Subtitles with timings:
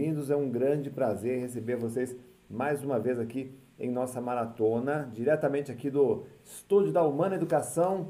[0.00, 0.30] bem-vindos.
[0.30, 2.16] É um grande prazer receber vocês
[2.48, 8.08] mais uma vez aqui em nossa maratona, diretamente aqui do estúdio da Humana Educação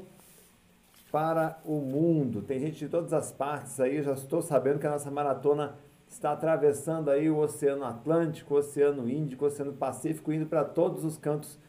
[1.11, 2.41] para o mundo.
[2.43, 5.75] Tem gente de todas as partes aí, já estou sabendo que a nossa maratona
[6.07, 11.03] está atravessando aí o Oceano Atlântico, o Oceano Índico, o Oceano Pacífico, indo para todos
[11.03, 11.59] os cantos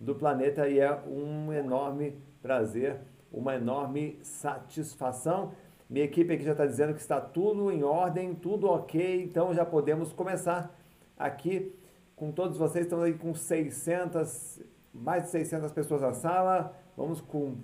[0.00, 2.96] do planeta e é um enorme prazer,
[3.30, 5.52] uma enorme satisfação
[5.88, 9.64] minha equipe aqui já está dizendo que está tudo em ordem, tudo ok, então já
[9.64, 10.74] podemos começar
[11.16, 11.74] aqui
[12.14, 12.86] com todos vocês.
[12.86, 14.60] Estamos aí com 600,
[14.92, 16.74] mais de 600 pessoas na sala.
[16.96, 17.56] Vamos com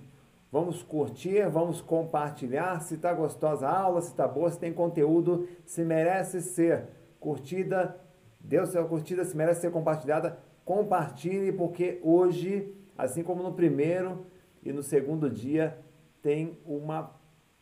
[0.53, 2.79] Vamos curtir, vamos compartilhar.
[2.79, 7.99] Se está gostosa a aula, se está boa, se tem conteúdo, se merece ser curtida,
[8.39, 14.27] dê sua curtida, se merece ser compartilhada, compartilhe, porque hoje, assim como no primeiro
[14.61, 15.75] e no segundo dia,
[16.21, 17.09] tem uma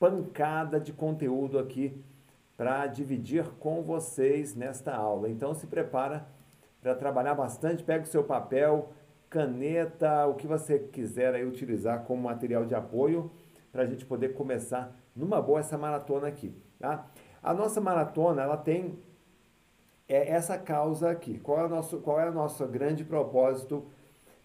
[0.01, 1.95] pancada de conteúdo aqui
[2.57, 5.29] para dividir com vocês nesta aula.
[5.29, 6.25] Então se prepara
[6.81, 8.89] para trabalhar bastante, pega o seu papel,
[9.29, 13.29] caneta, o que você quiser aí utilizar como material de apoio
[13.71, 17.05] para a gente poder começar numa boa essa maratona aqui, tá?
[17.43, 18.97] A nossa maratona, ela tem
[20.09, 21.37] é essa causa aqui.
[21.37, 23.85] Qual é o nosso, qual é o nosso grande propósito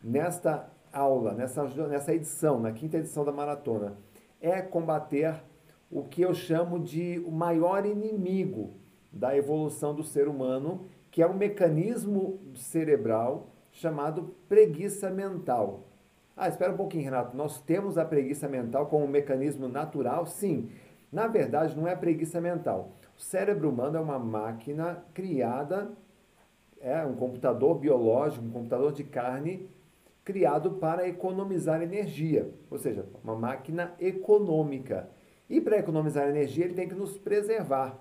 [0.05, 3.97] nesta aula, nessa, nessa edição, na quinta edição da maratona?
[4.41, 5.35] é combater
[5.91, 8.75] o que eu chamo de o maior inimigo
[9.13, 15.85] da evolução do ser humano, que é um mecanismo cerebral chamado preguiça mental.
[16.37, 17.37] Ah, espera um pouquinho, Renato.
[17.37, 20.27] Nós temos a preguiça mental como um mecanismo natural?
[20.27, 20.71] Sim.
[21.11, 22.93] Na verdade, não é preguiça mental.
[23.17, 25.91] O cérebro humano é uma máquina criada,
[26.79, 29.71] é um computador biológico, um computador de carne
[30.23, 35.09] criado para economizar energia, ou seja, uma máquina econômica.
[35.49, 37.99] E para economizar energia, ele tem que nos preservar.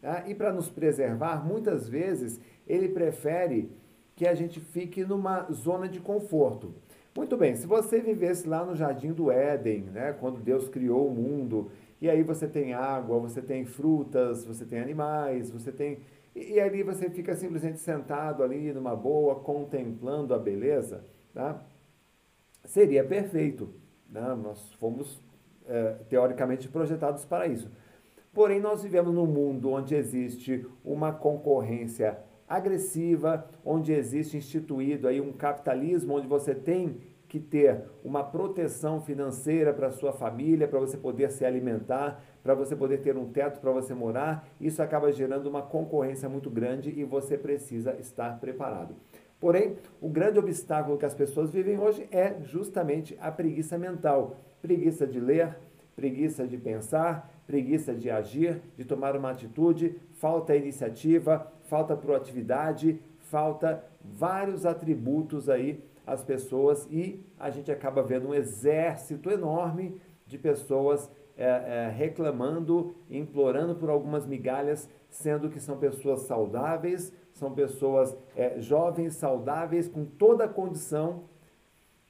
[0.00, 0.24] Tá?
[0.26, 3.70] E para nos preservar, muitas vezes, ele prefere
[4.14, 6.74] que a gente fique numa zona de conforto.
[7.16, 11.14] Muito bem, se você vivesse lá no Jardim do Éden, né, quando Deus criou o
[11.14, 11.70] mundo,
[12.00, 15.98] e aí você tem água, você tem frutas, você tem animais, você tem.
[16.34, 21.04] E, e ali você fica simplesmente sentado ali numa boa, contemplando a beleza
[21.34, 21.60] tá?
[22.64, 23.68] seria perfeito.
[24.08, 24.34] Né?
[24.42, 25.20] Nós fomos,
[25.68, 27.70] é, teoricamente, projetados para isso.
[28.32, 32.18] Porém, nós vivemos num mundo onde existe uma concorrência
[32.48, 39.72] agressiva, onde existe instituído aí um capitalismo onde você tem que ter uma proteção financeira
[39.72, 43.70] para sua família, para você poder se alimentar, para você poder ter um teto para
[43.72, 44.46] você morar.
[44.60, 48.94] Isso acaba gerando uma concorrência muito grande e você precisa estar preparado.
[49.40, 54.36] Porém, o grande obstáculo que as pessoas vivem hoje é justamente a preguiça mental.
[54.62, 55.58] Preguiça de ler,
[55.94, 63.84] preguiça de pensar, preguiça de agir, de tomar uma atitude, falta iniciativa, falta proatividade, falta
[64.00, 71.10] vários atributos aí às pessoas e a gente acaba vendo um exército enorme de pessoas
[71.36, 78.60] é, é, reclamando, implorando por algumas migalhas, sendo que são pessoas saudáveis, são pessoas é,
[78.60, 81.24] jovens, saudáveis, com toda a condição,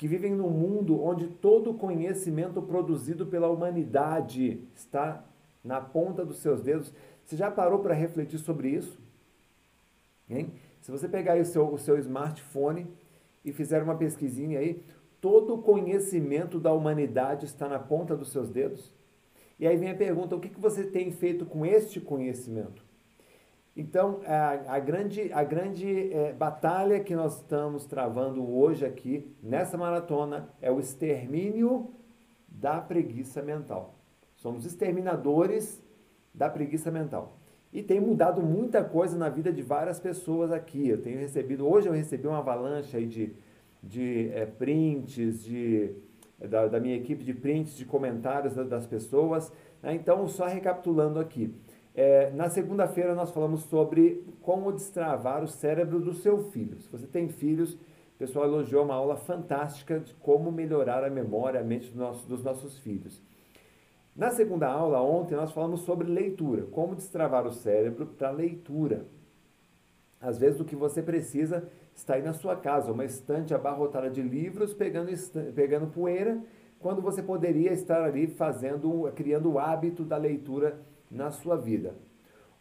[0.03, 5.25] que vivem num mundo onde todo o conhecimento produzido pela humanidade está
[5.63, 6.93] na ponta dos seus dedos.
[7.25, 9.01] Você já parou para refletir sobre isso?
[10.29, 10.51] Hein?
[10.81, 12.89] Se você pegar o seu, o seu smartphone
[13.45, 14.83] e fizer uma pesquisinha aí,
[15.21, 18.93] todo o conhecimento da humanidade está na ponta dos seus dedos.
[19.57, 22.83] E aí vem a pergunta: o que, que você tem feito com este conhecimento?
[23.75, 29.79] Então, a, a grande, a grande é, batalha que nós estamos travando hoje aqui, nessa
[29.79, 31.91] maratona, é o extermínio
[32.47, 33.95] da preguiça mental.
[34.37, 35.83] Somos exterminadores
[36.35, 37.39] da preguiça mental.
[37.73, 40.89] E tem mudado muita coisa na vida de várias pessoas aqui.
[40.89, 43.33] Eu tenho recebido, hoje eu recebi uma avalanche aí de,
[43.83, 45.95] de é, prints, de,
[46.39, 49.51] da, da, minha equipe de prints, de comentários das pessoas.
[49.83, 49.95] Né?
[49.95, 51.55] Então, só recapitulando aqui.
[51.95, 56.81] É, na segunda-feira nós falamos sobre como destravar o cérebro do seu filho.
[56.81, 61.61] Se você tem filhos, o pessoal elogiou uma aula fantástica de como melhorar a memória,
[61.61, 63.23] a mente do nosso, dos nossos filhos.
[64.15, 69.07] Na segunda aula, ontem, nós falamos sobre leitura, como destravar o cérebro para leitura.
[70.21, 74.23] Às vezes o que você precisa está aí na sua casa, uma estante abarrotada de
[74.23, 75.11] livros pegando,
[75.55, 76.43] pegando poeira,
[76.79, 80.81] quando você poderia estar ali fazendo, criando o hábito da leitura
[81.13, 81.95] na sua vida.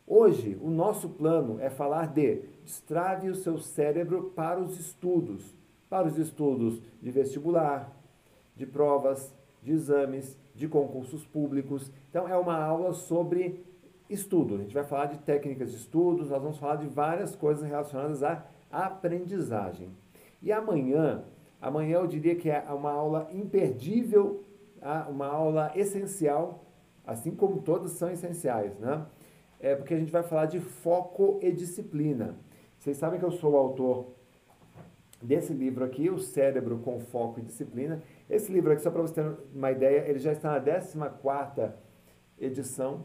[0.05, 5.55] Hoje, o nosso plano é falar de destrave o seu cérebro para os estudos,
[5.89, 7.95] para os estudos de vestibular,
[8.55, 9.33] de provas,
[9.63, 11.91] de exames, de concursos públicos.
[12.09, 13.63] Então, é uma aula sobre
[14.09, 14.55] estudo.
[14.55, 18.21] A gente vai falar de técnicas de estudos, nós vamos falar de várias coisas relacionadas
[18.21, 19.89] à aprendizagem.
[20.41, 21.23] E amanhã,
[21.61, 24.43] amanhã eu diria que é uma aula imperdível,
[24.79, 25.07] tá?
[25.09, 26.65] uma aula essencial,
[27.05, 29.05] assim como todas são essenciais, né?
[29.59, 32.35] É porque a gente vai falar de foco e disciplina.
[32.79, 34.07] Vocês sabem que eu sou o autor
[35.21, 38.01] desse livro aqui, O Cérebro com Foco e Disciplina.
[38.29, 41.73] Esse livro aqui, só para você ter uma ideia, ele já está na 14ª
[42.39, 43.03] edição.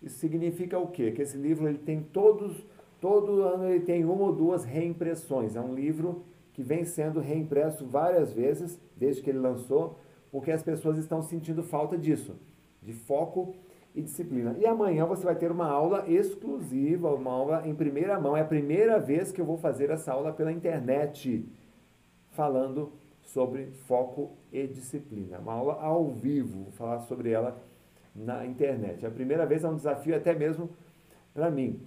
[0.00, 1.10] Isso significa o quê?
[1.10, 2.64] Que esse livro ele tem todos,
[3.00, 5.56] todo ano ele tem uma ou duas reimpressões.
[5.56, 9.98] É um livro que vem sendo reimpresso várias vezes, desde que ele lançou,
[10.30, 12.36] porque as pessoas estão sentindo falta disso,
[12.82, 13.54] de foco
[13.94, 14.54] e disciplina.
[14.58, 18.36] E amanhã você vai ter uma aula exclusiva, uma aula em primeira mão.
[18.36, 21.44] É a primeira vez que eu vou fazer essa aula pela internet,
[22.30, 22.92] falando
[23.22, 25.38] sobre foco e disciplina.
[25.38, 27.56] Uma aula ao vivo, vou falar sobre ela
[28.14, 29.04] na internet.
[29.04, 30.70] É a primeira vez, é um desafio até mesmo
[31.34, 31.80] para mim.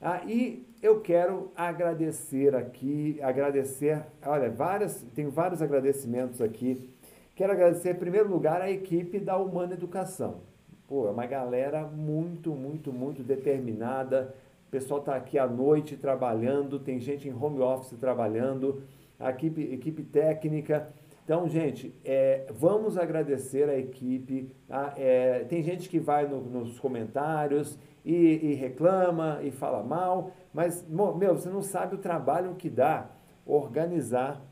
[0.00, 6.88] Ah, e eu quero agradecer aqui, agradecer, olha, várias, tenho vários agradecimentos aqui.
[7.38, 10.40] Quero agradecer, em primeiro lugar, a equipe da Humana Educação.
[10.88, 14.34] Pô, é uma galera muito, muito, muito determinada.
[14.66, 18.82] O pessoal está aqui à noite trabalhando, tem gente em home office trabalhando,
[19.20, 20.88] a equipe, equipe técnica.
[21.24, 24.52] Então, gente, é, vamos agradecer a equipe.
[24.66, 24.94] Tá?
[24.96, 30.84] É, tem gente que vai no, nos comentários e, e, reclama e fala mal, mas,
[30.88, 33.08] meu, você não sabe o trabalho que dá
[33.46, 34.44] organizar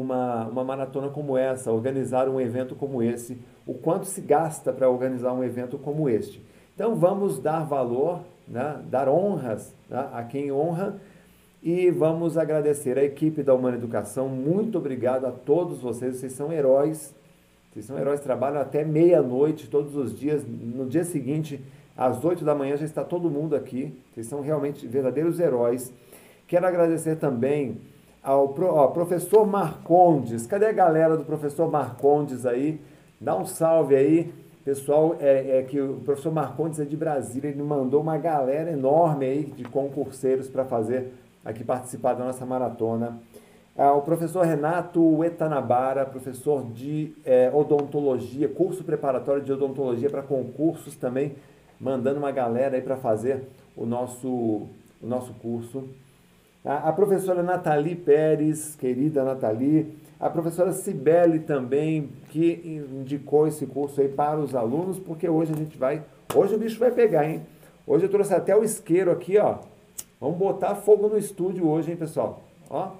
[0.00, 4.88] uma, uma maratona como essa, organizar um evento como esse, o quanto se gasta para
[4.90, 6.42] organizar um evento como este.
[6.74, 10.96] Então vamos dar valor, né, dar honras né, a quem honra
[11.62, 14.28] e vamos agradecer a equipe da Humana Educação.
[14.28, 17.14] Muito obrigado a todos vocês, vocês são heróis.
[17.72, 20.44] Vocês são heróis, trabalham até meia-noite todos os dias.
[20.46, 21.60] No dia seguinte,
[21.96, 23.98] às oito da manhã, já está todo mundo aqui.
[24.12, 25.92] Vocês são realmente verdadeiros heróis.
[26.46, 27.80] Quero agradecer também
[28.24, 30.46] ao ó, professor Marcondes.
[30.46, 32.80] Cadê a galera do professor Marcondes aí?
[33.20, 34.32] Dá um salve aí.
[34.64, 39.26] Pessoal, é, é, que o professor Marcondes é de Brasília, ele mandou uma galera enorme
[39.26, 41.12] aí de concurseiros para fazer
[41.44, 43.18] aqui participar da nossa maratona.
[43.76, 50.96] Ah, o professor Renato Etanabara, professor de é, odontologia, curso preparatório de odontologia para concursos
[50.96, 51.34] também,
[51.78, 53.42] mandando uma galera aí para fazer
[53.76, 55.84] o nosso, o nosso curso.
[56.64, 64.08] A, professora Nathalie Pérez, querida Nathalie, a professora Cibele também, que indicou esse curso aí
[64.08, 66.02] para os alunos, porque hoje a gente vai,
[66.34, 67.42] hoje o bicho vai pegar, hein?
[67.86, 69.58] Hoje eu trouxe até o isqueiro aqui, ó.
[70.18, 72.42] Vamos botar fogo no estúdio hoje, hein, pessoal?
[72.70, 72.92] Ó,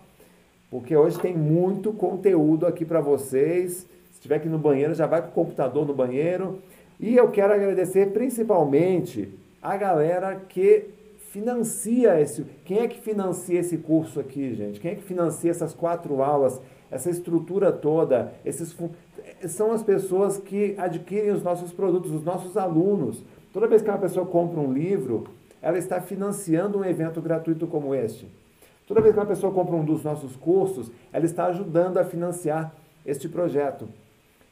[0.71, 3.87] porque hoje tem muito conteúdo aqui para vocês.
[4.11, 6.59] Se estiver aqui no banheiro, já vai com o computador no banheiro.
[7.01, 9.33] E eu quero agradecer principalmente
[9.63, 10.85] a galera que
[11.35, 12.45] financia esse.
[12.65, 14.79] Quem é que financia esse curso aqui, gente?
[14.79, 16.61] Quem é que financia essas quatro aulas,
[16.93, 18.33] essa estrutura toda?
[18.45, 18.73] Esses
[19.49, 23.21] são as pessoas que adquirem os nossos produtos, os nossos alunos.
[23.53, 25.25] Toda vez que uma pessoa compra um livro,
[25.61, 28.29] ela está financiando um evento gratuito como este.
[28.87, 32.73] Toda vez que uma pessoa compra um dos nossos cursos, ela está ajudando a financiar
[33.05, 33.89] este projeto.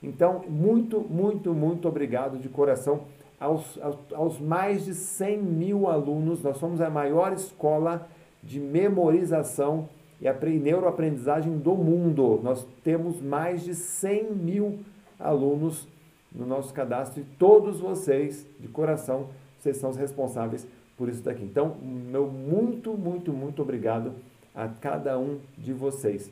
[0.02, 3.02] Então, muito, muito, muito obrigado de coração
[3.42, 3.78] aos,
[4.12, 6.42] aos, mais de 100 mil alunos.
[6.42, 8.08] Nós somos a maior escola
[8.42, 9.88] de memorização
[10.20, 12.40] e neuroaprendizagem do mundo.
[12.42, 14.78] Nós temos mais de 100 mil
[15.18, 15.88] alunos
[16.32, 19.26] no nosso cadastro e todos vocês, de coração,
[19.58, 21.42] vocês são os responsáveis por isso daqui.
[21.42, 24.12] Então, meu muito, muito, muito obrigado
[24.54, 26.30] a cada um de vocês.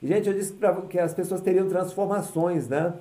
[0.00, 0.54] Gente, eu disse
[0.88, 2.94] que as pessoas teriam transformações, né?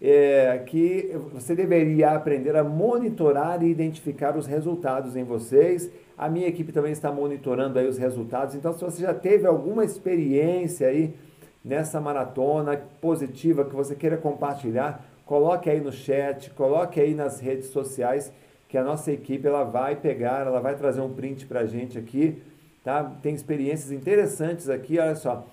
[0.00, 5.90] É, que você deveria aprender a monitorar e identificar os resultados em vocês.
[6.16, 8.54] A minha equipe também está monitorando aí os resultados.
[8.54, 11.14] Então, se você já teve alguma experiência aí
[11.62, 17.66] nessa maratona positiva que você queira compartilhar, coloque aí no chat, coloque aí nas redes
[17.66, 18.32] sociais,
[18.68, 21.98] que a nossa equipe ela vai pegar, ela vai trazer um print para a gente
[21.98, 22.42] aqui,
[22.82, 23.04] tá?
[23.20, 25.44] Tem experiências interessantes aqui, olha só,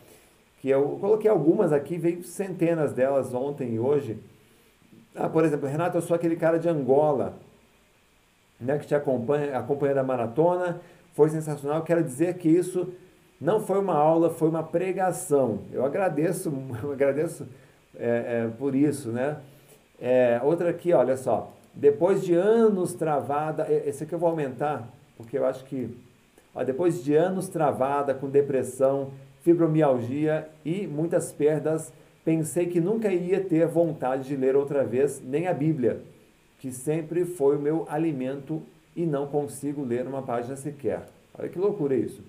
[0.62, 4.18] que eu coloquei algumas aqui, veio centenas delas ontem e hoje.
[5.20, 7.34] Ah, por exemplo, Renato, eu sou aquele cara de Angola,
[8.62, 10.80] né, que te acompanha, acompanha da maratona,
[11.14, 11.82] foi sensacional.
[11.82, 12.94] Quero dizer que isso
[13.42, 15.62] não foi uma aula, foi uma pregação.
[15.74, 17.48] Eu agradeço, eu agradeço
[17.98, 19.38] é, é, por isso, né?
[20.00, 21.52] É, outra aqui, olha só.
[21.74, 25.98] Depois de anos travada, esse aqui eu vou aumentar, porque eu acho que
[26.54, 29.10] ó, depois de anos travada com depressão,
[29.42, 31.92] fibromialgia e muitas perdas
[32.28, 36.02] pensei que nunca ia ter vontade de ler outra vez nem a Bíblia.
[36.60, 38.62] que sempre foi o meu alimento
[38.96, 41.08] e não consigo ler uma página sequer.
[41.38, 42.22] Olha que loucura isso.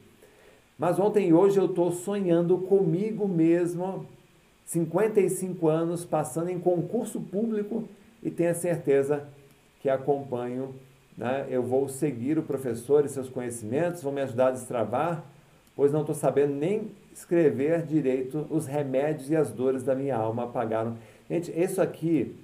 [0.79, 4.07] Mas ontem e hoje eu estou sonhando comigo mesmo,
[4.67, 7.89] 55 anos, passando em concurso público
[8.23, 9.27] e tenho a certeza
[9.81, 10.75] que acompanho.
[11.17, 11.47] Né?
[11.49, 15.25] Eu vou seguir o professor e seus conhecimentos, vão me ajudar a destravar,
[15.75, 20.45] pois não estou sabendo nem escrever direito os remédios e as dores da minha alma
[20.45, 20.97] apagaram.
[21.29, 22.35] Gente, isso aqui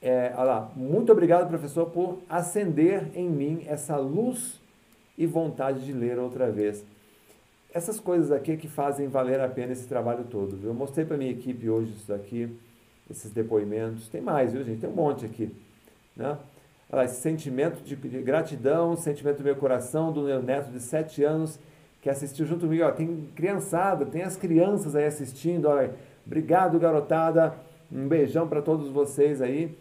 [0.00, 4.60] é, olha lá, muito obrigado, professor, por acender em mim essa luz
[5.16, 6.84] e vontade de ler outra vez.
[7.72, 10.56] Essas coisas aqui que fazem valer a pena esse trabalho todo.
[10.56, 10.70] Viu?
[10.70, 12.48] Eu mostrei para minha equipe hoje isso aqui,
[13.10, 14.08] esses depoimentos.
[14.08, 14.80] Tem mais, viu, gente?
[14.80, 15.54] Tem um monte aqui.
[16.14, 16.28] Né?
[16.88, 21.24] Olha lá, esse sentimento de gratidão, sentimento do meu coração, do meu neto de 7
[21.24, 21.58] anos,
[22.06, 22.84] que assistiu junto comigo.
[22.84, 25.66] Ó, tem criançada, tem as crianças aí assistindo.
[25.66, 25.92] Olha,
[26.24, 27.52] obrigado, garotada.
[27.90, 29.76] Um beijão para todos vocês aí.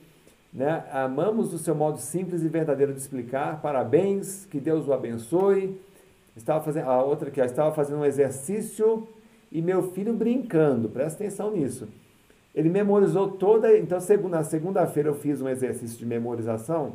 [0.51, 0.83] Né?
[0.91, 3.61] Amamos o seu modo simples e verdadeiro de explicar.
[3.61, 5.79] Parabéns, que Deus o abençoe.
[6.35, 9.07] Estava fazendo a outra ó, estava fazendo um exercício
[9.51, 10.89] e meu filho brincando.
[10.89, 11.87] Presta atenção nisso.
[12.55, 13.77] Ele memorizou toda.
[13.77, 16.93] Então, na segunda-feira eu fiz um exercício de memorização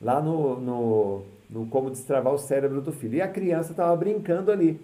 [0.00, 3.16] lá no, no, no como destravar o cérebro do filho.
[3.16, 4.80] E a criança estava brincando ali.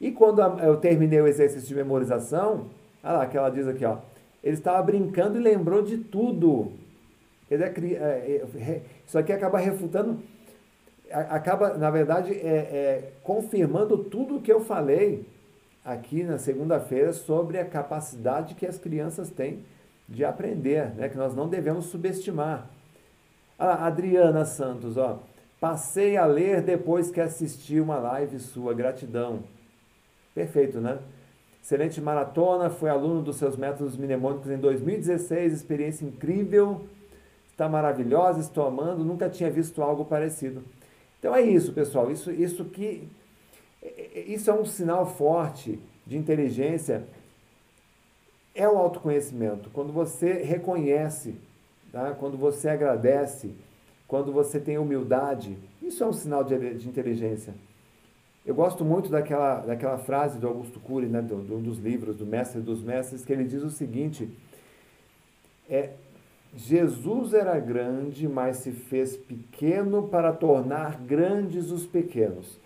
[0.00, 2.66] E quando eu terminei o exercício de memorização,
[3.02, 3.98] olha lá, que ela diz aqui, ó.
[4.42, 6.72] Ele estava brincando e lembrou de tudo.
[7.50, 10.18] Ele é, é, isso aqui acaba refutando,
[11.10, 15.26] acaba, na verdade, é, é, confirmando tudo o que eu falei
[15.84, 19.64] aqui na segunda-feira sobre a capacidade que as crianças têm
[20.08, 21.08] de aprender, né?
[21.08, 22.66] que nós não devemos subestimar.
[23.58, 25.20] Ah, Adriana Santos, ó,
[25.64, 29.44] passei a ler depois que assisti uma live sua, gratidão.
[30.34, 30.98] Perfeito, né?
[31.62, 36.84] Excelente maratona, foi aluno dos seus métodos mnemônicos em 2016, experiência incrível,
[37.50, 40.62] está maravilhosa, estou amando, nunca tinha visto algo parecido.
[41.18, 43.08] Então é isso, pessoal, isso, isso que
[44.14, 47.04] isso é um sinal forte de inteligência,
[48.54, 49.70] é o autoconhecimento.
[49.70, 51.36] Quando você reconhece,
[51.90, 52.10] tá?
[52.10, 53.54] quando você agradece,
[54.06, 57.54] quando você tem humildade, isso é um sinal de, de inteligência.
[58.44, 62.26] Eu gosto muito daquela, daquela frase do Augusto Cury, né, de um dos livros, do
[62.26, 64.28] Mestre dos Mestres, que ele diz o seguinte:
[65.68, 65.90] é,
[66.54, 72.58] Jesus era grande, mas se fez pequeno para tornar grandes os pequenos.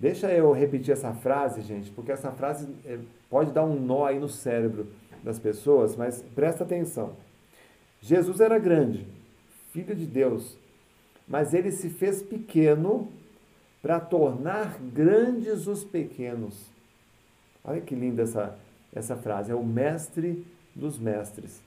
[0.00, 4.18] Deixa eu repetir essa frase, gente, porque essa frase é, pode dar um nó aí
[4.18, 4.86] no cérebro
[5.22, 7.12] das pessoas, mas presta atenção.
[8.00, 9.06] Jesus era grande,
[9.72, 10.56] filho de Deus,
[11.28, 13.08] mas ele se fez pequeno
[13.82, 16.70] para tornar grandes os pequenos.
[17.62, 18.58] Olha que linda essa,
[18.94, 19.52] essa frase.
[19.52, 20.44] É o mestre
[20.74, 21.60] dos mestres.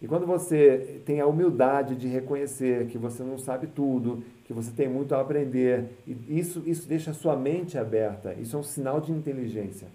[0.00, 4.70] E quando você tem a humildade de reconhecer que você não sabe tudo, que você
[4.72, 5.84] tem muito a aprender,
[6.28, 8.34] isso, isso deixa a sua mente aberta.
[8.34, 9.86] Isso é um sinal de inteligência.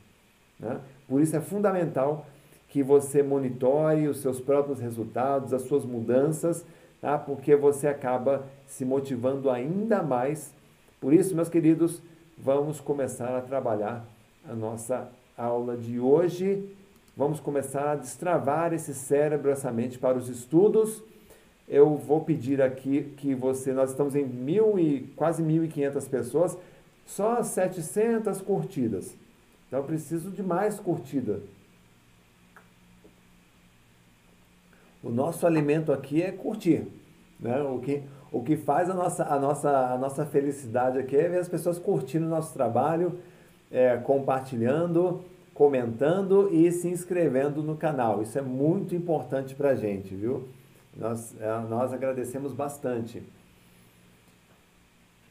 [0.57, 0.79] Né?
[1.07, 2.25] Por isso é fundamental
[2.69, 6.65] que você monitore os seus próprios resultados, as suas mudanças,
[7.01, 7.18] tá?
[7.18, 10.54] porque você acaba se motivando ainda mais
[11.00, 12.01] por isso, meus queridos,
[12.36, 14.04] vamos começar a trabalhar
[14.50, 16.75] a nossa aula de hoje.
[17.16, 21.04] Vamos começar a destravar esse cérebro, essa mente para os estudos.
[21.70, 26.58] Eu vou pedir aqui que você, nós estamos em mil e quase 1.500 pessoas,
[27.06, 29.16] só 700 curtidas.
[29.68, 31.42] Então, preciso de mais curtida.
[35.04, 36.88] O nosso alimento aqui é curtir.
[37.39, 37.62] Né?
[37.62, 41.39] O, que, o que faz a nossa, a, nossa, a nossa felicidade aqui é ver
[41.39, 43.20] as pessoas curtindo o nosso trabalho,
[43.72, 45.22] é, compartilhando,
[45.54, 48.22] comentando e se inscrevendo no canal.
[48.22, 50.48] Isso é muito importante para a gente, viu?
[50.96, 53.22] Nós, é, nós agradecemos bastante.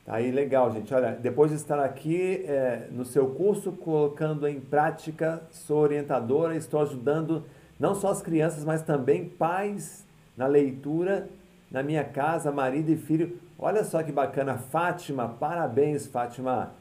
[0.05, 0.95] Tá aí legal, gente.
[0.95, 6.81] Olha, depois de estar aqui é, no seu curso, colocando em prática, sou orientadora, estou
[6.81, 7.43] ajudando
[7.79, 10.07] não só as crianças, mas também pais
[10.37, 11.29] na leitura
[11.71, 13.39] na minha casa, marido e filho.
[13.59, 16.73] Olha só que bacana, Fátima, parabéns, Fátima.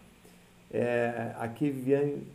[0.71, 2.27] É, aqui, Viviane,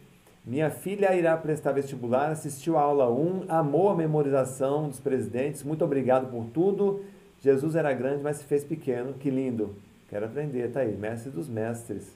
[0.45, 5.85] minha filha irá prestar vestibular, assistiu a aula 1, amou a memorização dos presidentes, muito
[5.85, 7.05] obrigado por tudo.
[7.43, 9.75] Jesus era grande, mas se fez pequeno, que lindo.
[10.09, 12.15] Quero aprender, tá aí, mestre dos mestres.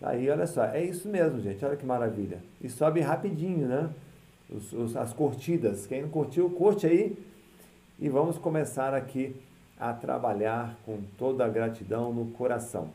[0.00, 2.38] Tá aí, olha só, é isso mesmo, gente, olha que maravilha.
[2.60, 3.90] E sobe rapidinho, né?
[4.50, 5.86] Os, os, as curtidas.
[5.86, 7.16] Quem não curtiu, curte aí
[7.98, 9.34] e vamos começar aqui
[9.78, 12.90] a trabalhar com toda a gratidão no coração.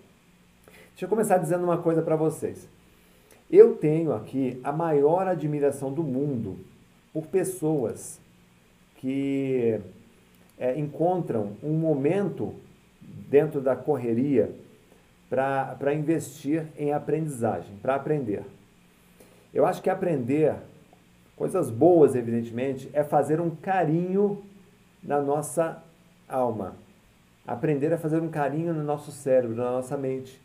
[0.90, 2.68] Deixa eu começar dizendo uma coisa para vocês.
[3.52, 6.58] Eu tenho aqui a maior admiração do mundo
[7.14, 8.20] por pessoas
[8.98, 9.80] que
[10.58, 12.54] é, encontram um momento
[13.30, 14.54] dentro da correria
[15.30, 18.44] para investir em aprendizagem, para aprender.
[19.54, 20.56] Eu acho que aprender,
[21.44, 24.42] coisas boas, evidentemente, é fazer um carinho
[25.04, 25.84] na nossa
[26.26, 26.74] alma.
[27.46, 30.42] Aprender a fazer um carinho no nosso cérebro, na nossa mente.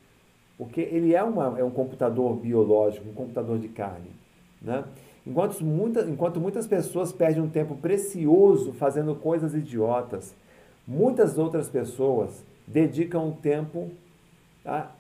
[0.57, 4.11] Porque ele é, uma, é um computador biológico, um computador de carne.
[4.61, 4.83] Né?
[5.25, 10.35] Enquanto, muita, enquanto muitas pessoas perdem um tempo precioso fazendo coisas idiotas,
[10.85, 13.88] muitas outras pessoas dedicam um tempo
[14.64, 14.90] tá,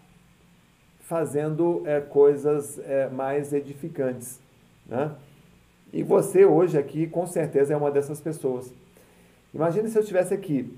[1.00, 4.38] fazendo é, coisas é, mais edificantes.
[4.86, 5.10] Né?
[5.92, 8.72] E você hoje aqui, com certeza, é uma dessas pessoas.
[9.54, 10.70] Imagine se eu estivesse aqui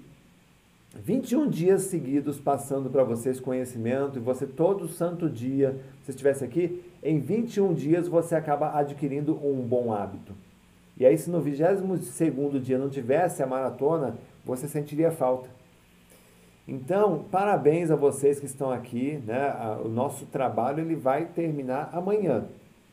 [0.95, 6.83] 21 dias seguidos passando para vocês conhecimento e você todo santo dia, se estivesse aqui,
[7.02, 10.35] em 21 dias você acaba adquirindo um bom hábito.
[10.97, 15.49] E aí se no 22 dia não tivesse a maratona, você sentiria falta.
[16.67, 19.52] Então, parabéns a vocês que estão aqui, né?
[19.85, 22.45] O nosso trabalho ele vai terminar amanhã,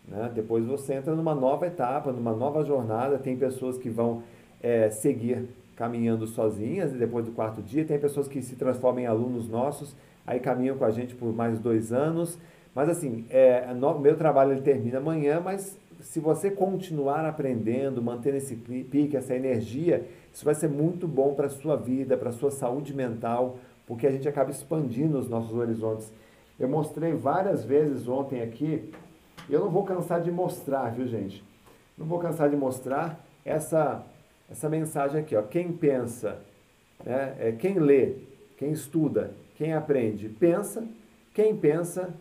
[0.08, 0.32] né?
[0.34, 4.24] Depois você entra numa nova etapa, numa nova jornada, tem pessoas que vão
[4.62, 7.86] é, seguir caminhando sozinhas depois do quarto dia.
[7.86, 9.96] Tem pessoas que se transformam em alunos nossos,
[10.26, 12.38] aí caminham com a gente por mais dois anos.
[12.74, 18.38] Mas assim, é, no, meu trabalho ele termina amanhã, mas se você continuar aprendendo, mantendo
[18.38, 22.34] esse pique, essa energia, isso vai ser muito bom para a sua vida, para a
[22.34, 26.12] sua saúde mental, porque a gente acaba expandindo os nossos horizontes.
[26.60, 28.92] Eu mostrei várias vezes ontem aqui,
[29.50, 31.44] e eu não vou cansar de mostrar, viu gente?
[31.98, 34.04] Não vou cansar de mostrar essa
[34.50, 35.42] essa mensagem aqui, ó.
[35.42, 36.40] Quem pensa,
[37.04, 38.16] né, é quem lê,
[38.58, 40.88] quem estuda, quem aprende, pensa.
[41.34, 42.14] Quem pensa,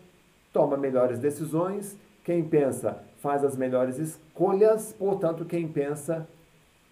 [0.53, 1.97] toma melhores decisões.
[2.25, 4.93] Quem pensa, faz as melhores escolhas.
[4.93, 6.27] Portanto, quem pensa,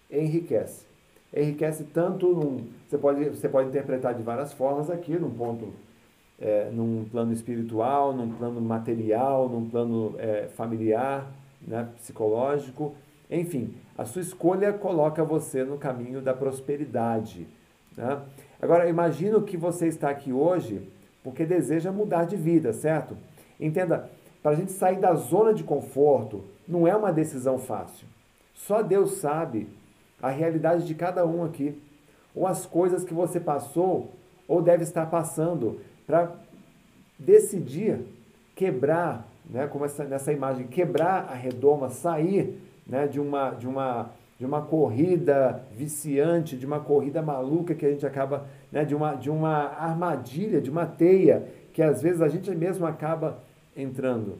[0.09, 0.85] enriquece.
[1.35, 5.73] Enriquece tanto num, você pode você pode interpretar de várias formas aqui, num ponto
[6.39, 11.31] é, num plano espiritual, num plano material, num plano é, familiar,
[11.65, 12.93] né, psicológico,
[13.29, 17.47] enfim, a sua escolha coloca você no caminho da prosperidade.
[17.95, 18.21] Né?
[18.61, 20.87] Agora, imagino que você está aqui hoje
[21.23, 23.17] porque deseja mudar de vida, certo?
[23.59, 24.09] Entenda,
[24.43, 28.05] para a gente sair da zona de conforto, não é uma decisão fácil.
[28.53, 29.67] Só Deus sabe
[30.21, 31.81] a realidade de cada um aqui,
[32.35, 34.11] ou as coisas que você passou
[34.47, 36.31] ou deve estar passando para
[37.17, 37.99] decidir
[38.55, 44.09] quebrar, né, como essa, nessa imagem, quebrar a redoma, sair né, de, uma, de, uma,
[44.39, 49.15] de uma corrida viciante, de uma corrida maluca que a gente acaba, né, de, uma,
[49.15, 53.37] de uma armadilha, de uma teia, que às vezes a gente mesmo acaba
[53.75, 54.37] entrando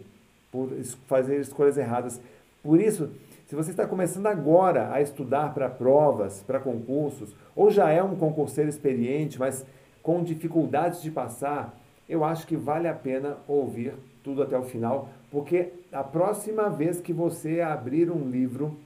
[0.51, 0.69] por
[1.07, 2.21] fazer escolhas erradas.
[2.63, 3.09] Por isso,
[3.47, 8.15] se você está começando agora a estudar para provas, para concursos, ou já é um
[8.15, 9.65] concurseiro experiente, mas
[10.05, 11.75] com dificuldades de passar,
[12.07, 17.01] eu acho que vale a pena ouvir tudo até o final, porque a próxima vez
[17.01, 18.77] que você abrir um livro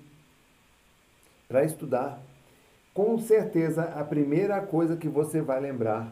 [1.45, 2.21] para estudar,
[2.93, 6.09] com certeza a primeira coisa que você vai lembrar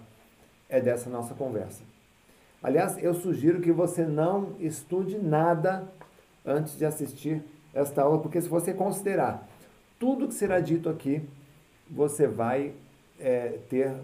[0.67, 1.83] é dessa nossa conversa.
[2.61, 5.87] Aliás, eu sugiro que você não estude nada
[6.45, 7.41] antes de assistir
[7.73, 9.47] esta aula, porque se você considerar
[9.97, 11.21] tudo que será dito aqui,
[11.89, 12.73] você vai
[13.17, 13.95] é, ter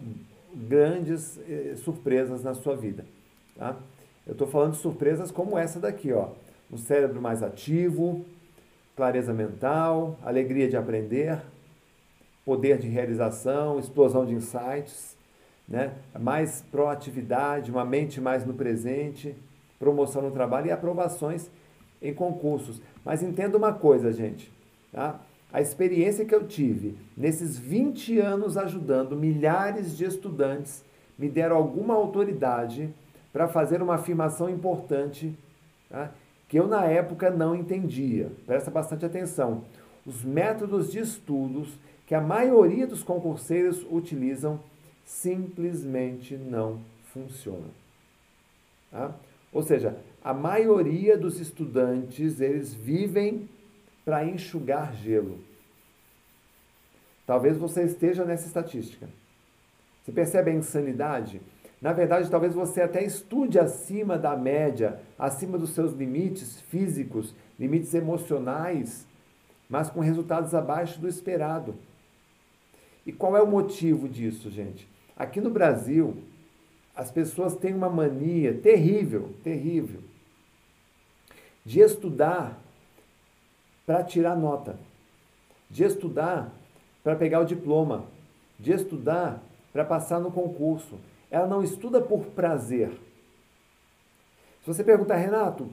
[0.56, 3.06] grandes é, surpresas na sua vida.
[3.58, 3.76] Tá?
[4.26, 6.30] Eu estou falando de surpresas como essa daqui, ó.
[6.72, 8.26] Um cérebro mais ativo,
[8.96, 11.40] clareza mental, alegria de aprender,
[12.46, 15.16] poder de realização, explosão de insights,
[15.68, 15.94] né?
[16.20, 19.36] mais proatividade, uma mente mais no presente,
[19.80, 21.50] promoção no trabalho e aprovações
[22.02, 22.82] em concursos.
[23.04, 24.52] Mas entenda uma coisa, gente.
[24.92, 25.20] Tá?
[25.54, 30.84] A experiência que eu tive nesses 20 anos ajudando milhares de estudantes
[31.16, 32.92] me deram alguma autoridade
[33.32, 35.32] para fazer uma afirmação importante
[35.92, 36.12] tá?
[36.50, 38.32] que eu na época não entendia.
[38.48, 39.64] Presta bastante atenção.
[40.04, 44.60] Os métodos de estudos que a maioria dos concurseiros utilizam
[45.06, 46.80] simplesmente não
[47.14, 47.70] funcionam.
[48.92, 49.14] Tá?
[49.54, 53.48] Ou seja, a maioria dos estudantes eles vivem
[54.04, 55.40] para enxugar gelo.
[57.26, 59.08] Talvez você esteja nessa estatística.
[60.04, 61.42] Você percebe a insanidade?
[61.82, 67.94] Na verdade, talvez você até estude acima da média, acima dos seus limites físicos, limites
[67.94, 69.06] emocionais,
[69.70, 71.76] mas com resultados abaixo do esperado.
[73.06, 74.88] E qual é o motivo disso, gente?
[75.16, 76.24] Aqui no Brasil,
[76.96, 80.00] as pessoas têm uma mania terrível, terrível,
[81.66, 82.63] de estudar
[83.86, 84.78] para tirar nota,
[85.70, 86.52] de estudar
[87.04, 88.06] para pegar o diploma,
[88.58, 89.42] de estudar
[89.74, 90.98] para passar no concurso.
[91.30, 92.92] Ela não estuda por prazer.
[94.62, 95.70] Se você perguntar, Renato,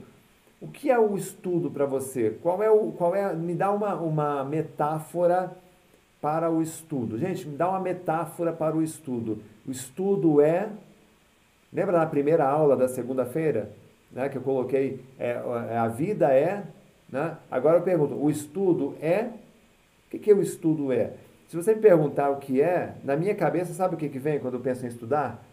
[0.59, 2.37] o que é o estudo para você?
[2.41, 3.33] Qual é o, qual é?
[3.33, 5.55] Me dá uma, uma metáfora
[6.21, 7.17] para o estudo.
[7.17, 9.41] Gente, me dá uma metáfora para o estudo.
[9.65, 10.69] O estudo é.
[11.73, 13.71] Lembra na primeira aula da segunda-feira,
[14.11, 16.65] né, que eu coloquei é, é, a vida é,
[17.11, 17.37] né?
[17.49, 19.31] Agora eu pergunto, o estudo é?
[20.07, 21.13] O que, que o estudo é?
[21.47, 24.39] Se você me perguntar o que é, na minha cabeça, sabe o que, que vem
[24.39, 25.43] quando eu penso em estudar?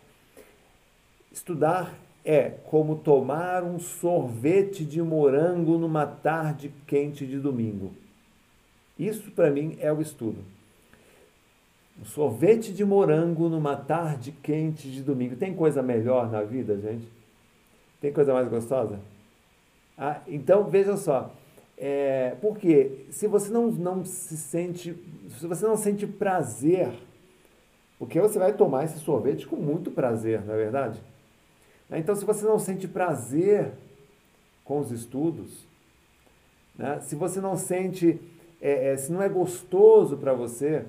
[1.32, 1.92] Estudar
[2.24, 7.92] é como tomar um sorvete de morango numa tarde quente de domingo.
[8.98, 10.44] Isso para mim é o estudo.
[12.00, 15.34] Um sorvete de morango numa tarde quente de domingo.
[15.36, 17.08] Tem coisa melhor na vida, gente?
[18.00, 19.00] Tem coisa mais gostosa?
[19.96, 21.34] Ah, então, veja só.
[21.80, 24.96] É, porque se você não, não se sente,
[25.38, 26.92] se você não sente prazer,
[27.98, 31.00] porque você vai tomar esse sorvete com muito prazer, não é verdade?
[31.90, 33.72] Então, se você não sente prazer
[34.64, 35.64] com os estudos,
[36.76, 37.00] né?
[37.00, 38.20] se você não sente,
[38.60, 40.84] é, é, se não é gostoso para você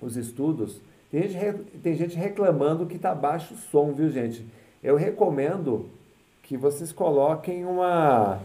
[0.00, 4.44] os estudos, tem gente, tem gente reclamando que está baixo o som, viu, gente?
[4.82, 5.88] Eu recomendo
[6.42, 8.40] que vocês coloquem uma.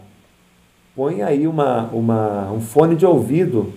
[0.96, 3.72] Põe aí uma, uma, um fone de ouvido.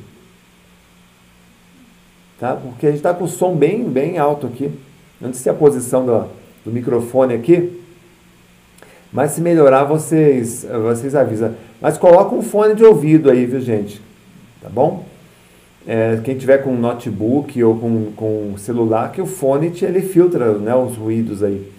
[2.39, 2.57] Tá?
[2.57, 4.71] Porque a gente está com o som bem, bem alto aqui.
[5.21, 6.27] Não sei se a posição do,
[6.65, 7.81] do microfone aqui.
[9.13, 11.55] Mas se melhorar, vocês, vocês avisam.
[11.81, 14.03] Mas coloca um fone de ouvido aí, viu, gente?
[14.61, 15.05] Tá bom?
[15.87, 20.75] É, quem tiver com notebook ou com, com celular, que o fone ele filtra né,
[20.75, 21.71] os ruídos aí.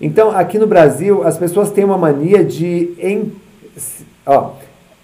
[0.00, 2.94] Então, aqui no Brasil, as pessoas têm uma mania de.
[2.98, 3.32] Em,
[4.26, 4.52] ó,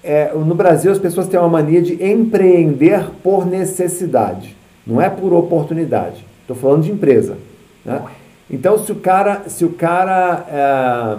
[0.02, 5.33] é, no Brasil, as pessoas têm uma mania de empreender por necessidade, não é por
[5.33, 6.24] oportunidade.
[6.42, 7.37] Estou falando de empresa.
[7.85, 8.00] Né?
[8.48, 11.18] Então, se o cara, se o cara, é,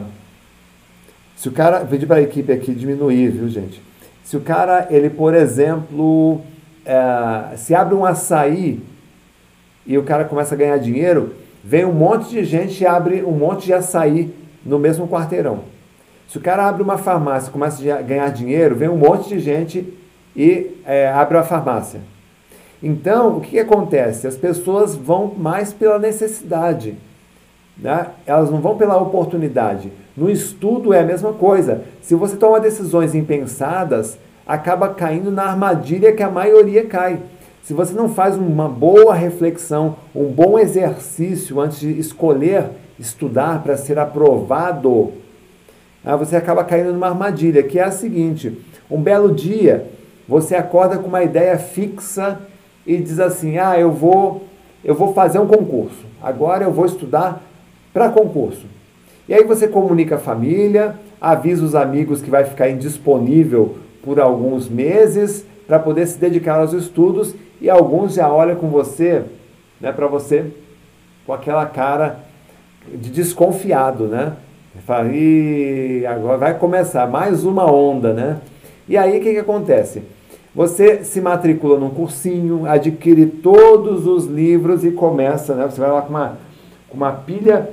[1.36, 3.82] se o cara, pedi para a equipe aqui diminuir, viu, gente?
[4.24, 6.42] Se o cara, ele, por exemplo,
[6.86, 8.82] é, se abre um açaí
[9.86, 11.34] e o cara começa a ganhar dinheiro,
[11.64, 14.34] vem um monte de gente e abre um monte de açaí
[14.66, 15.60] no mesmo quarteirão.
[16.28, 19.94] Se o cara abre uma farmácia começa a ganhar dinheiro, vem um monte de gente
[20.36, 22.02] e é, abre a farmácia.
[22.84, 24.28] Então, o que, que acontece?
[24.28, 26.96] As pessoas vão mais pela necessidade.
[27.78, 28.08] Né?
[28.26, 29.92] Elas não vão pela oportunidade.
[30.16, 31.84] No estudo é a mesma coisa.
[32.02, 37.20] Se você toma decisões impensadas, acaba caindo na armadilha que a maioria cai.
[37.64, 43.78] Se você não faz uma boa reflexão, um bom exercício antes de escolher estudar para
[43.78, 45.12] ser aprovado,
[46.16, 48.58] você acaba caindo numa armadilha, que é a seguinte:
[48.90, 49.86] um belo dia
[50.28, 52.40] você acorda com uma ideia fixa
[52.86, 54.46] e diz assim: "Ah, eu vou
[54.84, 56.06] eu vou fazer um concurso.
[56.22, 57.44] Agora eu vou estudar
[57.94, 58.66] para concurso.
[59.28, 64.70] E aí você comunica a família, avisa os amigos que vai ficar indisponível por alguns
[64.70, 69.24] meses para poder se dedicar aos estudos e alguns já olham com você,
[69.82, 70.46] né, para você
[71.26, 72.20] com aquela cara
[72.88, 74.34] de desconfiado, né?
[74.86, 78.38] Fala, e agora vai começar mais uma onda, né?
[78.88, 80.04] E aí o que, que acontece?
[80.56, 85.66] Você se matricula num cursinho, adquire todos os livros e começa, né?
[85.66, 86.38] Você vai lá com uma,
[86.90, 87.70] com uma pilha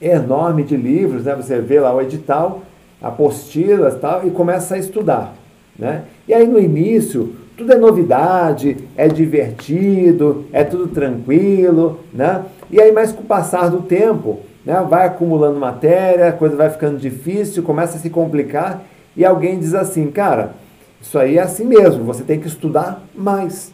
[0.00, 1.34] enorme de livros, né?
[1.34, 2.62] Você vê lá o edital,
[3.00, 5.34] apostilas tal, e começa a estudar,
[5.78, 6.04] né?
[6.28, 12.44] E aí no início, tudo é novidade, é divertido, é tudo tranquilo, né?
[12.70, 14.84] E aí, mais com o passar do tempo, né?
[14.88, 18.82] Vai acumulando matéria, a coisa vai ficando difícil, começa a se complicar,
[19.16, 20.54] e alguém diz assim, cara,
[21.00, 23.72] isso aí é assim mesmo, você tem que estudar mais.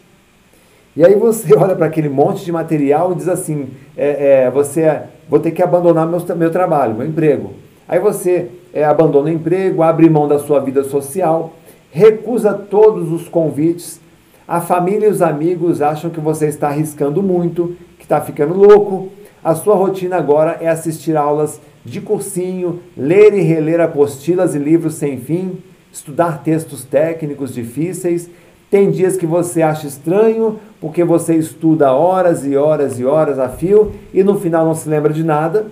[0.95, 5.03] E aí você olha para aquele monte de material e diz assim, é, é, você
[5.29, 7.53] vou ter que abandonar meu, meu trabalho, meu emprego.
[7.87, 11.53] Aí você é, abandona o emprego, abre mão da sua vida social,
[11.91, 13.99] recusa todos os convites.
[14.47, 19.09] A família e os amigos acham que você está arriscando muito, que está ficando louco.
[19.43, 24.95] A sua rotina agora é assistir aulas de cursinho, ler e reler apostilas e livros
[24.95, 25.57] sem fim,
[25.91, 28.29] estudar textos técnicos difíceis
[28.71, 33.49] tem dias que você acha estranho, porque você estuda horas e horas e horas a
[33.49, 35.65] fio e no final não se lembra de nada.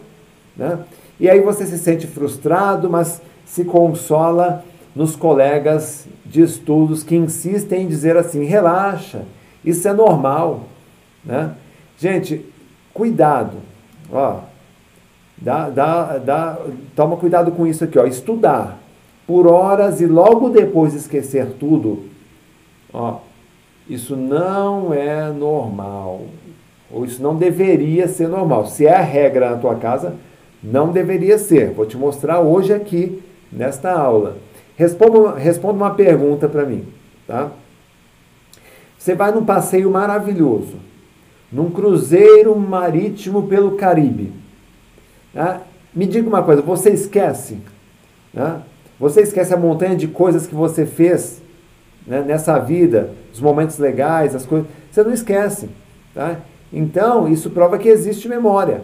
[0.55, 0.77] Né?
[1.17, 7.83] E aí você se sente frustrado, mas se consola nos colegas de estudos que insistem
[7.83, 9.21] em dizer assim: relaxa,
[9.63, 10.65] isso é normal.
[11.23, 11.51] Né?
[11.97, 12.45] Gente,
[12.99, 13.57] cuidado.
[14.11, 14.41] Ó,
[15.37, 16.59] dá, dá, dá,
[16.93, 17.97] toma cuidado com isso aqui.
[17.97, 18.77] Ó, estudar
[19.25, 22.09] por horas e logo depois esquecer tudo
[22.93, 23.19] Ó,
[23.87, 26.21] isso não é normal.
[26.91, 28.65] Ou isso não deveria ser normal.
[28.65, 30.15] Se é a regra na tua casa,
[30.63, 31.71] não deveria ser.
[31.71, 34.37] Vou te mostrar hoje aqui, nesta aula.
[34.75, 36.85] Responda, responda uma pergunta para mim.
[37.27, 37.51] Tá?
[38.97, 40.75] Você vai num passeio maravilhoso,
[41.51, 44.31] num cruzeiro marítimo pelo Caribe.
[45.33, 45.61] Tá?
[45.93, 47.57] Me diga uma coisa, você esquece?
[48.33, 48.61] Tá?
[48.99, 51.41] Você esquece a montanha de coisas que você fez
[52.05, 54.67] né, nessa vida, os momentos legais, as coisas.
[54.91, 55.69] Você não esquece.
[56.13, 56.37] Tá?
[56.71, 58.81] Então, isso prova que existe memória.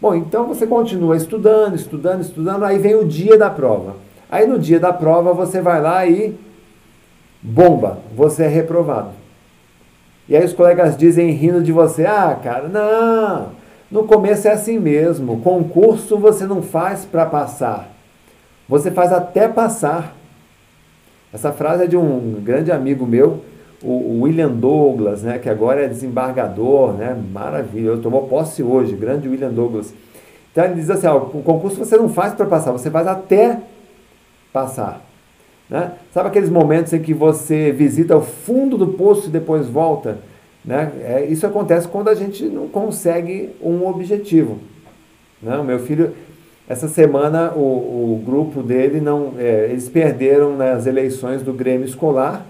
[0.00, 3.96] Bom, então você continua estudando, estudando, estudando, aí vem o dia da prova.
[4.30, 6.36] Aí no dia da prova você vai lá e
[7.42, 9.10] bomba, você é reprovado.
[10.28, 13.50] E aí os colegas dizem rindo de você: "Ah, cara, não.
[13.90, 15.40] No começo é assim mesmo.
[15.40, 17.88] Concurso você não faz para passar.
[18.68, 20.14] Você faz até passar."
[21.32, 23.42] Essa frase é de um grande amigo meu,
[23.82, 29.28] o William Douglas, né, que agora é desembargador, né, maravilha, eu tomou posse hoje, grande
[29.28, 29.92] William Douglas.
[30.50, 33.60] Então ele diz assim, ó, o concurso você não faz para passar, você faz até
[34.52, 35.05] passar.
[35.68, 35.92] Né?
[36.12, 40.18] Sabe aqueles momentos em que você visita o fundo do poço e depois volta?
[40.64, 40.92] Né?
[41.02, 44.58] É, isso acontece quando a gente não consegue um objetivo.
[45.42, 45.56] Né?
[45.56, 46.14] O meu filho,
[46.68, 52.46] essa semana, o, o grupo dele, não, é, eles perderam nas eleições do Grêmio Escolar,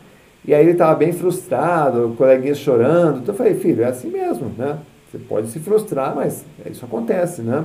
[0.46, 3.18] e aí ele estava bem frustrado, o coleguinha chorando.
[3.18, 4.78] Então eu falei, filho, é assim mesmo, né?
[5.10, 7.64] Você pode se frustrar, mas isso acontece, né?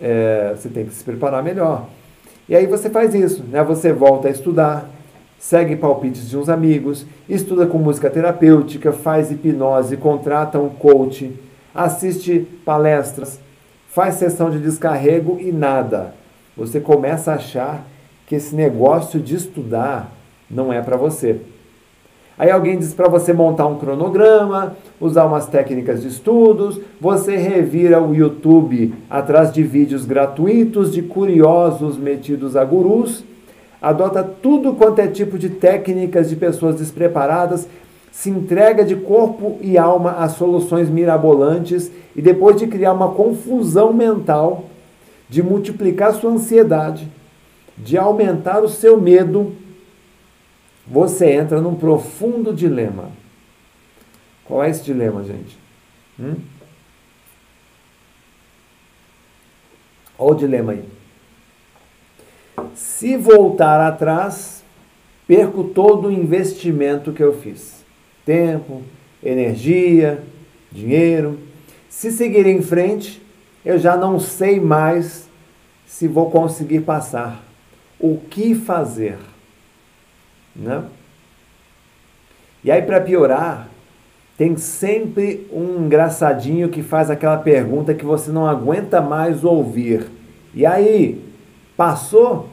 [0.00, 1.88] É, você tem que se preparar melhor.
[2.48, 3.62] E aí você faz isso, né?
[3.64, 4.88] Você volta a estudar,
[5.38, 11.32] segue palpites de uns amigos, estuda com música terapêutica, faz hipnose, contrata um coach,
[11.74, 13.40] assiste palestras,
[13.88, 16.14] faz sessão de descarrego e nada.
[16.56, 17.84] Você começa a achar
[18.26, 20.12] que esse negócio de estudar
[20.50, 21.40] não é para você.
[22.38, 28.02] Aí alguém diz para você montar um cronograma, usar umas técnicas de estudos, você revira
[28.02, 33.24] o YouTube atrás de vídeos gratuitos de curiosos metidos a gurus,
[33.80, 37.66] adota tudo quanto é tipo de técnicas de pessoas despreparadas,
[38.12, 43.94] se entrega de corpo e alma a soluções mirabolantes e depois de criar uma confusão
[43.94, 44.64] mental,
[45.28, 47.08] de multiplicar sua ansiedade,
[47.78, 49.52] de aumentar o seu medo,
[50.86, 53.10] você entra num profundo dilema.
[54.44, 55.58] Qual é esse dilema, gente?
[56.18, 56.36] Hum?
[60.18, 60.84] Olha o dilema aí.
[62.74, 64.64] Se voltar atrás,
[65.26, 67.84] perco todo o investimento que eu fiz:
[68.24, 68.82] tempo,
[69.22, 70.22] energia,
[70.70, 71.38] dinheiro.
[71.88, 73.22] Se seguir em frente,
[73.64, 75.28] eu já não sei mais
[75.86, 77.42] se vou conseguir passar.
[77.98, 79.18] O que fazer?
[80.58, 80.84] Né?
[82.64, 83.68] E aí, para piorar,
[84.36, 90.10] tem sempre um engraçadinho que faz aquela pergunta que você não aguenta mais ouvir.
[90.54, 91.24] E aí,
[91.76, 92.48] passou?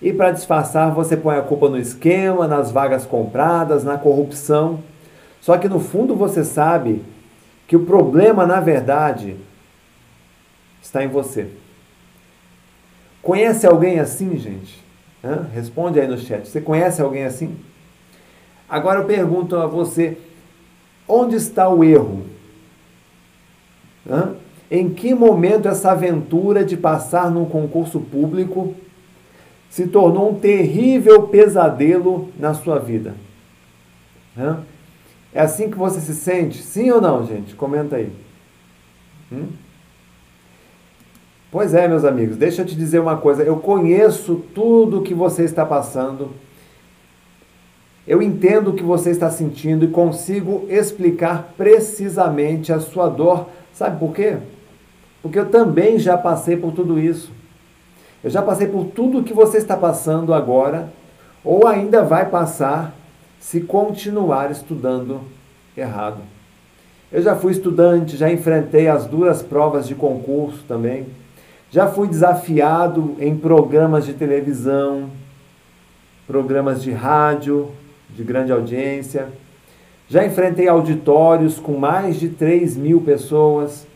[0.00, 4.82] E para disfarçar, você põe a culpa no esquema, nas vagas compradas, na corrupção.
[5.40, 7.02] Só que no fundo você sabe
[7.66, 9.36] que o problema, na verdade,
[10.82, 11.48] está em você.
[13.22, 14.85] Conhece alguém assim, gente?
[15.24, 15.46] Hã?
[15.52, 16.46] Responde aí no chat.
[16.46, 17.56] Você conhece alguém assim?
[18.68, 20.18] Agora eu pergunto a você:
[21.08, 22.26] onde está o erro?
[24.70, 28.74] Em que momento essa aventura de passar num concurso público
[29.68, 33.14] se tornou um terrível pesadelo na sua vida?
[35.32, 36.62] É assim que você se sente?
[36.62, 37.54] Sim ou não, gente?
[37.54, 38.12] Comenta aí.
[39.30, 39.48] Hum?
[41.50, 43.42] Pois é, meus amigos, deixa eu te dizer uma coisa.
[43.42, 46.30] Eu conheço tudo o que você está passando.
[48.06, 53.48] Eu entendo o que você está sentindo e consigo explicar precisamente a sua dor.
[53.72, 54.38] Sabe por quê?
[55.22, 57.32] Porque eu também já passei por tudo isso.
[58.22, 60.92] Eu já passei por tudo o que você está passando agora,
[61.44, 62.94] ou ainda vai passar
[63.38, 65.20] se continuar estudando
[65.76, 66.20] errado.
[67.12, 71.06] Eu já fui estudante, já enfrentei as duras provas de concurso também.
[71.76, 75.10] Já fui desafiado em programas de televisão,
[76.26, 77.70] programas de rádio
[78.08, 79.28] de grande audiência.
[80.08, 83.86] Já enfrentei auditórios com mais de 3 mil pessoas.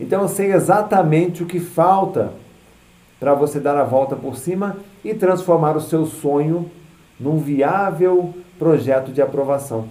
[0.00, 2.32] Então eu sei exatamente o que falta
[3.20, 6.68] para você dar a volta por cima e transformar o seu sonho
[7.20, 9.88] num viável projeto de aprovação.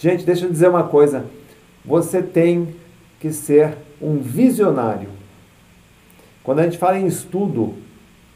[0.00, 1.26] Gente, deixa eu dizer uma coisa.
[1.84, 2.74] Você tem
[3.20, 5.13] que ser um visionário.
[6.44, 7.72] Quando a gente fala em estudo,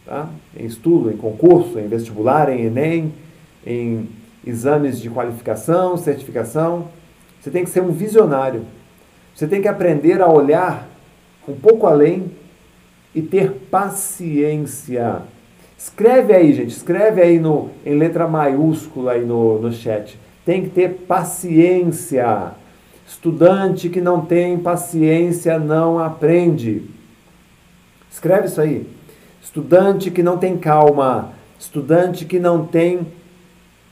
[0.06, 0.30] tá?
[0.58, 3.12] em estudo, em concurso, em vestibular, em Enem,
[3.66, 4.08] em
[4.46, 6.88] exames de qualificação, certificação.
[7.38, 8.64] Você tem que ser um visionário.
[9.34, 10.88] Você tem que aprender a olhar
[11.46, 12.30] um pouco além
[13.14, 15.22] e ter paciência.
[15.76, 20.18] Escreve aí, gente, escreve aí no, em letra maiúscula aí no, no chat.
[20.46, 22.52] Tem que ter paciência.
[23.06, 26.97] Estudante que não tem paciência não aprende.
[28.10, 28.86] Escreve isso aí.
[29.42, 31.32] Estudante que não tem calma.
[31.58, 33.06] Estudante que não tem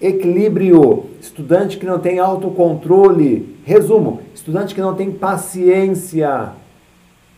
[0.01, 1.11] equilíbrio.
[1.21, 3.57] Estudante que não tem autocontrole.
[3.65, 6.53] Resumo: estudante que não tem paciência.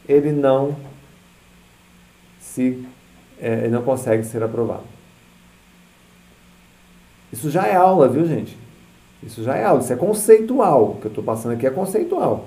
[0.09, 0.77] Ele não
[2.41, 2.85] se
[3.41, 4.83] é, ele não consegue ser aprovado.
[7.33, 8.57] Isso já é aula, viu, gente?
[9.23, 10.85] Isso já é aula, isso é conceitual.
[10.85, 12.47] O que eu estou passando aqui é conceitual.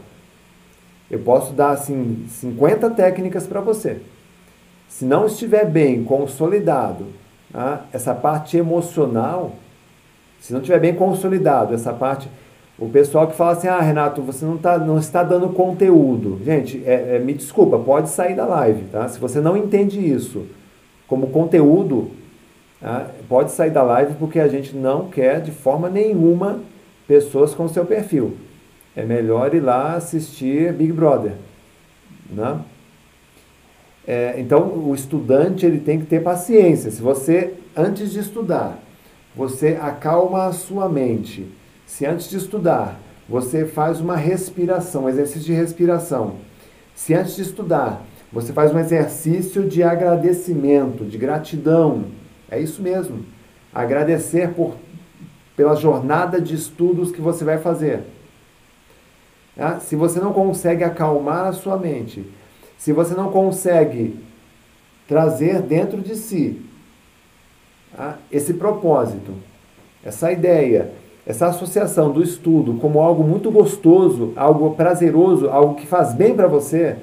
[1.10, 4.02] Eu posso dar assim 50 técnicas para você.
[4.92, 7.08] Se não estiver bem consolidado,
[7.52, 7.86] tá?
[7.94, 9.54] essa parte emocional,
[10.42, 12.30] se não estiver bem consolidado, essa parte.
[12.78, 16.42] O pessoal que fala assim, ah, Renato, você não, tá, não está dando conteúdo.
[16.44, 19.08] Gente, é, é, me desculpa, pode sair da live, tá?
[19.08, 20.46] Se você não entende isso
[21.08, 22.12] como conteúdo,
[22.82, 26.60] ah, pode sair da live porque a gente não quer de forma nenhuma
[27.08, 28.36] pessoas com seu perfil.
[28.94, 31.34] É melhor ir lá assistir Big Brother.
[32.30, 32.60] Né?
[34.08, 36.90] É, então, o estudante ele tem que ter paciência.
[36.92, 38.80] Se você, antes de estudar,
[39.36, 41.48] você acalma a sua mente.
[41.86, 46.36] Se antes de estudar, você faz uma respiração, um exercício de respiração.
[46.96, 52.06] Se antes de estudar, você faz um exercício de agradecimento, de gratidão,
[52.50, 53.26] é isso mesmo.
[53.74, 54.76] Agradecer por,
[55.56, 58.04] pela jornada de estudos que você vai fazer.
[59.56, 59.80] Tá?
[59.80, 62.26] Se você não consegue acalmar a sua mente,
[62.82, 64.18] se você não consegue
[65.08, 66.60] trazer dentro de si
[67.96, 68.18] tá?
[68.32, 69.36] esse propósito,
[70.04, 70.92] essa ideia,
[71.24, 76.48] essa associação do estudo como algo muito gostoso, algo prazeroso, algo que faz bem para
[76.48, 76.98] você,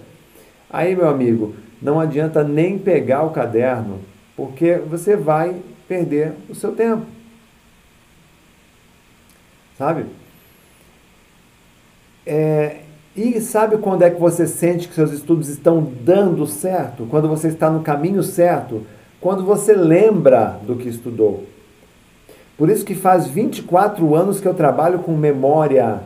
[0.69, 4.01] aí, meu amigo, não adianta nem pegar o caderno
[4.37, 7.07] porque você vai perder o seu tempo.
[9.79, 10.07] Sabe?
[12.27, 12.81] É,
[13.17, 17.07] e sabe quando é que você sente que seus estudos estão dando certo?
[17.11, 18.87] Quando você está no caminho certo?
[19.21, 21.45] Quando você lembra do que estudou.
[22.57, 26.01] Por isso que faz 24 anos que eu trabalho com memória.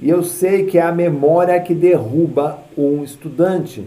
[0.00, 3.86] E eu sei que é a memória que derruba um estudante.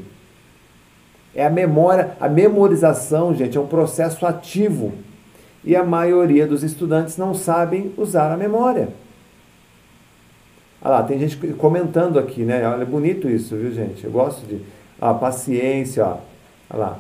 [1.34, 4.92] É a memória, a memorização, gente, é um processo ativo.
[5.64, 8.90] E a maioria dos estudantes não sabem usar a memória.
[10.82, 12.68] Olha lá, tem gente comentando aqui, né?
[12.68, 14.04] Olha, é bonito isso, viu, gente?
[14.04, 14.60] Eu gosto de.
[15.00, 16.18] Ah, paciência, ó.
[16.70, 17.00] Olha lá.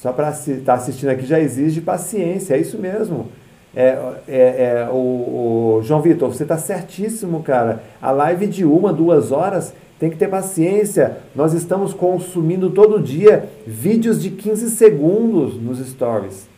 [0.00, 3.28] Só para estar tá assistindo aqui já exige paciência, é isso mesmo.
[3.74, 7.82] É, é, é o, o João Vitor, você está certíssimo, cara.
[8.00, 11.18] A live de uma, duas horas tem que ter paciência.
[11.34, 16.48] Nós estamos consumindo todo dia vídeos de 15 segundos nos stories,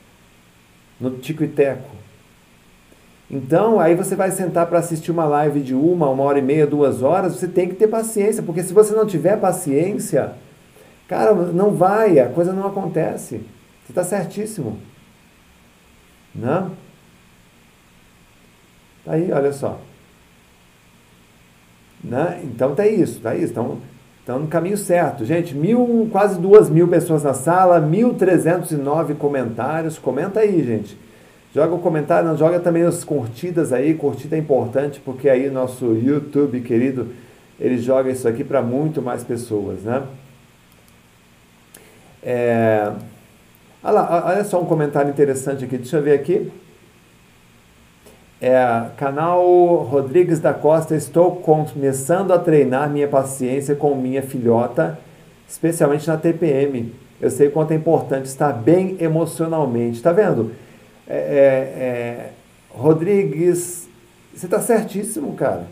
[0.99, 2.04] no Tico e Teco.
[3.31, 6.67] Então, aí você vai sentar para assistir uma live de uma, uma hora e meia,
[6.67, 10.33] duas horas, você tem que ter paciência, porque se você não tiver paciência,
[11.09, 13.37] cara, não vai, a coisa não acontece.
[13.85, 14.79] Você está certíssimo.
[16.35, 16.73] Não?
[19.05, 19.79] Tá aí, olha só.
[22.03, 22.41] Né?
[22.45, 23.53] Então tá isso, tá isso.
[23.53, 23.79] Então,
[24.21, 25.25] estão no caminho certo.
[25.25, 29.99] Gente, mil, quase duas mil pessoas na sala, 1.309 comentários.
[29.99, 30.99] Comenta aí, gente.
[31.55, 33.95] Joga o comentário, não, joga também as curtidas aí.
[33.95, 37.11] Curtida é importante porque aí nosso YouTube querido,
[37.61, 40.03] ele joga isso aqui para muito mais pessoas, né?
[42.21, 42.91] É...
[43.85, 45.77] Olha, lá, olha só um comentário interessante aqui.
[45.77, 46.51] Deixa eu ver aqui.
[48.41, 49.43] É, canal
[49.89, 54.99] Rodrigues da Costa, estou começando a treinar minha paciência com minha filhota,
[55.49, 56.93] especialmente na TPM.
[57.21, 59.99] Eu sei quanto é importante estar bem emocionalmente.
[59.99, 60.51] Está vendo?
[61.07, 62.31] É, é, é,
[62.71, 63.89] Rodrigues,
[64.35, 65.67] você está certíssimo, cara.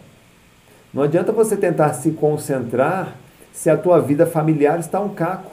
[0.92, 3.16] Não adianta você tentar se concentrar
[3.52, 5.50] se a tua vida familiar está um caco.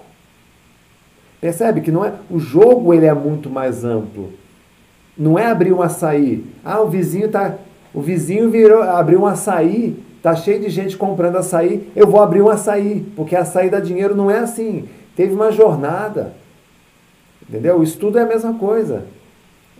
[1.39, 4.34] Percebe que não é o jogo ele é muito mais amplo.
[5.18, 6.45] Não é abrir um açaí.
[6.64, 7.56] Ah, o vizinho tá.
[7.93, 12.41] O vizinho virou, abriu um açaí, tá cheio de gente comprando açaí, eu vou abrir
[12.41, 14.88] um açaí, porque açaí dá dinheiro não é assim.
[15.16, 16.34] Teve uma jornada.
[17.47, 17.80] Entendeu?
[17.80, 19.06] O estudo é a mesma coisa.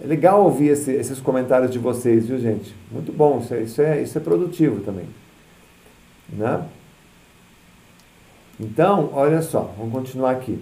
[0.02, 2.74] É legal ouvir esse, esses comentários de vocês, viu, gente?
[2.92, 5.06] Muito bom, isso é, isso é, isso é produtivo também.
[6.32, 6.64] Né?
[8.60, 10.60] Então, olha só, vamos continuar aqui.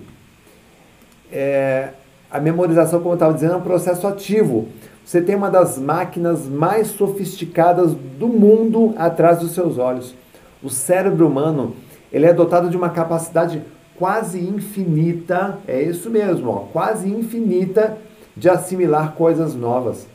[1.32, 1.90] É,
[2.32, 4.68] A memorização, como eu estava dizendo, é um processo ativo.
[5.06, 10.14] Você tem uma das máquinas mais sofisticadas do mundo atrás dos seus olhos.
[10.62, 11.76] O cérebro humano,
[12.12, 13.62] ele é dotado de uma capacidade
[13.98, 17.98] quase infinita, é isso mesmo, ó, quase infinita
[18.38, 20.08] de assimilar coisas novas.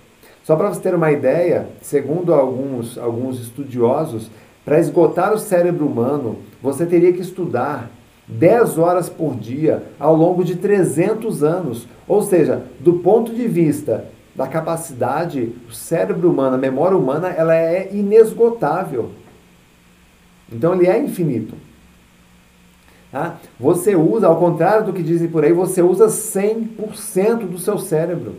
[0.45, 4.31] Só para você ter uma ideia, segundo alguns, alguns estudiosos,
[4.65, 7.91] para esgotar o cérebro humano, você teria que estudar
[8.29, 11.87] 10 horas por dia ao longo de 300 anos.
[12.07, 17.55] Ou seja, do ponto de vista da capacidade, o cérebro humano, a memória humana, ela
[17.55, 19.11] é inesgotável.
[20.51, 21.55] Então ele é infinito.
[23.13, 23.37] Tá?
[23.61, 28.37] Você usa, ao contrário do que dizem por aí, você usa 100% do seu cérebro.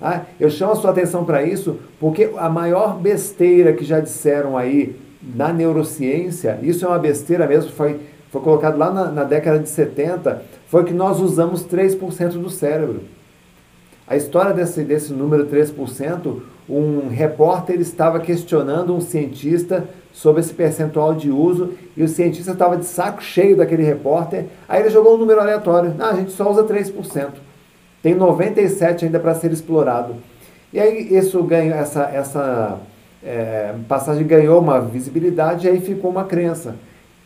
[0.00, 4.56] Ah, eu chamo a sua atenção para isso porque a maior besteira que já disseram
[4.56, 4.96] aí
[5.34, 9.68] na neurociência, isso é uma besteira mesmo, foi, foi colocado lá na, na década de
[9.68, 13.02] 70, foi que nós usamos 3% do cérebro.
[14.06, 16.40] A história desse, desse número 3%,
[16.70, 22.76] um repórter estava questionando um cientista sobre esse percentual de uso e o cientista estava
[22.76, 25.94] de saco cheio daquele repórter, aí ele jogou um número aleatório.
[25.98, 27.30] Ah, a gente só usa 3%.
[28.02, 30.16] Tem 97 ainda para ser explorado.
[30.72, 32.78] E aí isso ganha, essa, essa
[33.22, 36.76] é, passagem ganhou uma visibilidade e aí ficou uma crença.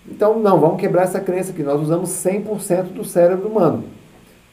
[0.09, 3.85] Então, não, vamos quebrar essa crença que nós usamos 100% do cérebro humano.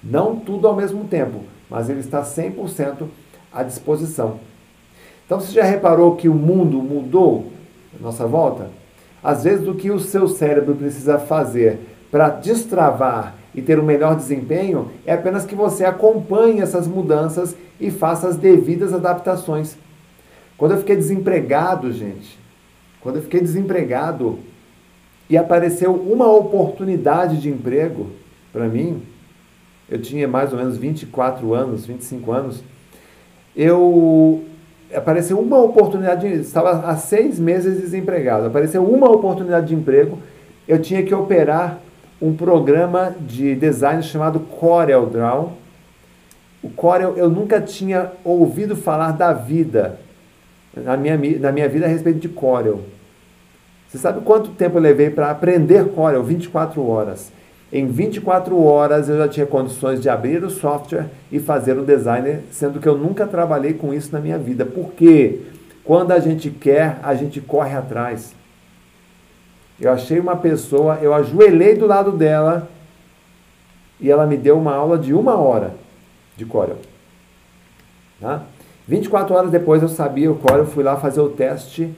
[0.04, 3.08] Não tudo ao mesmo tempo, mas ele está 100%
[3.52, 4.40] à disposição.
[5.32, 7.54] Então, você já reparou que o mundo mudou
[7.98, 8.70] à nossa volta?
[9.24, 11.80] Às vezes, o que o seu cérebro precisa fazer
[12.12, 17.90] para destravar e ter um melhor desempenho é apenas que você acompanhe essas mudanças e
[17.90, 19.78] faça as devidas adaptações.
[20.58, 22.38] Quando eu fiquei desempregado, gente,
[23.00, 24.38] quando eu fiquei desempregado
[25.30, 28.08] e apareceu uma oportunidade de emprego
[28.52, 29.02] para mim,
[29.90, 32.62] eu tinha mais ou menos 24 anos, 25 anos,
[33.56, 34.51] eu
[34.96, 40.18] apareceu uma oportunidade, de, estava há seis meses desempregado, apareceu uma oportunidade de emprego,
[40.68, 41.80] eu tinha que operar
[42.22, 45.54] um programa de design chamado Corel Draw.
[46.62, 49.98] O Corel eu nunca tinha ouvido falar da vida,
[50.76, 52.82] na minha, na minha vida a respeito de Corel.
[53.88, 56.24] Você sabe quanto tempo eu levei para aprender Corel?
[56.24, 57.32] 24 horas.
[57.72, 62.44] Em 24 horas eu já tinha condições de abrir o software e fazer o designer,
[62.52, 64.66] sendo que eu nunca trabalhei com isso na minha vida.
[64.66, 65.40] Por quê?
[65.84, 68.36] Quando a gente quer, a gente corre atrás.
[69.80, 72.70] Eu achei uma pessoa, eu ajoelhei do lado dela
[74.00, 75.74] e ela me deu uma aula de uma hora
[76.36, 76.78] de Corel.
[78.20, 78.44] Tá?
[78.88, 81.92] 24 horas depois eu sabia o Corel, fui lá fazer o teste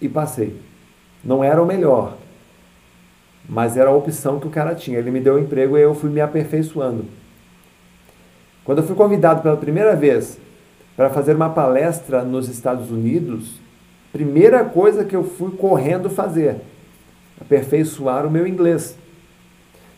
[0.00, 0.60] e passei.
[1.24, 2.16] Não era o melhor,
[3.52, 4.98] mas era a opção que o cara tinha.
[4.98, 7.04] Ele me deu um emprego e eu fui me aperfeiçoando.
[8.64, 10.38] Quando eu fui convidado pela primeira vez
[10.96, 13.60] para fazer uma palestra nos Estados Unidos,
[14.10, 16.56] primeira coisa que eu fui correndo fazer
[17.38, 18.96] aperfeiçoar o meu inglês.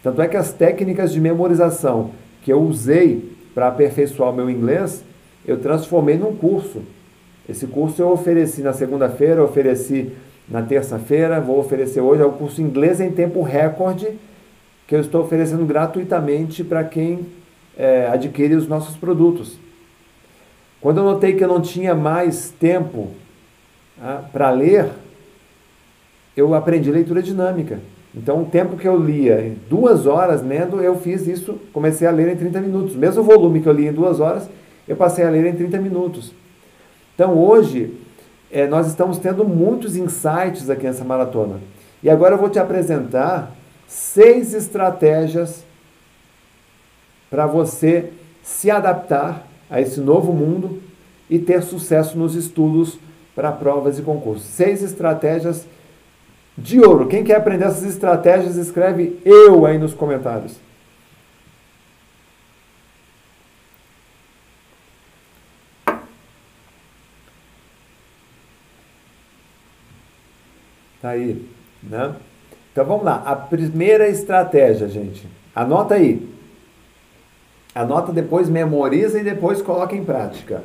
[0.02, 2.10] Tanto é que as técnicas de memorização
[2.42, 5.04] que eu usei para aperfeiçoar o meu inglês,
[5.46, 6.82] eu transformei num curso.
[7.48, 10.10] Esse curso eu ofereci na segunda-feira, ofereci
[10.48, 14.08] na terça-feira, vou oferecer hoje, é o curso Inglês em Tempo Recorde,
[14.86, 17.26] que eu estou oferecendo gratuitamente para quem
[17.76, 19.58] é, adquire os nossos produtos.
[20.80, 23.08] Quando eu notei que eu não tinha mais tempo
[24.00, 24.90] ah, para ler,
[26.36, 27.80] eu aprendi leitura dinâmica.
[28.14, 32.10] Então, o tempo que eu lia em duas horas lendo, eu fiz isso, comecei a
[32.10, 32.94] ler em 30 minutos.
[32.94, 34.48] Mesmo volume que eu li em duas horas,
[34.86, 36.32] eu passei a ler em 30 minutos.
[37.14, 37.94] Então, hoje,
[38.54, 41.58] é, nós estamos tendo muitos insights aqui nessa maratona.
[42.00, 43.50] E agora eu vou te apresentar
[43.88, 45.64] seis estratégias
[47.28, 48.12] para você
[48.44, 50.80] se adaptar a esse novo mundo
[51.28, 52.96] e ter sucesso nos estudos
[53.34, 54.46] para provas e concursos.
[54.46, 55.66] Seis estratégias
[56.56, 57.08] de ouro.
[57.08, 60.60] Quem quer aprender essas estratégias, escreve eu aí nos comentários.
[71.04, 71.46] Tá aí,
[71.82, 72.14] né?
[72.72, 73.22] Então vamos lá.
[73.26, 75.28] A primeira estratégia, gente.
[75.54, 76.26] Anota aí.
[77.74, 80.64] Anota depois, memoriza e depois coloca em prática.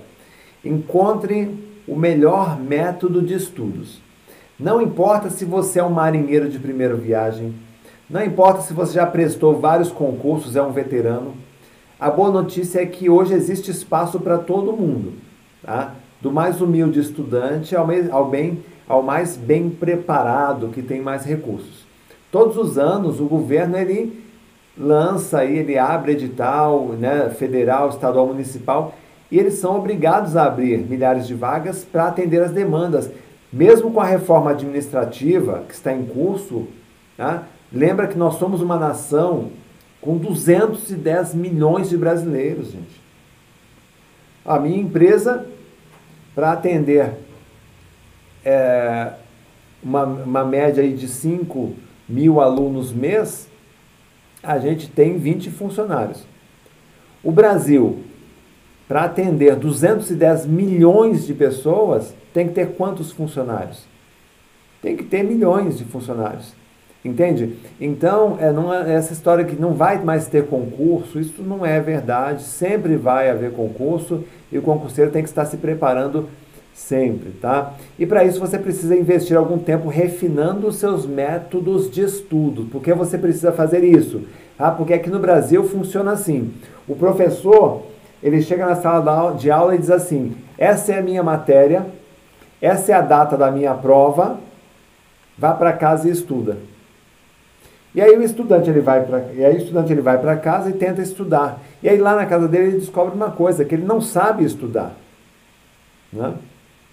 [0.63, 1.53] Encontre
[1.85, 3.99] o melhor método de estudos.
[4.57, 7.53] Não importa se você é um marinheiro de primeira viagem,
[8.09, 11.33] não importa se você já prestou vários concursos, é um veterano.
[11.99, 15.15] A boa notícia é que hoje existe espaço para todo mundo,
[15.61, 15.95] tá?
[16.21, 21.85] Do mais humilde estudante ao, ao, bem, ao mais bem preparado, que tem mais recursos.
[22.31, 24.23] Todos os anos o governo ele
[24.75, 28.95] lança aí, ele abre edital, né, federal, estadual, municipal,
[29.31, 33.11] e eles são obrigados a abrir milhares de vagas para atender as demandas.
[33.53, 36.67] Mesmo com a reforma administrativa que está em curso,
[37.15, 37.43] tá?
[37.71, 39.51] lembra que nós somos uma nação
[40.01, 43.01] com 210 milhões de brasileiros, gente.
[44.45, 45.45] A minha empresa,
[46.33, 47.11] para atender
[48.49, 49.13] é,
[49.83, 51.73] uma, uma média aí de 5
[52.07, 53.47] mil alunos mês,
[54.41, 56.25] a gente tem 20 funcionários.
[57.23, 57.99] O Brasil,
[58.87, 63.85] para atender 210 milhões de pessoas, tem que ter quantos funcionários?
[64.81, 66.53] Tem que ter milhões de funcionários.
[67.03, 67.55] Entende?
[67.79, 71.79] Então, é, não é, essa história que não vai mais ter concurso, isso não é
[71.79, 72.43] verdade.
[72.43, 76.27] Sempre vai haver concurso e o concurseiro tem que estar se preparando
[76.73, 77.73] sempre, tá?
[77.97, 82.65] E para isso você precisa investir algum tempo refinando os seus métodos de estudo.
[82.65, 84.23] Por que você precisa fazer isso?
[84.57, 86.53] Ah, porque aqui no Brasil funciona assim.
[86.87, 87.83] O professor,
[88.21, 91.85] ele chega na sala de aula e diz assim: "Essa é a minha matéria,
[92.61, 94.39] essa é a data da minha prova,
[95.37, 96.57] vá para casa e estuda".
[97.93, 100.69] E aí o estudante ele vai para, e aí o estudante ele vai para casa
[100.69, 101.59] e tenta estudar.
[101.81, 104.95] E aí lá na casa dele ele descobre uma coisa, que ele não sabe estudar.
[106.13, 106.33] Né?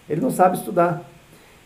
[0.09, 1.03] Ele não sabe estudar.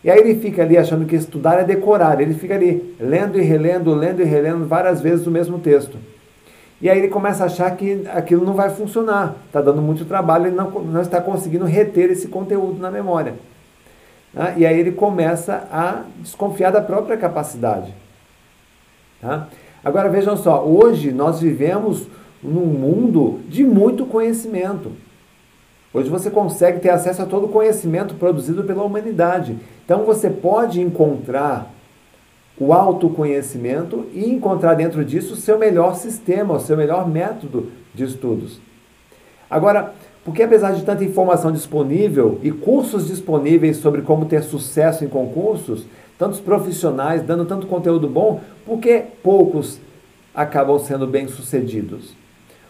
[0.03, 2.19] E aí ele fica ali achando que estudar é decorar.
[2.19, 5.97] Ele fica ali lendo e relendo, lendo e relendo várias vezes o mesmo texto.
[6.81, 9.35] E aí ele começa a achar que aquilo não vai funcionar.
[9.45, 13.35] Está dando muito trabalho, ele não, não está conseguindo reter esse conteúdo na memória.
[14.33, 14.55] Né?
[14.57, 17.93] E aí ele começa a desconfiar da própria capacidade.
[19.21, 19.47] Tá?
[19.83, 22.07] Agora vejam só, hoje nós vivemos
[22.41, 24.91] num mundo de muito conhecimento.
[25.93, 29.57] Hoje você consegue ter acesso a todo o conhecimento produzido pela humanidade.
[29.83, 31.69] Então você pode encontrar
[32.57, 38.03] o autoconhecimento e encontrar dentro disso o seu melhor sistema, o seu melhor método de
[38.03, 38.59] estudos.
[39.49, 45.09] Agora, porque apesar de tanta informação disponível e cursos disponíveis sobre como ter sucesso em
[45.09, 45.85] concursos,
[46.17, 49.79] tantos profissionais dando tanto conteúdo bom, por que poucos
[50.33, 52.15] acabam sendo bem-sucedidos?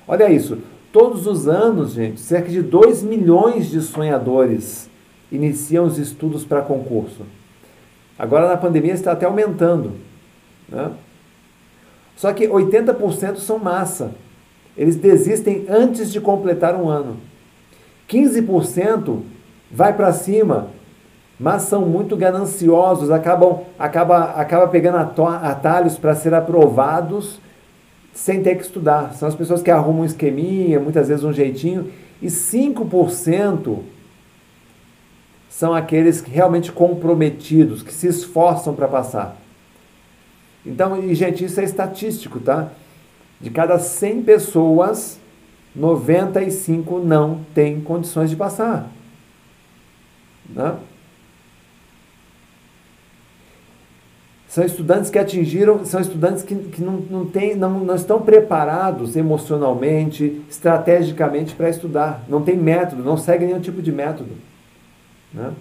[0.07, 0.57] Olha isso,
[0.91, 4.89] Todos os anos, gente, cerca de 2 milhões de sonhadores
[5.31, 7.21] iniciam os estudos para concurso.
[8.19, 9.93] Agora na pandemia está até aumentando.
[10.67, 10.91] Né?
[12.15, 14.11] Só que 80% são massa.
[14.77, 17.17] Eles desistem antes de completar um ano.
[18.09, 19.21] 15%
[19.71, 20.67] vai para cima,
[21.39, 27.39] mas são muito gananciosos, acabam acaba, acaba pegando atalhos para ser aprovados
[28.13, 29.13] sem ter que estudar.
[29.13, 31.91] São as pessoas que arrumam um esqueminha, muitas vezes um jeitinho,
[32.21, 33.79] e 5%
[35.49, 39.37] são aqueles realmente comprometidos, que se esforçam para passar.
[40.65, 42.71] Então, e gente, isso é estatístico, tá?
[43.39, 45.19] De cada 100 pessoas,
[45.75, 48.89] 95 não têm condições de passar.
[50.49, 50.75] Né?
[54.51, 59.15] São estudantes que atingiram, são estudantes que, que não, não, tem, não, não estão preparados
[59.15, 62.25] emocionalmente, estrategicamente para estudar.
[62.27, 64.31] Não tem método, não segue nenhum tipo de método.
[65.33, 65.53] Né?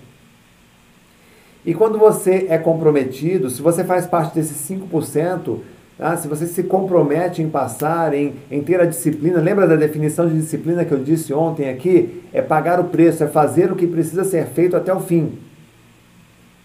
[1.65, 5.59] E quando você é comprometido, se você faz parte desses 5%,
[5.97, 10.29] ah, se você se compromete em passar, em, em ter a disciplina, lembra da definição
[10.29, 12.25] de disciplina que eu disse ontem aqui?
[12.33, 15.39] É pagar o preço, é fazer o que precisa ser feito até o fim.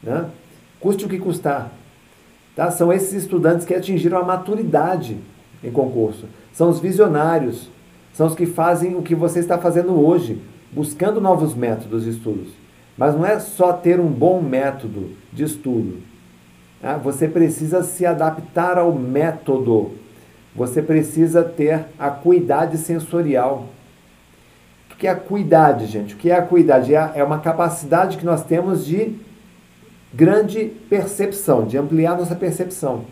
[0.01, 0.25] Né?
[0.79, 1.84] Custe o que custar.
[2.55, 2.71] Tá?
[2.71, 5.17] São esses estudantes que atingiram a maturidade
[5.63, 6.25] em concurso.
[6.53, 7.69] São os visionários.
[8.13, 10.41] São os que fazem o que você está fazendo hoje,
[10.71, 12.47] buscando novos métodos de estudos.
[12.97, 15.97] Mas não é só ter um bom método de estudo.
[16.81, 16.95] Tá?
[16.97, 19.91] Você precisa se adaptar ao método.
[20.55, 23.65] Você precisa ter a cuidade sensorial.
[24.89, 26.13] O que é a cuidade, gente?
[26.13, 26.95] O que é a cuidade?
[26.95, 29.13] É, é uma capacidade que nós temos de
[30.15, 33.05] grande percepção, de ampliar nossa percepção,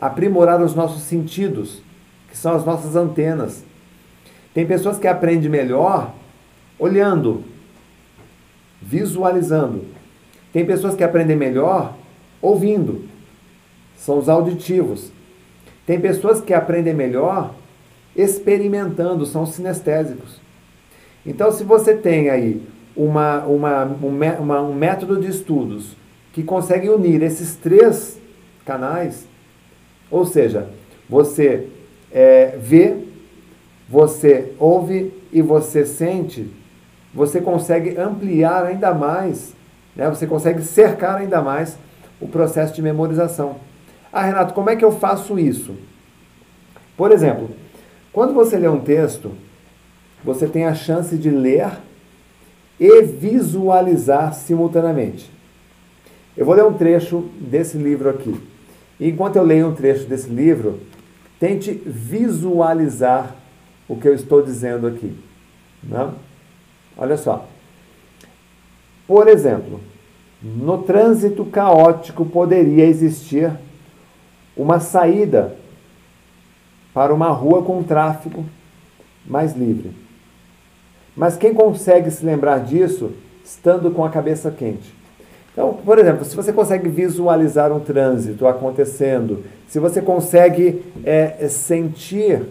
[0.00, 1.80] aprimorar os nossos sentidos,
[2.28, 3.64] que são as nossas antenas.
[4.52, 6.12] Tem pessoas que aprendem melhor
[6.78, 7.44] olhando,
[8.80, 9.84] visualizando.
[10.52, 11.94] Tem pessoas que aprendem melhor
[12.40, 13.08] ouvindo,
[13.96, 15.12] são os auditivos.
[15.86, 17.54] Tem pessoas que aprendem melhor
[18.16, 20.40] experimentando, são os sinestésicos.
[21.24, 22.60] Então, se você tem aí
[22.96, 26.01] uma, uma, um, uma, um método de estudos
[26.32, 28.18] que consegue unir esses três
[28.64, 29.26] canais,
[30.10, 30.68] ou seja,
[31.08, 31.68] você
[32.10, 32.96] é, vê,
[33.88, 36.50] você ouve e você sente,
[37.12, 39.54] você consegue ampliar ainda mais,
[39.94, 40.08] né?
[40.08, 41.76] você consegue cercar ainda mais
[42.20, 43.56] o processo de memorização.
[44.12, 45.74] Ah, Renato, como é que eu faço isso?
[46.96, 47.50] Por exemplo,
[48.12, 49.32] quando você lê um texto,
[50.22, 51.70] você tem a chance de ler
[52.78, 55.30] e visualizar simultaneamente.
[56.36, 58.40] Eu vou ler um trecho desse livro aqui.
[58.98, 60.80] Enquanto eu leio um trecho desse livro,
[61.38, 63.34] tente visualizar
[63.88, 65.14] o que eu estou dizendo aqui.
[65.82, 66.10] Né?
[66.96, 67.46] Olha só.
[69.06, 69.80] Por exemplo,
[70.42, 73.52] no trânsito caótico poderia existir
[74.56, 75.56] uma saída
[76.94, 78.44] para uma rua com tráfego
[79.26, 79.90] mais livre.
[81.16, 83.12] Mas quem consegue se lembrar disso
[83.44, 85.01] estando com a cabeça quente?
[85.52, 92.42] Então, por exemplo, se você consegue visualizar um trânsito acontecendo, se você consegue é, sentir,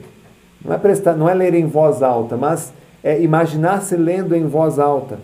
[0.63, 2.71] não é, prestar, não é ler em voz alta, mas
[3.03, 5.17] é imaginar-se lendo em voz alta.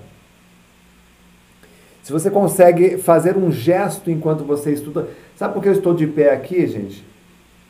[2.02, 5.10] Se você consegue fazer um gesto enquanto você estuda.
[5.36, 7.06] Sabe por que eu estou de pé aqui, gente?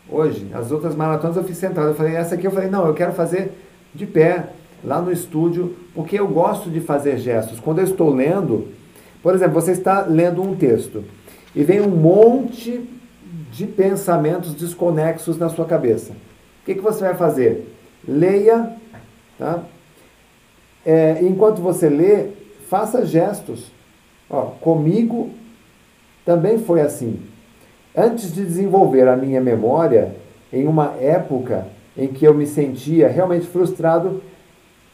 [0.08, 1.88] Hoje, as outras maratonas eu fiz sentado.
[1.88, 3.51] Eu falei, essa aqui eu falei, não, eu quero fazer
[3.93, 4.49] de pé,
[4.84, 7.60] lá no estúdio, porque eu gosto de fazer gestos.
[7.60, 8.68] Quando eu estou lendo,
[9.22, 11.03] por exemplo, você está lendo um texto
[11.55, 12.88] e vem um monte
[13.51, 16.11] de pensamentos desconexos na sua cabeça.
[16.13, 17.74] O que, que você vai fazer?
[18.07, 18.74] Leia,
[19.38, 19.63] tá?
[20.86, 22.30] É, enquanto você lê,
[22.70, 23.72] faça gestos.
[24.30, 25.32] Ó, comigo
[26.26, 27.20] também foi assim.
[27.95, 30.15] Antes de desenvolver a minha memória,
[30.51, 34.22] em uma época em que eu me sentia realmente frustrado,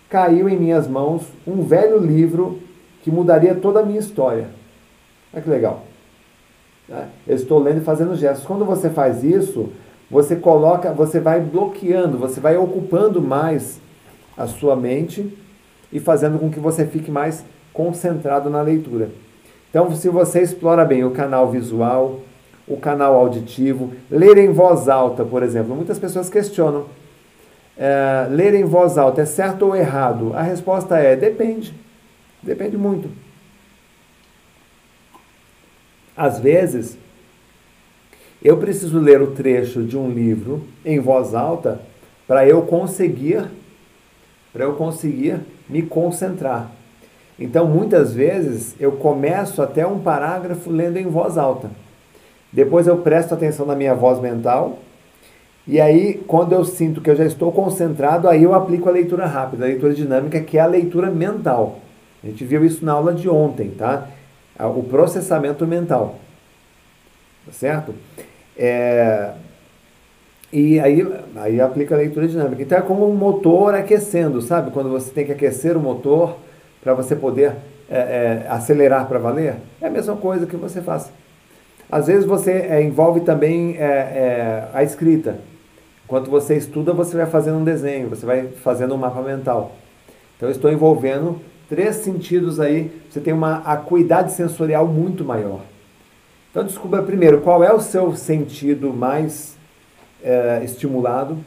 [0.10, 2.60] caiu em minhas mãos um velho livro
[3.04, 4.48] que mudaria toda a minha história.
[5.32, 5.84] Olha que legal.
[6.88, 7.08] Tá?
[7.28, 8.48] Eu estou lendo e fazendo gestos.
[8.48, 9.70] Quando você faz isso,
[10.10, 13.80] você coloca, você vai bloqueando, você vai ocupando mais
[14.38, 15.38] a sua mente
[15.92, 17.44] e fazendo com que você fique mais
[17.74, 19.10] concentrado na leitura.
[19.70, 22.22] Então, se você explora bem o canal visual,
[22.68, 26.86] o canal auditivo, ler em voz alta, por exemplo, muitas pessoas questionam:
[27.78, 30.32] é, ler em voz alta é certo ou errado?
[30.36, 31.83] A resposta é: depende.
[32.44, 33.10] Depende muito.
[36.16, 36.98] Às vezes,
[38.44, 41.82] eu preciso ler o trecho de um livro em voz alta
[42.28, 43.50] para eu conseguir
[44.52, 46.70] para eu conseguir me concentrar.
[47.40, 51.72] Então, muitas vezes, eu começo até um parágrafo lendo em voz alta.
[52.52, 54.78] Depois eu presto atenção na minha voz mental.
[55.68, 59.26] E aí, quando eu sinto que eu já estou concentrado, aí eu aplico a leitura
[59.26, 61.80] rápida, a leitura dinâmica, que é a leitura mental.
[62.24, 64.08] A gente viu isso na aula de ontem, tá?
[64.60, 66.20] O processamento mental.
[67.46, 67.94] Tá certo?
[68.58, 69.32] É...
[70.52, 71.06] E aí,
[71.36, 72.62] aí aplica a leitura dinâmica.
[72.62, 74.72] Então é como um motor aquecendo, sabe?
[74.72, 76.38] Quando você tem que aquecer o motor
[76.82, 77.54] para você poder
[77.90, 81.12] é, é, acelerar para valer, é a mesma coisa que você faz.
[81.92, 85.40] Às vezes você é, envolve também é, é, a escrita.
[86.06, 89.72] Enquanto você estuda, você vai fazendo um desenho, você vai fazendo um mapa mental.
[90.38, 95.62] Então eu estou envolvendo três sentidos aí, você tem uma acuidade sensorial muito maior.
[96.52, 99.56] Então descubra primeiro qual é o seu sentido mais
[100.24, 101.38] é, estimulado,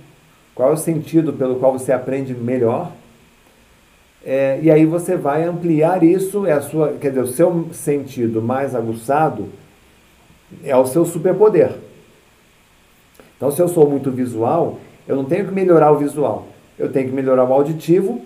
[0.55, 2.91] qual é o sentido pelo qual você aprende melhor.
[4.25, 8.43] É, e aí você vai ampliar isso, é a sua, quer dizer, o seu sentido
[8.43, 9.49] mais aguçado
[10.65, 11.71] é o seu superpoder.
[13.37, 17.09] Então, se eu sou muito visual, eu não tenho que melhorar o visual, eu tenho
[17.09, 18.23] que melhorar o auditivo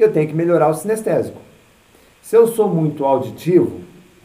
[0.00, 1.38] eu tenho que melhorar o sinestésico.
[2.22, 3.80] Se eu sou muito auditivo,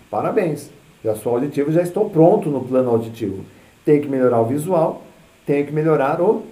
[0.09, 0.69] parabéns,
[1.03, 3.43] já sou auditivo, já estou pronto no plano auditivo.
[3.83, 5.01] Tenho que melhorar o visual,
[5.45, 6.43] tenho que melhorar o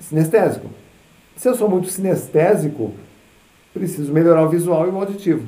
[0.00, 0.68] sinestésico.
[1.36, 2.92] Se eu sou muito sinestésico,
[3.72, 5.46] preciso melhorar o visual e o auditivo.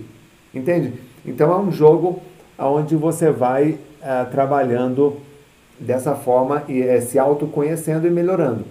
[0.54, 0.94] Entende?
[1.24, 2.22] Então é um jogo
[2.58, 5.16] onde você vai é, trabalhando
[5.78, 8.64] dessa forma e é, se autoconhecendo e melhorando.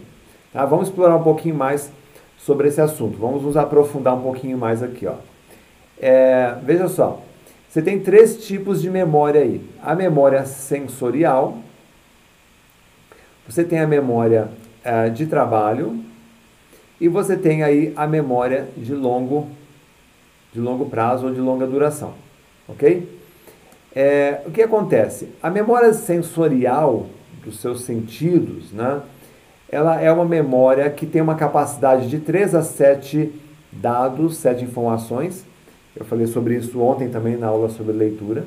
[0.51, 0.65] Tá?
[0.65, 1.91] Vamos explorar um pouquinho mais
[2.38, 3.17] sobre esse assunto.
[3.17, 5.05] Vamos nos aprofundar um pouquinho mais aqui.
[5.05, 5.15] Ó.
[5.99, 7.21] É, veja só,
[7.69, 9.61] você tem três tipos de memória aí.
[9.81, 11.57] A memória sensorial,
[13.47, 14.49] você tem a memória
[14.83, 15.99] é, de trabalho
[16.99, 19.47] e você tem aí a memória de longo,
[20.53, 22.13] de longo prazo ou de longa duração,
[22.67, 23.17] ok?
[23.95, 25.29] É, o que acontece?
[25.41, 27.07] A memória sensorial
[27.43, 29.01] dos seus sentidos, né?
[29.70, 33.32] Ela é uma memória que tem uma capacidade de 3 a 7
[33.72, 35.45] dados, 7 informações.
[35.95, 38.45] Eu falei sobre isso ontem também na aula sobre leitura.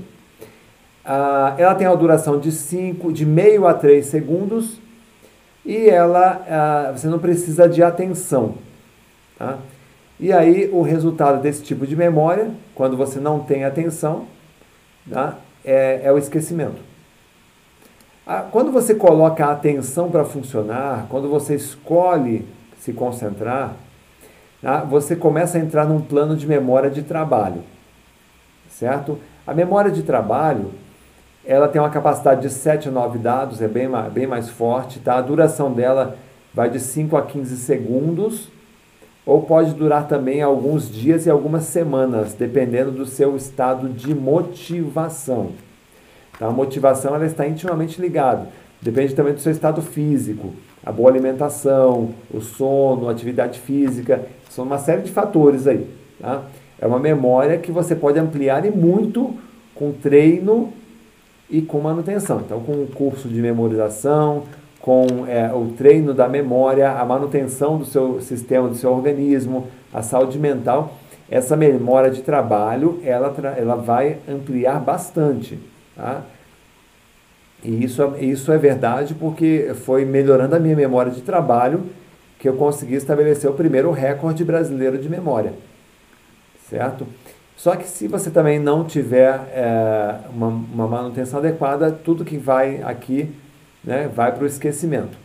[1.04, 4.80] Ah, ela tem uma duração de 5, de meio a 3 segundos
[5.64, 8.54] e ela, ah, você não precisa de atenção.
[9.38, 9.58] Tá?
[10.18, 14.26] E aí o resultado desse tipo de memória, quando você não tem atenção,
[15.10, 15.38] tá?
[15.64, 16.89] é, é o esquecimento.
[18.52, 22.46] Quando você coloca a atenção para funcionar, quando você escolhe
[22.78, 23.74] se concentrar,
[24.62, 24.82] tá?
[24.82, 27.64] você começa a entrar num plano de memória de trabalho,
[28.68, 29.18] certo?
[29.44, 30.70] A memória de trabalho,
[31.44, 35.16] ela tem uma capacidade de 7 a 9 dados, é bem, bem mais forte, tá?
[35.16, 36.16] A duração dela
[36.54, 38.48] vai de 5 a 15 segundos,
[39.26, 45.50] ou pode durar também alguns dias e algumas semanas, dependendo do seu estado de motivação.
[46.40, 46.46] Tá?
[46.46, 48.48] A motivação ela está intimamente ligada,
[48.80, 54.64] depende também do seu estado físico, a boa alimentação, o sono, a atividade física, são
[54.64, 55.86] uma série de fatores aí.
[56.18, 56.44] Tá?
[56.80, 59.34] É uma memória que você pode ampliar e muito
[59.74, 60.72] com treino
[61.50, 62.40] e com manutenção.
[62.40, 64.44] Então, com um curso de memorização,
[64.80, 70.00] com é, o treino da memória, a manutenção do seu sistema, do seu organismo, a
[70.00, 70.94] saúde mental,
[71.30, 75.58] essa memória de trabalho, ela, ela vai ampliar bastante.
[76.00, 76.22] Tá?
[77.62, 81.82] E isso, isso é verdade porque foi melhorando a minha memória de trabalho
[82.38, 85.52] que eu consegui estabelecer o primeiro recorde brasileiro de memória.
[86.70, 87.06] Certo?
[87.54, 92.82] Só que se você também não tiver é, uma, uma manutenção adequada, tudo que vai
[92.82, 93.30] aqui
[93.84, 95.18] né, vai para o esquecimento.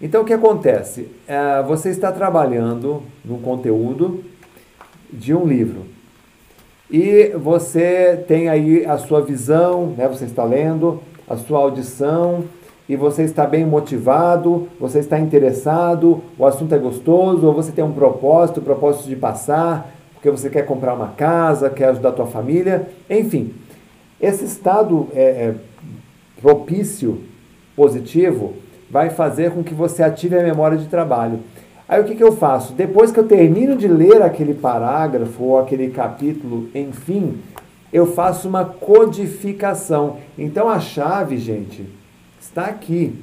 [0.00, 1.10] Então o que acontece?
[1.28, 4.24] É, você está trabalhando no conteúdo
[5.12, 5.95] de um livro
[6.90, 12.44] e você tem aí a sua visão, né, você está lendo, a sua audição
[12.88, 17.84] e você está bem motivado, você está interessado, o assunto é gostoso, ou você tem
[17.84, 22.26] um propósito, propósito de passar, porque você quer comprar uma casa, quer ajudar a tua
[22.26, 23.52] família, enfim.
[24.20, 25.54] Esse estado é, é
[26.40, 27.20] propício
[27.74, 28.54] positivo
[28.88, 31.40] vai fazer com que você ative a memória de trabalho.
[31.88, 32.72] Aí o que, que eu faço?
[32.72, 37.40] Depois que eu termino de ler aquele parágrafo ou aquele capítulo, enfim,
[37.92, 40.18] eu faço uma codificação.
[40.36, 41.86] Então a chave, gente,
[42.40, 43.14] está aqui.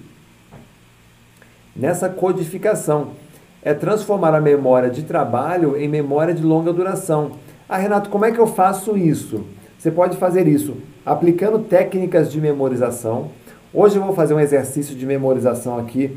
[1.75, 3.21] Nessa codificação.
[3.65, 7.31] É transformar a memória de trabalho em memória de longa duração.
[7.67, 9.45] Ah, Renato, como é que eu faço isso?
[9.77, 13.29] Você pode fazer isso aplicando técnicas de memorização
[13.75, 16.15] Hoje eu vou fazer um exercício de memorização aqui,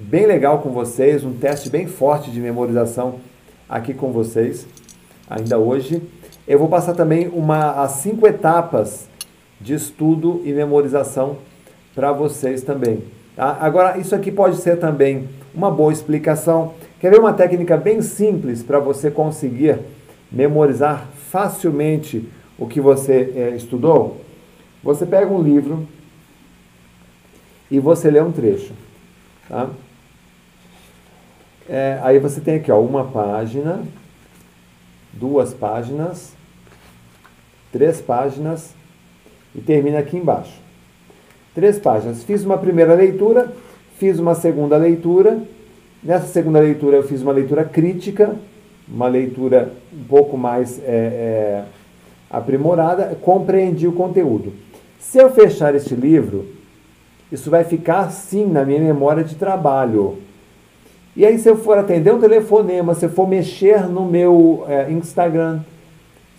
[0.00, 3.20] bem legal com vocês, um teste bem forte de memorização
[3.68, 4.66] aqui com vocês,
[5.28, 6.02] ainda hoje.
[6.46, 9.08] Eu vou passar também uma, as cinco etapas
[9.60, 11.38] de estudo e memorização
[11.94, 13.04] para vocês também.
[13.36, 13.58] Tá?
[13.60, 16.74] Agora, isso aqui pode ser também uma boa explicação.
[16.98, 19.78] Quer ver uma técnica bem simples para você conseguir
[20.32, 22.28] memorizar facilmente
[22.58, 24.20] o que você é, estudou?
[24.82, 25.86] Você pega um livro,
[27.70, 28.72] e você lê um trecho.
[29.48, 29.70] Tá?
[31.72, 33.84] É, aí você tem aqui ó, uma página,
[35.12, 36.32] duas páginas,
[37.70, 38.74] três páginas
[39.54, 40.60] e termina aqui embaixo.
[41.54, 42.24] Três páginas.
[42.24, 43.52] Fiz uma primeira leitura,
[44.00, 45.40] fiz uma segunda leitura.
[46.02, 48.34] Nessa segunda leitura eu fiz uma leitura crítica,
[48.88, 51.64] uma leitura um pouco mais é, é,
[52.28, 54.52] aprimorada, compreendi o conteúdo.
[54.98, 56.48] Se eu fechar este livro,
[57.30, 60.18] isso vai ficar sim na minha memória de trabalho.
[61.16, 64.90] E aí, se eu for atender um telefonema, se eu for mexer no meu é,
[64.90, 65.60] Instagram,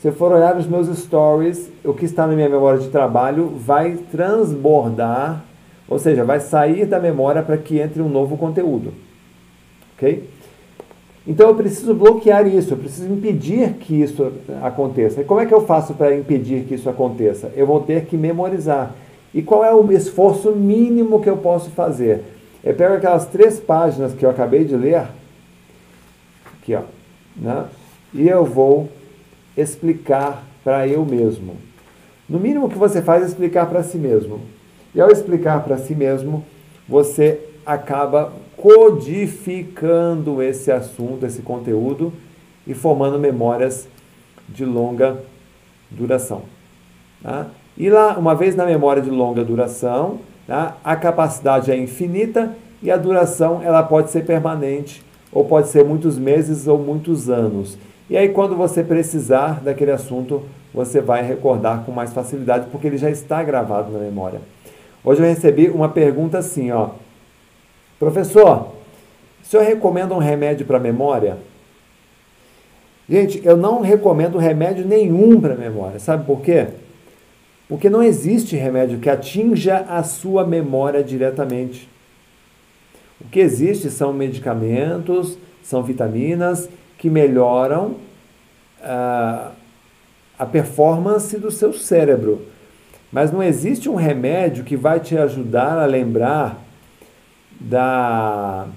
[0.01, 3.53] se eu for olhar os meus stories, o que está na minha memória de trabalho
[3.55, 5.43] vai transbordar,
[5.87, 8.93] ou seja, vai sair da memória para que entre um novo conteúdo.
[9.95, 10.27] Ok?
[11.27, 14.31] Então eu preciso bloquear isso, eu preciso impedir que isso
[14.63, 15.21] aconteça.
[15.21, 17.51] E como é que eu faço para impedir que isso aconteça?
[17.55, 18.95] Eu vou ter que memorizar.
[19.33, 22.23] E qual é o esforço mínimo que eu posso fazer?
[22.63, 25.07] Eu pego aquelas três páginas que eu acabei de ler,
[26.53, 26.83] aqui ó,
[27.35, 27.65] né?
[28.13, 28.89] e eu vou
[29.57, 31.57] explicar para eu mesmo.
[32.29, 34.41] No mínimo que você faz é explicar para si mesmo.
[34.93, 36.45] E ao explicar para si mesmo,
[36.87, 42.13] você acaba codificando esse assunto, esse conteúdo
[42.67, 43.87] e formando memórias
[44.47, 45.21] de longa
[45.89, 46.43] duração.
[47.23, 47.47] Tá?
[47.77, 50.19] E lá, uma vez na memória de longa duração,
[50.51, 50.75] tá?
[50.83, 56.19] a capacidade é infinita e a duração ela pode ser permanente, ou pode ser muitos
[56.19, 57.77] meses ou muitos anos.
[58.09, 60.43] E aí, quando você precisar daquele assunto,
[60.73, 64.41] você vai recordar com mais facilidade, porque ele já está gravado na memória.
[65.05, 66.89] Hoje eu recebi uma pergunta assim, ó.
[67.97, 68.73] Professor,
[69.41, 71.37] o senhor recomenda um remédio para memória?
[73.09, 75.97] Gente, eu não recomendo remédio nenhum para memória.
[75.97, 76.67] Sabe por quê?
[77.71, 81.89] Porque não existe remédio que atinja a sua memória diretamente.
[83.21, 86.67] O que existe são medicamentos, são vitaminas
[86.97, 87.95] que melhoram
[88.81, 89.51] uh,
[90.37, 92.45] a performance do seu cérebro.
[93.09, 96.61] Mas não existe um remédio que vai te ajudar a lembrar
[97.57, 98.67] da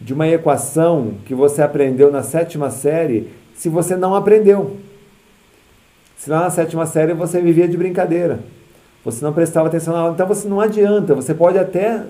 [0.00, 4.78] de uma equação que você aprendeu na sétima série se você não aprendeu.
[6.16, 8.40] Se lá na sétima série você vivia de brincadeira,
[9.04, 11.14] você não prestava atenção na aula, então você não adianta.
[11.14, 12.02] Você pode até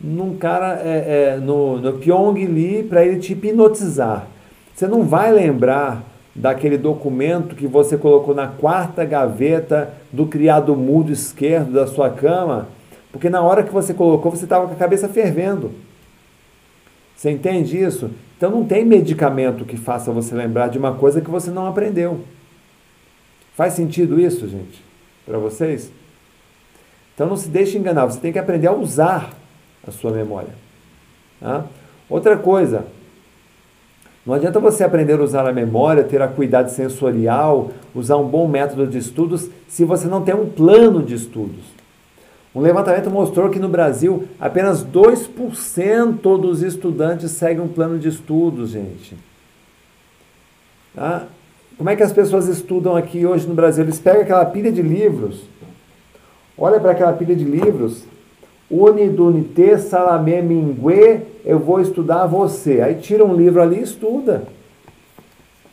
[0.00, 4.26] num cara é, é, no, no Pyong Lee para ele te hipnotizar.
[4.74, 6.04] Você não vai lembrar
[6.34, 12.68] daquele documento que você colocou na quarta gaveta do criado mudo esquerdo da sua cama,
[13.10, 15.72] porque na hora que você colocou você estava com a cabeça fervendo.
[17.16, 18.10] Você entende isso?
[18.36, 22.20] Então não tem medicamento que faça você lembrar de uma coisa que você não aprendeu.
[23.58, 24.80] Faz sentido isso, gente?
[25.26, 25.90] Para vocês?
[27.12, 29.32] Então não se deixe enganar, você tem que aprender a usar
[29.84, 30.54] a sua memória.
[31.40, 31.64] Tá?
[32.08, 32.86] Outra coisa,
[34.24, 38.46] não adianta você aprender a usar a memória, ter a cuidado sensorial, usar um bom
[38.46, 41.64] método de estudos, se você não tem um plano de estudos.
[42.54, 48.70] Um levantamento mostrou que no Brasil apenas 2% dos estudantes seguem um plano de estudos,
[48.70, 49.16] gente.
[50.94, 51.26] Tá?
[51.78, 53.84] Como é que as pessoas estudam aqui hoje no Brasil?
[53.84, 55.42] Eles pegam aquela pilha de livros,
[56.58, 58.02] olha para aquela pilha de livros,
[58.68, 62.80] Unidunité Salamé Mingue, eu vou estudar você.
[62.80, 64.42] Aí tira um livro ali e estuda.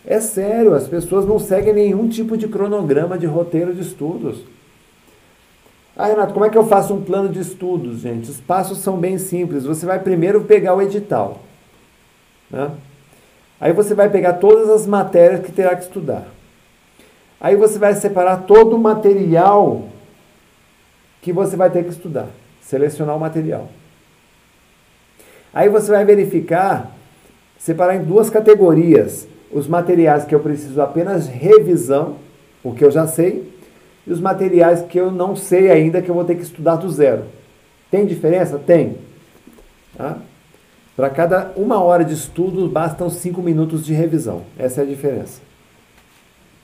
[0.06, 4.38] É sério, as pessoas não seguem nenhum tipo de cronograma de roteiro de estudos.
[5.97, 8.30] Ah, Renato, como é que eu faço um plano de estudos, gente?
[8.30, 9.64] Os passos são bem simples.
[9.64, 11.41] Você vai primeiro pegar o edital.
[12.51, 12.70] Né?
[13.66, 16.28] Aí você vai pegar todas as matérias que terá que estudar.
[17.41, 19.86] Aí você vai separar todo o material
[21.20, 22.28] que você vai ter que estudar
[22.61, 23.68] selecionar o material.
[25.51, 26.95] Aí você vai verificar,
[27.57, 32.18] separar em duas categorias: os materiais que eu preciso apenas revisão,
[32.61, 33.51] porque eu já sei,
[34.05, 36.88] e os materiais que eu não sei ainda, que eu vou ter que estudar do
[36.88, 37.24] zero.
[37.89, 38.59] Tem diferença?
[38.59, 38.95] Tem.
[39.97, 40.20] Tá?
[40.96, 44.43] Para cada uma hora de estudo, bastam cinco minutos de revisão.
[44.58, 45.41] Essa é a diferença.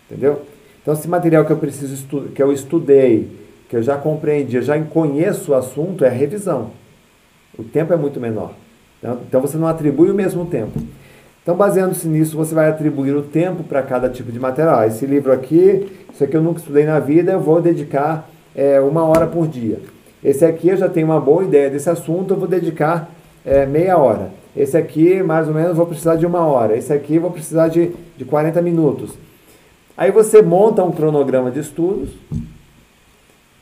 [0.09, 0.43] Entendeu?
[0.82, 3.29] Então, esse material que eu preciso que eu estudei,
[3.69, 6.71] que eu já compreendi, eu já conheço o assunto, é a revisão.
[7.57, 8.53] O tempo é muito menor.
[8.99, 10.79] Então, então você não atribui o mesmo tempo.
[11.43, 14.79] Então, baseando-se nisso, você vai atribuir o tempo para cada tipo de material.
[14.79, 18.79] Ah, esse livro aqui, isso aqui eu nunca estudei na vida, eu vou dedicar é,
[18.79, 19.79] uma hora por dia.
[20.23, 23.09] Esse aqui eu já tenho uma boa ideia desse assunto, eu vou dedicar
[23.45, 24.31] é, meia hora.
[24.55, 26.75] Esse aqui, mais ou menos, vou precisar de uma hora.
[26.75, 29.11] Esse aqui, vou precisar de, de 40 minutos.
[29.97, 32.09] Aí você monta um cronograma de estudos,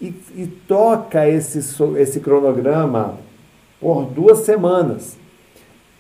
[0.02, 1.60] e, e toca esse,
[1.98, 3.18] esse cronograma
[3.80, 5.18] por duas semanas.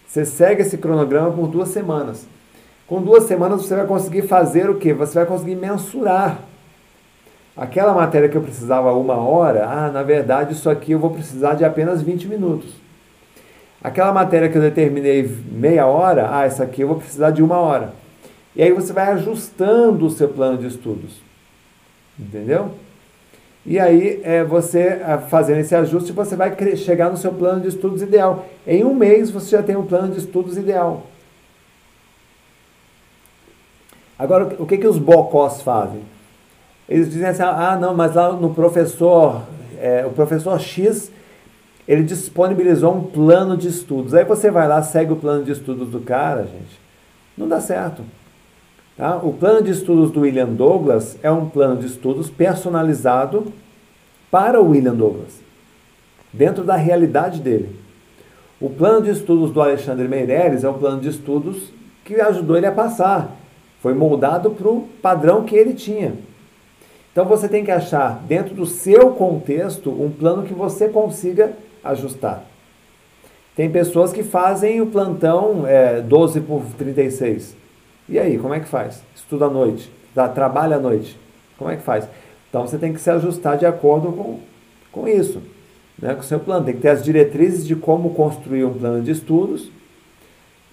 [0.07, 2.25] Você segue esse cronograma por duas semanas.
[2.87, 4.93] Com duas semanas você vai conseguir fazer o quê?
[4.93, 6.39] Você vai conseguir mensurar.
[7.55, 11.55] Aquela matéria que eu precisava uma hora, ah, na verdade isso aqui eu vou precisar
[11.55, 12.73] de apenas 20 minutos.
[13.83, 17.57] Aquela matéria que eu determinei meia hora, ah, essa aqui eu vou precisar de uma
[17.57, 17.93] hora.
[18.55, 21.21] E aí você vai ajustando o seu plano de estudos.
[22.19, 22.71] Entendeu?
[23.65, 24.99] E aí, é, você
[25.29, 28.45] fazendo esse ajuste, você vai chegar no seu plano de estudos ideal.
[28.65, 31.05] Em um mês, você já tem um plano de estudos ideal.
[34.17, 36.01] Agora, o que, que os bocós fazem?
[36.89, 39.43] Eles dizem assim, ah, não, mas lá no professor,
[39.79, 41.11] é, o professor X,
[41.89, 44.13] ele disponibilizou um plano de estudos.
[44.13, 46.79] Aí você vai lá, segue o plano de estudos do cara, gente.
[47.35, 48.03] Não dá certo.
[48.95, 49.17] Tá?
[49.17, 53.51] O plano de estudos do William Douglas é um plano de estudos personalizado
[54.29, 55.41] para o William Douglas,
[56.31, 57.75] dentro da realidade dele.
[58.61, 61.73] O plano de estudos do Alexandre Meireles é um plano de estudos
[62.05, 63.35] que ajudou ele a passar.
[63.81, 66.13] Foi moldado para o padrão que ele tinha.
[67.11, 71.51] Então você tem que achar, dentro do seu contexto, um plano que você consiga
[71.83, 72.43] ajustar.
[73.55, 77.55] Tem pessoas que fazem o plantão é, 12 por 36.
[78.07, 79.03] E aí, como é que faz?
[79.15, 79.91] Estuda à noite,
[80.33, 81.19] trabalha à noite.
[81.57, 82.07] Como é que faz?
[82.49, 84.39] Então você tem que se ajustar de acordo com,
[84.91, 85.41] com isso,
[86.01, 86.13] né?
[86.13, 86.65] com o seu plano.
[86.65, 89.69] Tem que ter as diretrizes de como construir um plano de estudos.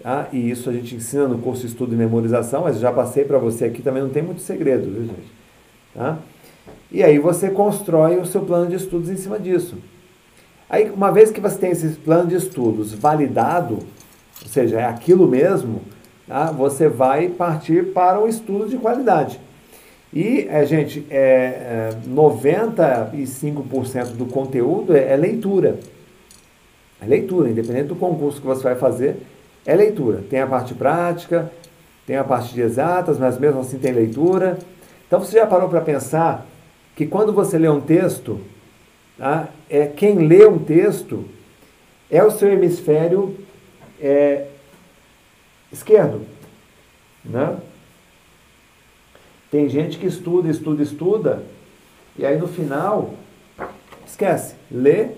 [0.02, 0.28] Tá?
[0.32, 3.38] E isso a gente ensina no curso de estudo e memorização, mas já passei para
[3.38, 5.32] você aqui também, não tem muito segredo, viu gente?
[5.92, 6.18] Tá?
[6.92, 9.76] E aí você constrói o seu plano de estudos em cima disso.
[10.68, 13.78] Aí, uma vez que você tem esse plano de estudos validado,
[14.42, 15.82] ou seja, é aquilo mesmo,
[16.26, 16.50] tá?
[16.50, 19.40] você vai partir para um estudo de qualidade.
[20.12, 25.78] E, é, gente, é, é, 95% do conteúdo é, é, leitura.
[27.00, 29.16] É leitura, independente do concurso que você vai fazer,
[29.64, 30.24] é leitura.
[30.28, 31.50] Tem a parte prática,
[32.06, 34.58] tem a parte de exatas, mas mesmo assim tem leitura.
[35.06, 36.46] Então você já parou para pensar
[36.96, 38.40] que quando você lê um texto,
[39.18, 41.24] tá, é, quem lê um texto
[42.10, 43.36] é o seu hemisfério
[44.00, 44.46] é,
[45.72, 46.22] esquerdo.
[47.24, 47.56] Né?
[49.50, 51.42] Tem gente que estuda, estuda, estuda,
[52.18, 53.14] e aí no final
[54.06, 55.08] esquece, lê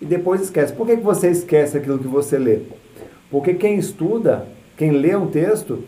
[0.00, 0.72] e depois esquece.
[0.72, 2.60] Por que, que você esquece aquilo que você lê?
[3.30, 4.46] Porque quem estuda,
[4.76, 5.84] quem lê um texto,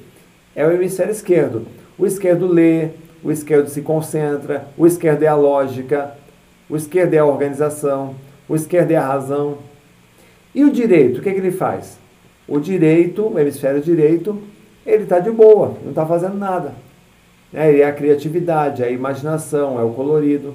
[0.55, 1.67] é o hemisfério esquerdo.
[1.99, 2.91] O esquerdo lê,
[3.23, 6.17] o esquerdo se concentra, o esquerdo é a lógica,
[6.73, 8.15] o esquerdo é a organização,
[8.49, 9.59] o esquerdo é a razão.
[10.55, 11.99] E o direito, o que, é que ele faz?
[12.49, 14.41] O direito, o hemisfério direito,
[14.87, 16.73] ele está de boa, não está fazendo nada.
[17.53, 20.55] É, é a criatividade, é a imaginação, é o colorido.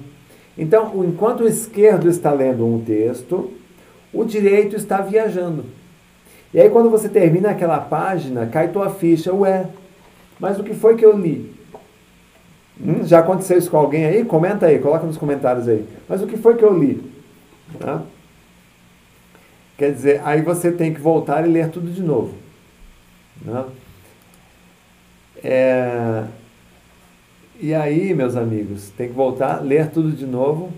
[0.57, 3.51] Então, enquanto o esquerdo está lendo um texto,
[4.11, 5.65] o direito está viajando.
[6.51, 9.67] E aí, quando você termina aquela página, cai tua ficha, ué,
[10.39, 11.56] mas o que foi que eu li?
[12.79, 14.25] Hum, já aconteceu isso com alguém aí?
[14.25, 15.85] Comenta aí, coloca nos comentários aí.
[16.07, 17.01] Mas o que foi que eu li?
[17.79, 18.03] Tá?
[19.77, 22.33] Quer dizer, aí você tem que voltar e ler tudo de novo.
[23.41, 23.65] Né?
[25.43, 26.23] É...
[27.59, 30.71] E aí, meus amigos, tem que voltar, ler tudo de novo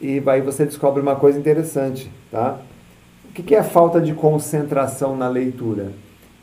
[0.00, 2.58] e aí você descobre uma coisa interessante, tá?
[3.28, 5.92] O que é falta de concentração na leitura?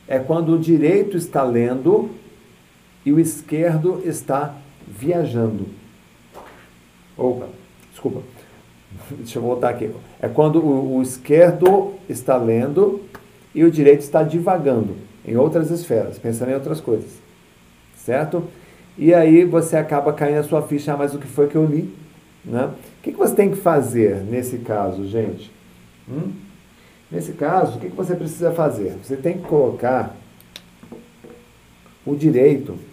[0.06, 2.08] É quando o direito está lendo
[3.08, 4.54] e o esquerdo está
[4.86, 5.66] viajando.
[7.16, 7.48] Opa,
[7.90, 8.20] desculpa.
[9.16, 9.90] Deixa eu voltar aqui.
[10.20, 13.00] É quando o, o esquerdo está lendo
[13.54, 14.94] e o direito está divagando
[15.24, 17.10] em outras esferas, pensando em outras coisas.
[17.96, 18.44] Certo?
[18.98, 21.64] E aí você acaba caindo a sua ficha, ah, mas o que foi que eu
[21.64, 21.90] li?
[22.44, 22.66] Né?
[22.66, 25.50] O que, que você tem que fazer nesse caso, gente?
[26.06, 26.32] Hum?
[27.10, 28.98] Nesse caso, o que, que você precisa fazer?
[29.02, 30.14] Você tem que colocar
[32.04, 32.87] o direito.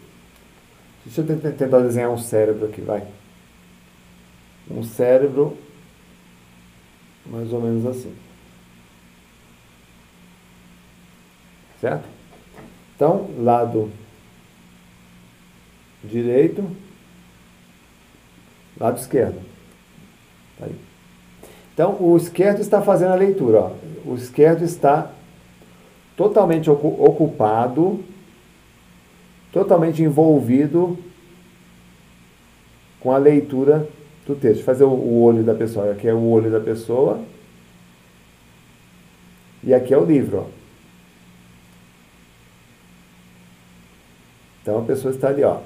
[1.05, 3.05] Deixa eu tentar desenhar um cérebro aqui, vai.
[4.69, 5.55] Um cérebro
[7.25, 8.13] mais ou menos assim.
[11.79, 12.07] Certo?
[12.95, 13.91] Então, lado
[16.03, 16.63] direito,
[18.79, 19.41] lado esquerdo.
[20.57, 20.75] Tá aí.
[21.73, 23.59] Então, o esquerdo está fazendo a leitura.
[23.59, 23.71] Ó.
[24.05, 25.11] O esquerdo está
[26.15, 28.03] totalmente ocupado,
[29.55, 30.99] totalmente envolvido
[32.99, 33.87] com a leitura
[34.27, 34.65] do texto.
[34.65, 35.93] Fazer o olho da pessoa.
[35.93, 37.21] Aqui é o olho da pessoa.
[39.63, 40.39] E aqui é o livro.
[40.39, 40.45] Ó.
[44.61, 45.59] Então a pessoa está ali, ó.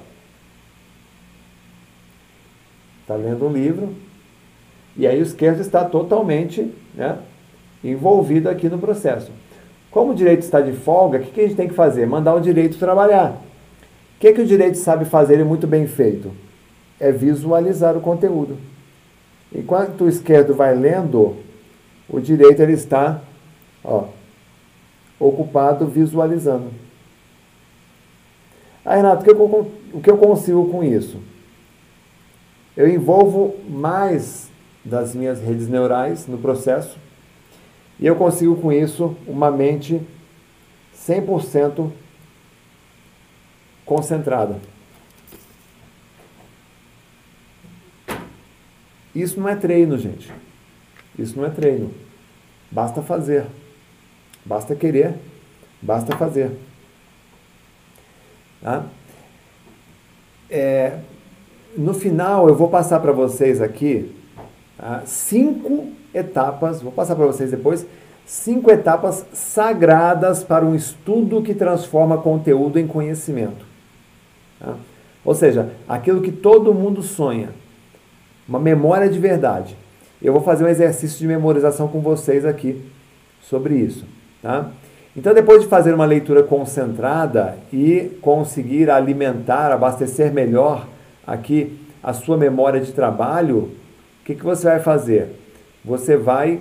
[3.00, 3.92] Está lendo um livro.
[4.96, 7.18] E aí o esquerdo está totalmente né,
[7.82, 9.32] envolvido aqui no processo.
[9.90, 12.06] Como o direito está de folga, o que, que a gente tem que fazer?
[12.06, 13.49] Mandar o direito trabalhar.
[14.20, 16.30] O que, que o direito sabe fazer e muito bem feito?
[17.00, 18.58] É visualizar o conteúdo.
[19.50, 21.36] Enquanto o esquerdo vai lendo,
[22.06, 23.22] o direito ele está
[23.82, 24.08] ó,
[25.18, 26.66] ocupado visualizando.
[28.84, 31.16] Ah, Renato, o que, eu, o que eu consigo com isso?
[32.76, 34.50] Eu envolvo mais
[34.84, 36.98] das minhas redes neurais no processo
[37.98, 39.98] e eu consigo com isso uma mente
[40.94, 41.90] 100%
[43.90, 44.54] concentrada.
[49.12, 50.32] Isso não é treino, gente.
[51.18, 51.92] Isso não é treino.
[52.70, 53.46] Basta fazer.
[54.44, 55.14] Basta querer.
[55.82, 56.52] Basta fazer.
[58.62, 58.86] Tá?
[60.48, 61.00] É,
[61.76, 64.14] no final, eu vou passar para vocês aqui
[64.78, 65.02] tá?
[65.04, 67.84] cinco etapas, vou passar para vocês depois,
[68.24, 73.69] cinco etapas sagradas para um estudo que transforma conteúdo em conhecimento.
[74.60, 74.76] Tá?
[75.24, 77.48] Ou seja, aquilo que todo mundo sonha,
[78.48, 79.76] uma memória de verdade.
[80.22, 82.84] Eu vou fazer um exercício de memorização com vocês aqui
[83.42, 84.04] sobre isso.
[84.42, 84.70] Tá?
[85.16, 90.86] Então, depois de fazer uma leitura concentrada e conseguir alimentar, abastecer melhor
[91.26, 93.70] aqui a sua memória de trabalho,
[94.20, 95.28] o que, que você vai fazer?
[95.84, 96.60] Você vai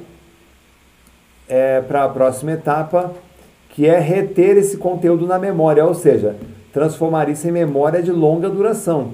[1.47, 3.13] é, para a próxima etapa,
[3.69, 6.35] que é reter esse conteúdo na memória, ou seja,
[6.71, 9.13] transformar isso em memória de longa duração.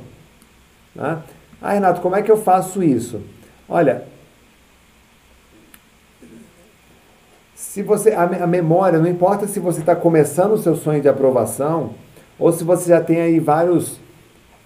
[0.96, 1.22] Tá?
[1.62, 3.22] Ah, Renato, como é que eu faço isso?
[3.68, 4.04] Olha,
[7.56, 11.10] se você a, a memória, não importa se você está começando o seu sonho de
[11.10, 11.92] aprovação
[12.38, 14.00] ou se você já tem aí vários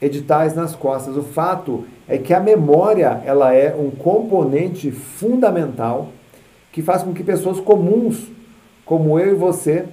[0.02, 1.18] editais nas costas.
[1.18, 6.10] O fato é que a memória ela é um componente fundamental
[6.72, 8.28] que faz com que pessoas comuns,
[8.86, 9.86] como eu e você,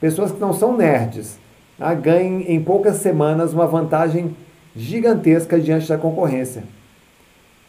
[0.00, 1.38] pessoas que não são nerds,
[1.78, 4.36] tá, ganhem em poucas semanas uma vantagem
[4.74, 6.64] gigantesca diante da concorrência.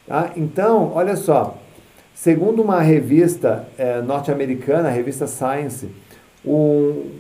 [0.06, 0.32] Tá?
[0.36, 1.58] Então, olha só,
[2.14, 5.90] segundo uma revista é, norte-americana, a revista Science,
[6.44, 7.12] o,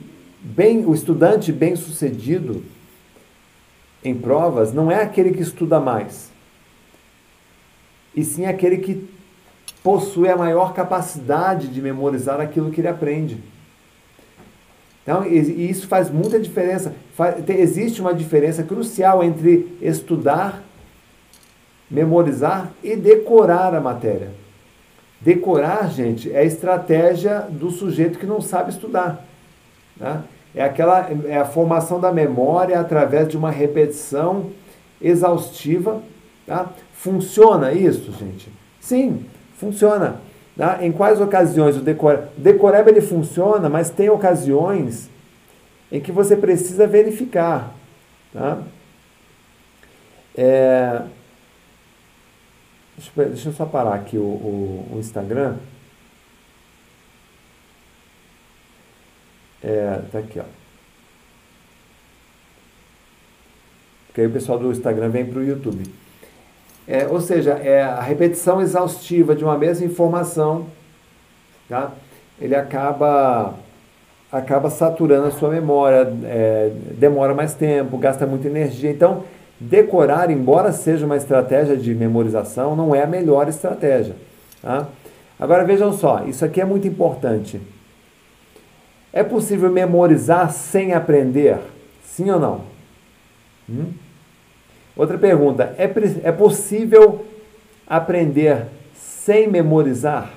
[0.41, 2.63] bem, o estudante bem-sucedido
[4.03, 6.31] em provas não é aquele que estuda mais,
[8.15, 9.07] e sim aquele que
[9.83, 13.38] possui a maior capacidade de memorizar aquilo que ele aprende.
[15.08, 16.93] Então, e isso faz muita diferença.
[17.47, 20.62] Existe uma diferença crucial entre estudar,
[21.89, 24.32] memorizar e decorar a matéria.
[25.22, 29.26] Decorar, gente, é a estratégia do sujeito que não sabe estudar.
[29.95, 30.24] Né?
[30.53, 34.47] É, aquela, é a formação da memória através de uma repetição
[35.01, 36.01] exaustiva.
[36.45, 36.70] Tá?
[36.91, 38.51] Funciona isso, gente?
[38.82, 39.26] Sim,
[39.58, 40.20] funciona.
[40.58, 40.84] Tá?
[40.84, 42.30] Em quais ocasiões o decoreba?
[42.36, 45.08] Decoreba ele funciona, mas tem ocasiões
[45.91, 47.76] em que você precisa verificar.
[48.34, 48.64] Tá?
[50.36, 51.03] É...
[52.97, 55.58] Deixa, eu, deixa eu só parar aqui o, o, o Instagram.
[59.64, 60.43] É, tá aqui, ó.
[64.08, 65.84] Porque aí o pessoal do Instagram vem para o YouTube.
[66.88, 70.67] É, ou seja, é a repetição exaustiva de uma mesma informação,
[71.67, 71.91] tá?
[72.39, 73.55] ele acaba,
[74.31, 78.89] acaba saturando a sua memória, é, demora mais tempo, gasta muita energia.
[78.89, 79.25] Então,
[79.59, 84.15] decorar, embora seja uma estratégia de memorização, não é a melhor estratégia.
[84.61, 84.88] Tá?
[85.38, 87.59] Agora vejam só, isso aqui é muito importante.
[89.11, 91.57] É possível memorizar sem aprender?
[92.03, 92.61] Sim ou não?
[93.69, 94.07] Hum?
[94.98, 95.89] Outra pergunta: é,
[96.24, 97.26] é possível
[97.86, 100.34] aprender sem memorizar?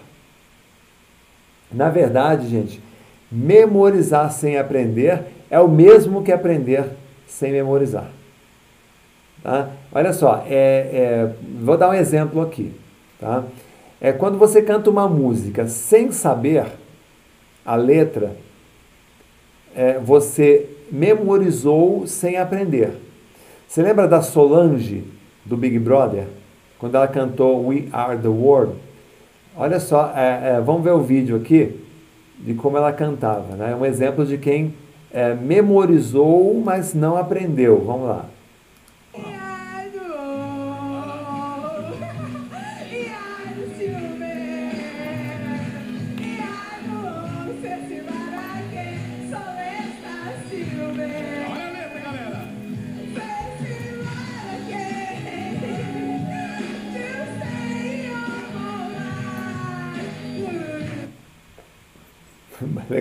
[1.72, 2.82] Na verdade, gente,
[3.30, 6.84] memorizar sem aprender é o mesmo que aprender
[7.26, 8.10] sem memorizar.
[9.42, 9.70] Tá?
[9.92, 12.74] Olha só, é, é, vou dar um exemplo aqui.
[13.18, 13.44] Tá?
[14.00, 16.66] É quando você canta uma música sem saber
[17.64, 18.36] a letra,
[19.74, 23.09] é, você memorizou sem aprender.
[23.70, 25.04] Você lembra da Solange,
[25.44, 26.26] do Big Brother?
[26.76, 28.74] Quando ela cantou We Are the World?
[29.56, 31.80] Olha só, é, é, vamos ver o vídeo aqui
[32.40, 33.54] de como ela cantava.
[33.54, 33.70] Né?
[33.70, 34.74] É um exemplo de quem
[35.12, 37.84] é, memorizou, mas não aprendeu.
[37.86, 38.24] Vamos lá.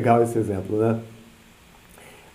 [0.10, 1.00] Legal esse exemplo, né?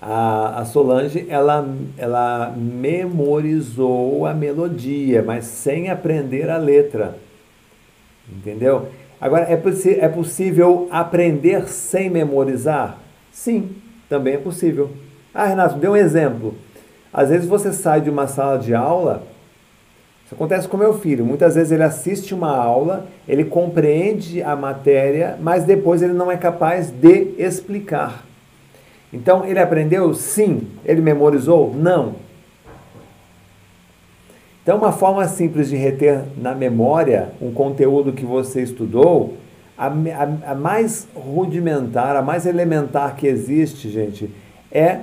[0.01, 1.67] A, a Solange, ela,
[1.99, 7.17] ela memorizou a melodia, mas sem aprender a letra.
[8.31, 8.91] Entendeu?
[9.21, 9.61] Agora, é,
[9.99, 12.99] é possível aprender sem memorizar?
[13.33, 13.71] Sim,
[14.09, 14.91] também é possível.
[15.35, 16.55] Ah, Renato, dê um exemplo.
[17.13, 19.25] Às vezes você sai de uma sala de aula
[20.35, 21.25] acontece com meu filho.
[21.25, 26.37] Muitas vezes ele assiste uma aula, ele compreende a matéria, mas depois ele não é
[26.37, 28.25] capaz de explicar.
[29.13, 30.13] Então, ele aprendeu?
[30.13, 30.67] Sim.
[30.85, 31.73] Ele memorizou?
[31.75, 32.17] Não.
[34.63, 39.37] Então, uma forma simples de reter na memória um conteúdo que você estudou,
[39.79, 44.31] a, a, a mais rudimentar, a mais elementar que existe, gente,
[44.73, 45.01] é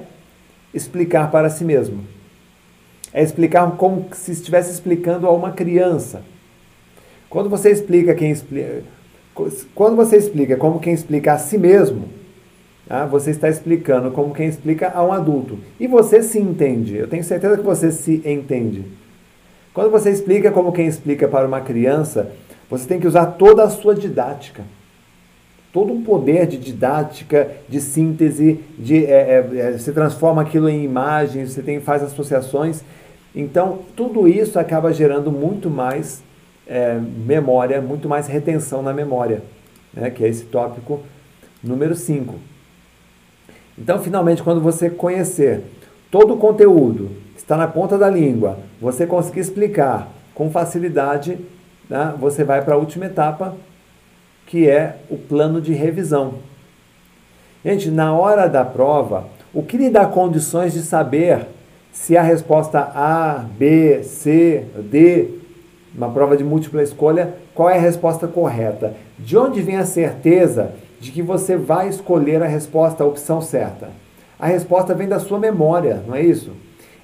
[0.73, 2.20] explicar para si mesmo
[3.13, 6.21] é explicar como se estivesse explicando a uma criança.
[7.29, 8.83] Quando você explica quem explica,
[9.73, 12.09] quando você explica como quem explica a si mesmo,
[12.88, 13.05] tá?
[13.05, 15.57] você está explicando como quem explica a um adulto.
[15.79, 16.97] E você se entende.
[16.97, 18.85] Eu tenho certeza que você se entende.
[19.73, 22.31] Quando você explica como quem explica para uma criança,
[22.69, 24.63] você tem que usar toda a sua didática.
[25.71, 30.83] Todo um poder de didática, de síntese, de, é, é, é você transforma aquilo em
[30.83, 32.83] imagens, você tem, faz associações
[33.35, 36.21] então, tudo isso acaba gerando muito mais
[36.67, 39.41] é, memória, muito mais retenção na memória,
[39.93, 41.01] né, que é esse tópico
[41.63, 42.35] número 5.
[43.77, 45.63] Então, finalmente, quando você conhecer
[46.09, 51.39] todo o conteúdo, está na ponta da língua, você conseguir explicar com facilidade,
[51.89, 53.55] né, você vai para a última etapa,
[54.45, 56.35] que é o plano de revisão.
[57.63, 61.47] Gente, na hora da prova, o que lhe dá condições de saber
[61.91, 65.30] se a resposta A, B, C, D,
[65.95, 68.95] uma prova de múltipla escolha, qual é a resposta correta?
[69.19, 73.89] De onde vem a certeza de que você vai escolher a resposta, a opção certa?
[74.39, 76.51] A resposta vem da sua memória, não é isso?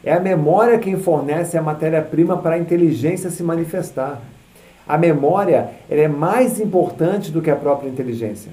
[0.03, 4.22] É a memória quem fornece a matéria-prima para a inteligência se manifestar.
[4.88, 8.51] A memória é mais importante do que a própria inteligência.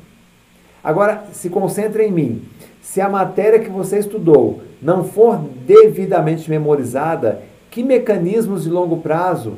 [0.83, 2.43] Agora, se concentre em mim.
[2.83, 7.41] Se a matéria que você estudou não for devidamente memorizada,
[7.71, 9.55] que mecanismos de longo prazo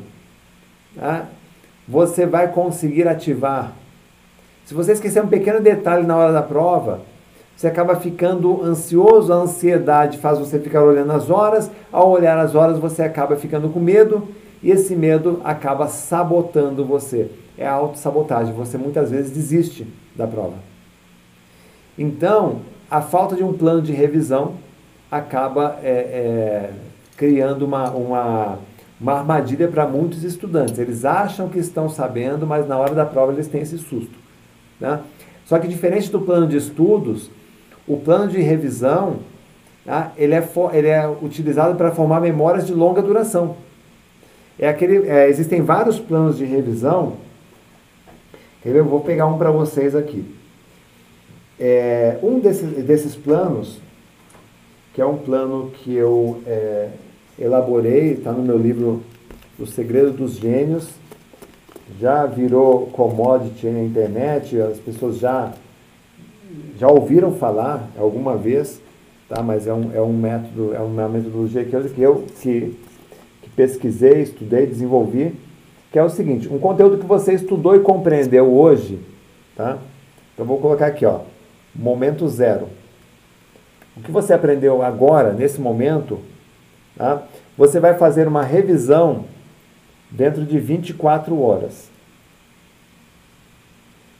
[0.95, 1.27] tá,
[1.87, 3.73] você vai conseguir ativar?
[4.65, 7.01] Se você esquecer um pequeno detalhe na hora da prova,
[7.57, 12.55] você acaba ficando ansioso, a ansiedade faz você ficar olhando as horas, ao olhar as
[12.55, 14.29] horas você acaba ficando com medo
[14.63, 17.33] e esse medo acaba sabotando você.
[17.59, 20.55] É a autossabotagem, você muitas vezes desiste da prova.
[21.99, 24.55] Então, a falta de um plano de revisão
[25.17, 26.71] acaba é, é,
[27.17, 28.59] criando uma, uma,
[29.01, 30.79] uma armadilha para muitos estudantes.
[30.79, 34.15] Eles acham que estão sabendo, mas na hora da prova eles têm esse susto.
[34.81, 35.01] Né?
[35.45, 37.31] Só que diferente do plano de estudos,
[37.87, 39.19] o plano de revisão,
[39.85, 40.13] tá?
[40.17, 43.57] ele, é ele é utilizado para formar memórias de longa duração.
[44.59, 47.15] É aquele, é, existem vários planos de revisão.
[48.65, 50.25] Eu vou pegar um para vocês aqui.
[51.59, 53.81] É, um desses, desses planos,
[54.97, 56.89] que é um plano que eu é,
[57.39, 59.03] elaborei, está no meu livro
[59.59, 60.89] O Segredo dos Gênios,
[62.01, 65.53] já virou commodity na internet, as pessoas já
[66.79, 68.81] já ouviram falar alguma vez,
[69.29, 69.43] tá?
[69.43, 72.75] mas é um, é um método, é uma metodologia que eu, que, eu que,
[73.43, 75.35] que pesquisei, estudei, desenvolvi,
[75.93, 78.99] que é o seguinte, um conteúdo que você estudou e compreendeu hoje,
[79.55, 79.77] tá?
[80.33, 81.21] Então vou colocar aqui, ó,
[81.75, 82.69] momento zero.
[83.97, 86.21] O que você aprendeu agora, nesse momento,
[86.97, 87.23] tá?
[87.57, 89.25] você vai fazer uma revisão
[90.11, 91.89] dentro de 24 horas.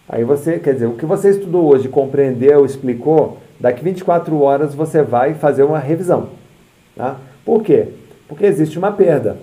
[0.09, 5.03] Aí você, quer dizer, o que você estudou hoje, compreendeu, explicou, daqui 24 horas você
[5.03, 6.31] vai fazer uma revisão.
[6.95, 7.19] Tá?
[7.45, 7.89] Por quê?
[8.29, 9.37] Porque existe uma perda.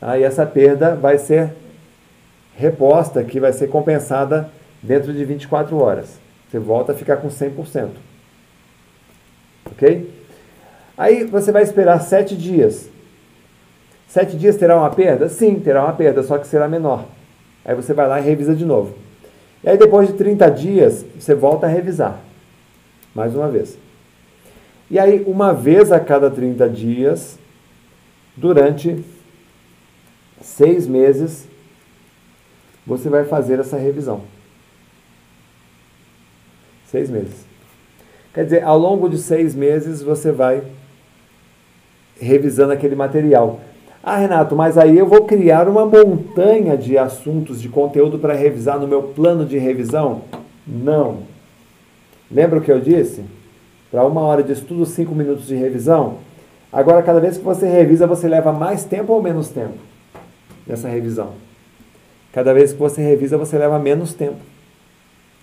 [0.00, 0.16] Tá?
[0.16, 1.52] E essa perda vai ser
[2.56, 4.48] reposta, que vai ser compensada
[4.82, 6.18] dentro de 24 horas.
[6.48, 8.07] Você volta a ficar com 100%.
[9.72, 10.10] Ok?
[10.96, 12.88] Aí você vai esperar 7 dias.
[14.08, 15.28] 7 dias terá uma perda?
[15.28, 17.04] Sim, terá uma perda, só que será menor.
[17.64, 18.94] Aí você vai lá e revisa de novo.
[19.62, 22.18] E aí depois de 30 dias, você volta a revisar.
[23.14, 23.76] Mais uma vez.
[24.90, 27.38] E aí, uma vez a cada 30 dias,
[28.34, 29.04] durante
[30.40, 31.46] seis meses,
[32.86, 34.22] você vai fazer essa revisão.
[36.86, 37.47] Seis meses.
[38.34, 40.62] Quer dizer, ao longo de seis meses, você vai
[42.20, 43.60] revisando aquele material.
[44.02, 48.78] Ah, Renato, mas aí eu vou criar uma montanha de assuntos, de conteúdo para revisar
[48.78, 50.22] no meu plano de revisão?
[50.66, 51.18] Não.
[52.30, 53.24] Lembra o que eu disse?
[53.90, 56.18] Para uma hora de estudo, cinco minutos de revisão?
[56.72, 59.78] Agora, cada vez que você revisa, você leva mais tempo ou menos tempo
[60.66, 61.32] nessa revisão?
[62.32, 64.36] Cada vez que você revisa, você leva menos tempo.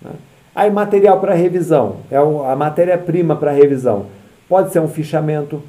[0.00, 0.12] Né?
[0.56, 4.06] Aí, material para revisão, é a matéria-prima para revisão.
[4.48, 5.62] Pode ser um fichamento,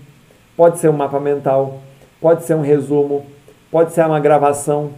[0.55, 1.81] pode ser um mapa mental,
[2.21, 3.25] pode ser um resumo,
[3.69, 4.91] pode ser uma gravação.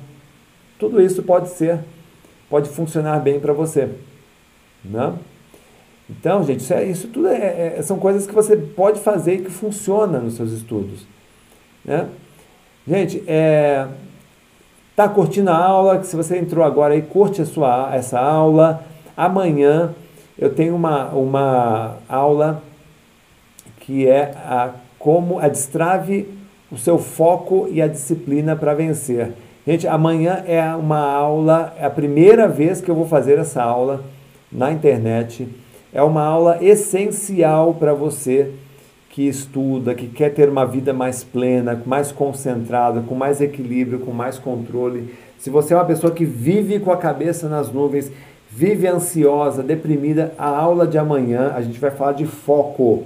[0.78, 1.80] Tudo isso pode ser,
[2.48, 3.90] pode funcionar bem para você.
[4.86, 5.12] Né?
[6.08, 9.42] Então, gente, isso, é, isso tudo é, é, são coisas que você pode fazer e
[9.42, 11.08] que funciona nos seus estudos.
[11.84, 12.08] Né?
[12.88, 13.88] Gente, é,
[14.96, 16.04] tá curtindo a aula?
[16.04, 18.86] Se você entrou agora aí, curte a sua, essa aula.
[19.20, 19.94] Amanhã
[20.38, 22.64] eu tenho uma, uma aula
[23.82, 26.26] que é a como a destrave
[26.72, 29.34] o seu foco e a disciplina para vencer.
[29.68, 34.06] Gente, amanhã é uma aula, é a primeira vez que eu vou fazer essa aula
[34.50, 35.50] na internet.
[35.92, 38.54] É uma aula essencial para você
[39.10, 44.12] que estuda, que quer ter uma vida mais plena, mais concentrada, com mais equilíbrio, com
[44.12, 45.14] mais controle.
[45.38, 48.12] Se você é uma pessoa que vive com a cabeça nas nuvens,
[48.50, 53.06] vive ansiosa, deprimida, a aula de amanhã a gente vai falar de foco.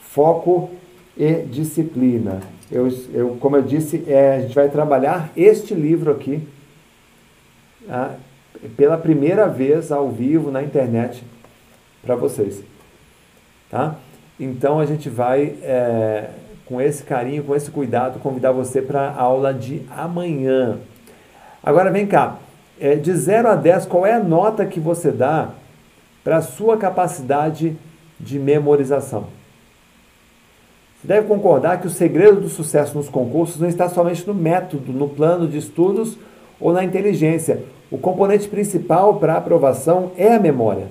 [0.00, 0.70] Foco
[1.16, 2.40] e disciplina
[2.72, 6.42] eu, eu, como eu disse, é, a gente vai trabalhar este livro aqui
[7.86, 8.14] tá?
[8.78, 11.22] pela primeira vez ao vivo na internet
[12.02, 12.64] para vocês.
[13.70, 13.96] Tá?
[14.40, 16.30] Então a gente vai, é,
[16.64, 20.78] com esse carinho, com esse cuidado, convidar você para a aula de amanhã.
[21.62, 22.38] Agora vem cá,
[22.82, 25.50] é, de 0 a 10, qual é a nota que você dá
[26.24, 27.76] para a sua capacidade
[28.18, 29.28] de memorização?
[31.00, 34.92] Você deve concordar que o segredo do sucesso nos concursos não está somente no método,
[34.92, 36.18] no plano de estudos
[36.58, 37.62] ou na inteligência.
[37.88, 40.88] O componente principal para a aprovação é a memória.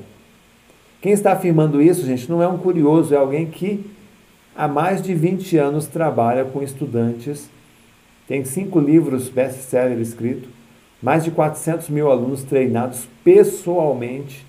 [1.02, 3.86] Quem está afirmando isso, gente, não é um curioso, é alguém que
[4.56, 7.50] há mais de 20 anos trabalha com estudantes,
[8.30, 10.61] tem cinco livros best-seller escrito,
[11.02, 14.46] Mais de 400 mil alunos treinados pessoalmente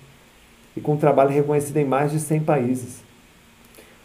[0.75, 3.03] e com trabalho reconhecido em mais de 100 países.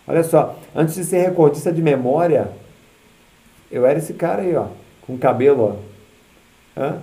[0.07, 2.51] Olha só, antes de ser recordista de memória,
[3.71, 4.67] eu era esse cara aí, ó,
[5.07, 5.79] com cabelo,
[6.77, 6.81] ó.
[6.81, 6.99] Hã?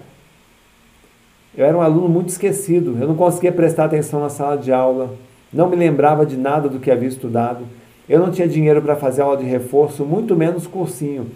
[1.55, 5.15] Eu era um aluno muito esquecido, eu não conseguia prestar atenção na sala de aula,
[5.53, 7.65] não me lembrava de nada do que havia estudado,
[8.09, 11.31] eu não tinha dinheiro para fazer aula de reforço, muito menos cursinho.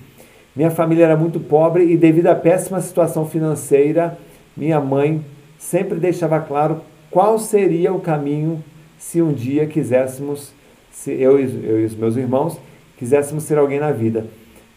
[0.56, 4.18] Minha família era muito pobre e, devido à péssima situação financeira,
[4.56, 5.24] minha mãe
[5.58, 6.82] sempre deixava claro
[7.12, 8.64] qual seria o caminho
[8.98, 10.52] se um dia quiséssemos,
[10.92, 12.60] se eu, eu e os meus irmãos,
[12.98, 14.28] quiséssemos ser alguém na vida.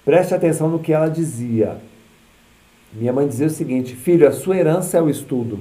[0.05, 1.77] Preste atenção no que ela dizia.
[2.93, 5.61] Minha mãe dizia o seguinte: Filho, a sua herança é o estudo.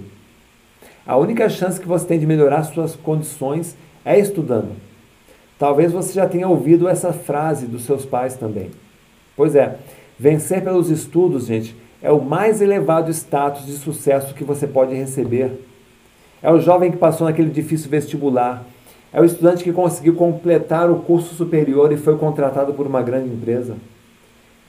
[1.06, 3.76] A única chance que você tem de melhorar suas condições
[4.06, 4.76] é estudando.
[5.58, 8.72] Talvez você já tenha ouvido essa frase dos seus pais também.
[9.36, 9.78] Pois é,
[10.22, 15.52] vencer pelos estudos, gente, é o mais elevado status de sucesso que você pode receber.
[16.44, 18.64] É o jovem que passou naquele difícil vestibular.
[19.12, 23.34] É o estudante que conseguiu completar o curso superior e foi contratado por uma grande
[23.34, 23.78] empresa.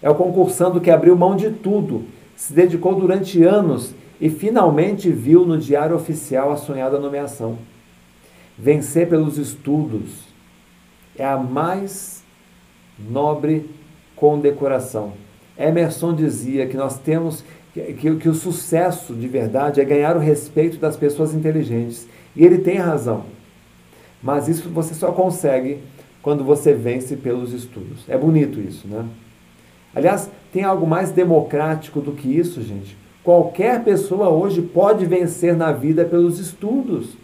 [0.01, 5.45] É o concursando que abriu mão de tudo se dedicou durante anos e finalmente viu
[5.45, 7.59] no diário oficial a sonhada nomeação.
[8.59, 10.25] Vencer pelos estudos
[11.15, 12.25] é a mais
[12.99, 13.69] nobre
[14.17, 15.13] condecoração.
[15.59, 20.21] Emerson dizia que nós temos que, que, que o sucesso de verdade é ganhar o
[20.21, 22.07] respeito das pessoas inteligentes.
[22.37, 23.25] E ele tem razão.
[24.23, 25.79] Mas isso você só consegue
[26.23, 28.05] quando você vence pelos estudos.
[28.09, 29.05] É bonito isso, né?
[29.95, 32.97] Aliás, tem algo mais democrático do que isso, gente?
[33.25, 37.17] Qualquer pessoa hoje pode vencer na vida pelos estudos.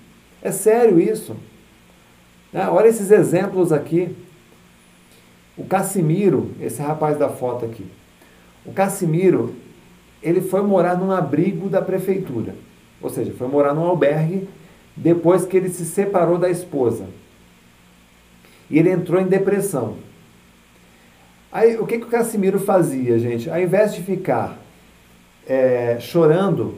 [0.42, 1.36] É sério isso.
[2.54, 4.14] Ah, olha esses exemplos aqui.
[5.56, 7.84] O Cassimiro, esse rapaz da foto aqui.
[8.68, 9.54] O Cassimiro,
[10.22, 12.54] ele foi morar num abrigo da prefeitura.
[13.00, 14.46] Ou seja, foi morar num albergue
[14.94, 17.06] depois que ele se separou da esposa.
[18.68, 19.96] E ele entrou em depressão.
[21.50, 23.48] Aí, o que, que o Casimiro fazia, gente?
[23.48, 24.58] Ao invés de ficar
[25.46, 26.74] é, chorando,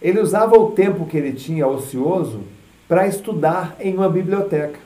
[0.00, 2.42] ele usava o tempo que ele tinha ocioso
[2.86, 4.78] para estudar em uma biblioteca.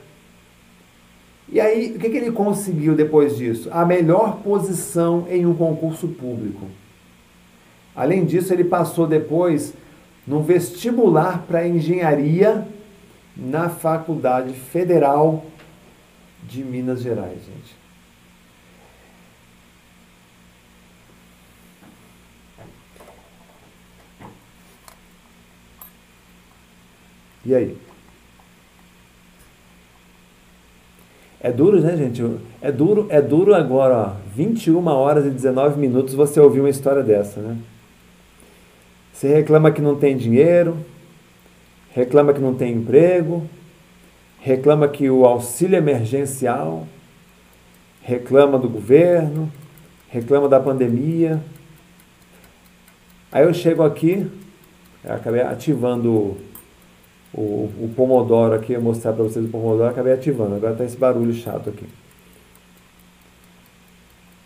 [1.50, 3.70] E aí, o que, que ele conseguiu depois disso?
[3.72, 6.66] A melhor posição em um concurso público.
[7.96, 9.72] Além disso, ele passou depois
[10.26, 12.68] no vestibular para engenharia
[13.34, 15.44] na Faculdade Federal
[16.42, 17.76] de Minas Gerais, gente.
[27.44, 27.87] E aí?
[31.40, 32.22] É duro, né, gente?
[32.60, 37.02] É duro, é duro agora, ó, 21 horas e 19 minutos você ouvir uma história
[37.02, 37.56] dessa, né?
[39.12, 40.76] Você reclama que não tem dinheiro,
[41.92, 43.46] reclama que não tem emprego,
[44.40, 46.86] reclama que o auxílio emergencial,
[48.02, 49.50] reclama do governo,
[50.08, 51.40] reclama da pandemia.
[53.30, 54.26] Aí eu chego aqui,
[55.04, 56.36] eu acabei ativando
[57.32, 60.54] o, o Pomodoro aqui, eu mostrar para vocês o Pomodoro, acabei ativando.
[60.54, 61.86] Agora está esse barulho chato aqui.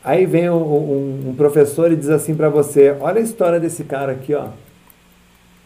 [0.04, 3.84] Aí vem um, um, um professor e diz assim para você: olha a história desse
[3.84, 4.48] cara aqui, ó.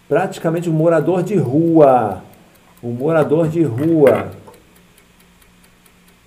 [0.09, 2.23] Praticamente um morador de rua.
[2.83, 4.31] Um morador de rua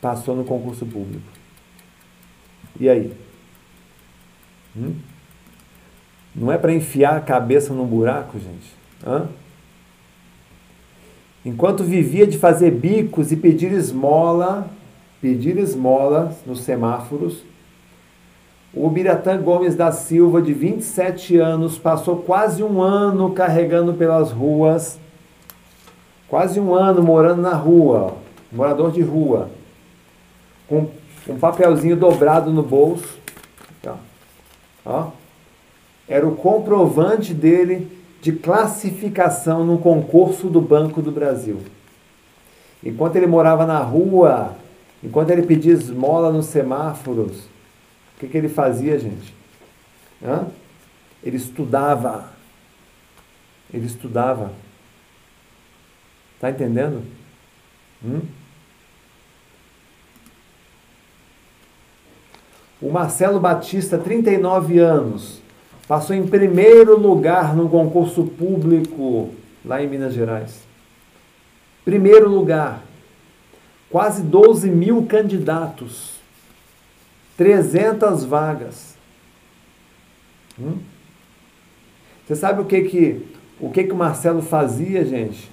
[0.01, 1.27] passou no concurso público.
[2.79, 3.13] E aí?
[4.75, 4.95] Hum?
[6.35, 8.73] Não é para enfiar a cabeça num buraco, gente?
[9.05, 9.27] Hã?
[11.45, 14.69] Enquanto vivia de fazer bicos e pedir esmola,
[15.21, 17.43] pedir esmola nos semáforos,
[18.73, 24.99] o Biratã Gomes da Silva, de 27 anos, passou quase um ano carregando pelas ruas,
[26.27, 28.15] quase um ano morando na rua,
[28.51, 29.49] morador de rua,
[30.67, 30.87] com
[31.27, 33.17] um papelzinho dobrado no bolso.
[34.85, 35.07] Ó,
[36.07, 41.61] era o comprovante dele de classificação no concurso do Banco do Brasil.
[42.83, 44.55] Enquanto ele morava na rua,
[45.03, 47.45] enquanto ele pedia esmola nos semáforos,
[48.15, 49.33] o que, que ele fazia, gente?
[50.23, 50.47] Hã?
[51.23, 52.29] Ele estudava.
[53.73, 54.51] Ele estudava.
[56.39, 57.03] Tá entendendo?
[58.03, 58.21] Hum?
[62.81, 65.41] O Marcelo Batista, 39 anos,
[65.89, 69.31] Passou em primeiro lugar no concurso público
[69.65, 70.61] lá em Minas Gerais.
[71.83, 72.83] Primeiro lugar.
[73.89, 76.19] Quase 12 mil candidatos.
[77.35, 78.95] 300 vagas.
[80.61, 80.77] Hum?
[82.27, 83.25] Você sabe o que que
[83.59, 85.49] o que que o Marcelo fazia, gente?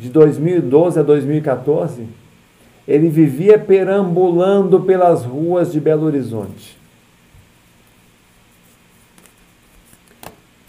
[0.00, 2.08] De 2012 a 2014,
[2.86, 6.77] ele vivia perambulando pelas ruas de Belo Horizonte.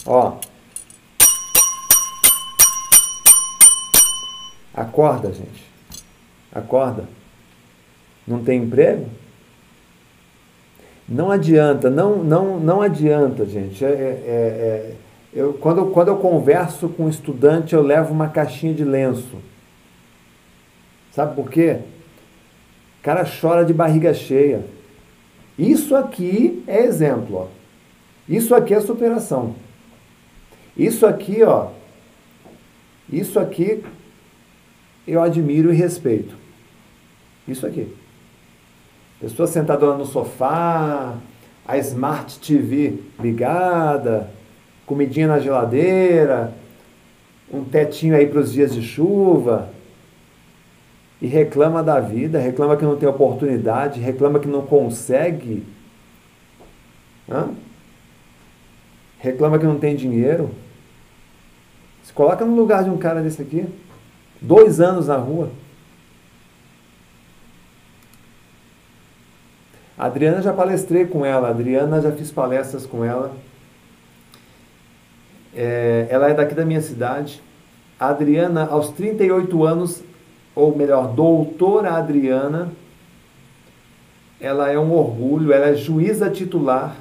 [0.06, 0.36] Ó.
[4.74, 5.64] Acorda, gente.
[6.52, 7.04] Acorda.
[8.26, 9.06] Não tem emprego?
[11.08, 13.84] Não adianta, não, não, não adianta, gente.
[13.84, 14.92] É, é, é,
[15.34, 19.36] eu, quando, quando eu converso com um estudante, eu levo uma caixinha de lenço.
[21.10, 21.78] Sabe por quê?
[23.00, 24.64] O cara chora de barriga cheia.
[25.58, 27.36] Isso aqui é exemplo.
[27.36, 27.46] Ó.
[28.28, 29.56] Isso aqui é superação.
[30.76, 31.68] Isso aqui, ó.
[33.12, 33.82] Isso aqui
[35.06, 36.34] eu admiro e respeito.
[37.46, 37.92] Isso aqui.
[39.20, 41.16] Pessoa sentada no sofá,
[41.66, 44.30] a Smart TV ligada,
[44.86, 46.54] comidinha na geladeira,
[47.52, 49.68] um tetinho aí para os dias de chuva.
[51.20, 55.64] E reclama da vida, reclama que não tem oportunidade, reclama que não consegue.
[57.28, 57.50] Hã?
[59.20, 60.50] Reclama que não tem dinheiro.
[62.02, 63.66] Se coloca no lugar de um cara desse aqui.
[64.40, 65.50] Dois anos na rua.
[69.96, 73.36] A Adriana já palestrei com ela, a Adriana já fiz palestras com ela.
[75.54, 77.42] É, ela é daqui da minha cidade.
[77.98, 80.02] A Adriana, aos 38 anos,
[80.54, 82.72] ou melhor, doutora Adriana,
[84.40, 86.96] ela é um orgulho, ela é juíza titular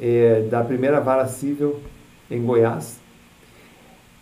[0.00, 1.80] é, da primeira vara civil
[2.30, 2.98] em Goiás.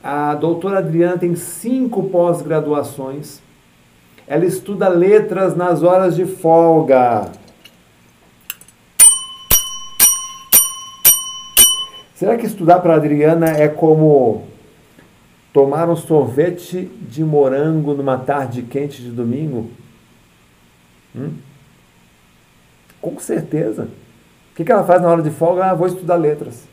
[0.03, 3.43] A doutora Adriana tem cinco pós-graduações
[4.27, 7.31] ela estuda letras nas horas de folga.
[12.15, 14.47] Será que estudar para Adriana é como
[15.53, 19.71] tomar um sorvete de morango numa tarde quente de domingo?
[21.15, 21.35] Hum?
[23.01, 23.89] Com certeza.
[24.55, 25.65] O que ela faz na hora de folga?
[25.65, 26.69] Ah, vou estudar letras.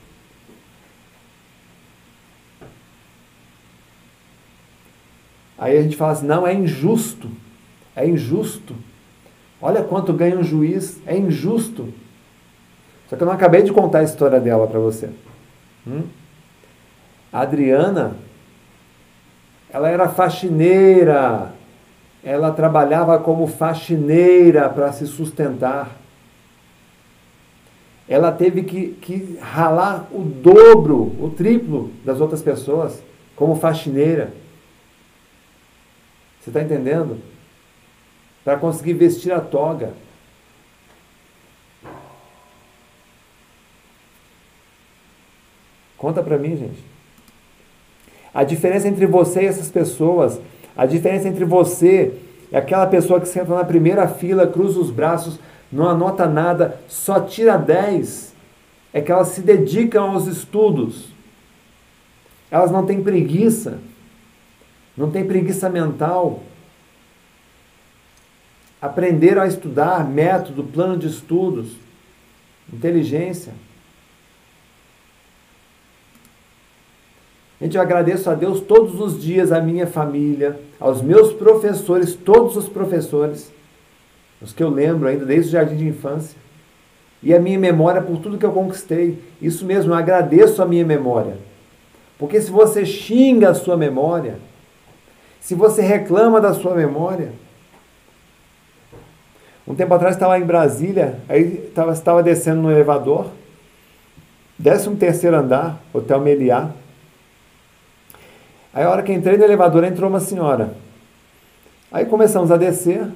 [5.58, 7.28] Aí a gente fala assim: não, é injusto.
[7.96, 8.76] É injusto.
[9.60, 11.00] Olha quanto ganha um juiz.
[11.08, 11.92] É injusto.
[13.10, 15.10] Só que eu não acabei de contar a história dela para você.
[15.86, 16.04] Hum?
[17.34, 18.16] A Adriana,
[19.72, 21.52] ela era faxineira.
[22.24, 26.01] Ela trabalhava como faxineira para se sustentar.
[28.12, 33.02] Ela teve que, que ralar o dobro, o triplo das outras pessoas
[33.38, 34.34] como faxineira.
[36.42, 37.20] Você está entendendo?
[38.44, 39.94] Para conseguir vestir a toga.
[45.98, 46.84] Conta para mim, gente.
[48.34, 50.38] A diferença entre você e essas pessoas,
[50.76, 52.14] a diferença entre você
[52.52, 55.40] e aquela pessoa que senta na primeira fila, cruza os braços,
[55.72, 58.34] não anota nada, só tira 10,
[58.94, 61.06] é que elas se dedicam aos estudos.
[62.50, 63.80] Elas não têm preguiça
[64.96, 66.42] não tem preguiça mental.
[68.82, 71.76] Aprenderam a estudar método, plano de estudos,
[72.72, 73.54] inteligência.
[77.60, 82.58] Gente, eu agradeço a Deus todos os dias, a minha família, aos meus professores, todos
[82.58, 83.52] os professores,
[84.42, 86.38] os que eu lembro ainda desde o jardim de infância,
[87.24, 89.22] e a minha memória por tudo que eu conquistei.
[89.42, 91.38] Isso mesmo, eu agradeço a minha memória.
[92.18, 94.40] Porque se você xinga a sua memória,
[95.40, 97.34] se você reclama da sua memória.
[99.68, 103.28] Um tempo atrás estava em Brasília, aí estava, estava descendo no elevador,
[104.58, 106.72] décimo terceiro andar, Hotel Meliá.
[108.74, 110.76] Aí a hora que entrei no elevador entrou uma senhora.
[111.92, 113.08] Aí começamos a descer.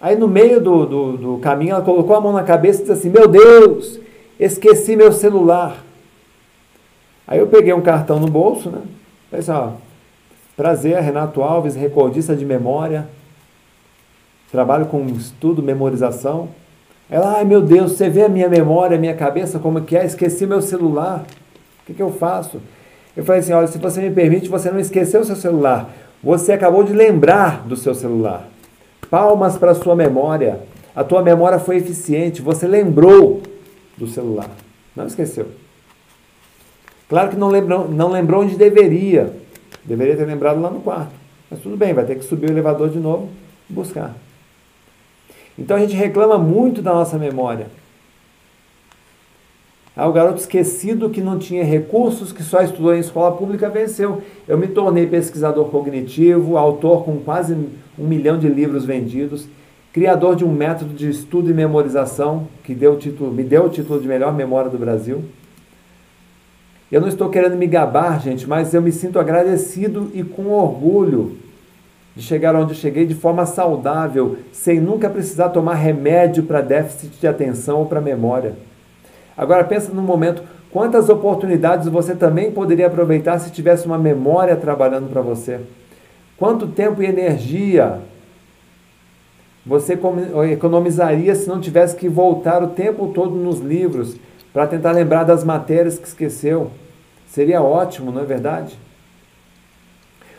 [0.00, 2.92] Aí no meio do, do, do caminho ela colocou a mão na cabeça e disse
[2.92, 4.00] assim: Meu Deus,
[4.38, 5.84] esqueci meu celular.
[7.26, 8.80] Aí eu peguei um cartão no bolso, né?
[9.30, 9.70] Falei assim, ó,
[10.56, 13.08] Prazer, Renato Alves, recordista de memória.
[14.50, 16.48] Trabalho com estudo, memorização.
[17.08, 20.04] Ela, ai meu Deus, você vê a minha memória, a minha cabeça, como que é?
[20.04, 21.24] Esqueci meu celular.
[21.82, 22.60] O que, que eu faço?
[23.16, 25.88] Eu falei assim, olha, se você me permite, você não esqueceu o seu celular.
[26.22, 28.49] Você acabou de lembrar do seu celular.
[29.10, 30.60] Palmas para a sua memória.
[30.94, 32.40] A tua memória foi eficiente.
[32.40, 33.42] Você lembrou
[33.98, 34.50] do celular.
[34.94, 35.48] Não esqueceu.
[37.08, 39.34] Claro que não lembrou, não lembrou onde deveria.
[39.84, 41.12] Deveria ter lembrado lá no quarto.
[41.50, 43.28] Mas tudo bem, vai ter que subir o elevador de novo
[43.68, 44.14] e buscar.
[45.58, 47.66] Então a gente reclama muito da nossa memória.
[49.96, 54.22] Aí o garoto esquecido que não tinha recursos, que só estudou em escola pública, venceu.
[54.46, 57.56] Eu me tornei pesquisador cognitivo, autor com quase
[58.00, 59.46] um milhão de livros vendidos,
[59.92, 64.00] criador de um método de estudo e memorização que deu título, me deu o título
[64.00, 65.24] de melhor memória do Brasil.
[66.90, 71.36] Eu não estou querendo me gabar, gente, mas eu me sinto agradecido e com orgulho
[72.16, 77.26] de chegar onde cheguei de forma saudável, sem nunca precisar tomar remédio para déficit de
[77.26, 78.54] atenção ou para memória.
[79.36, 85.08] Agora pensa no momento, quantas oportunidades você também poderia aproveitar se tivesse uma memória trabalhando
[85.08, 85.60] para você?
[86.40, 88.00] Quanto tempo e energia
[89.64, 89.92] você
[90.50, 94.16] economizaria se não tivesse que voltar o tempo todo nos livros
[94.50, 96.70] para tentar lembrar das matérias que esqueceu?
[97.26, 98.78] Seria ótimo, não é verdade?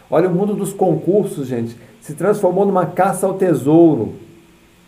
[0.10, 4.16] Olha, o mundo dos concursos, gente, se transformou numa caça ao tesouro.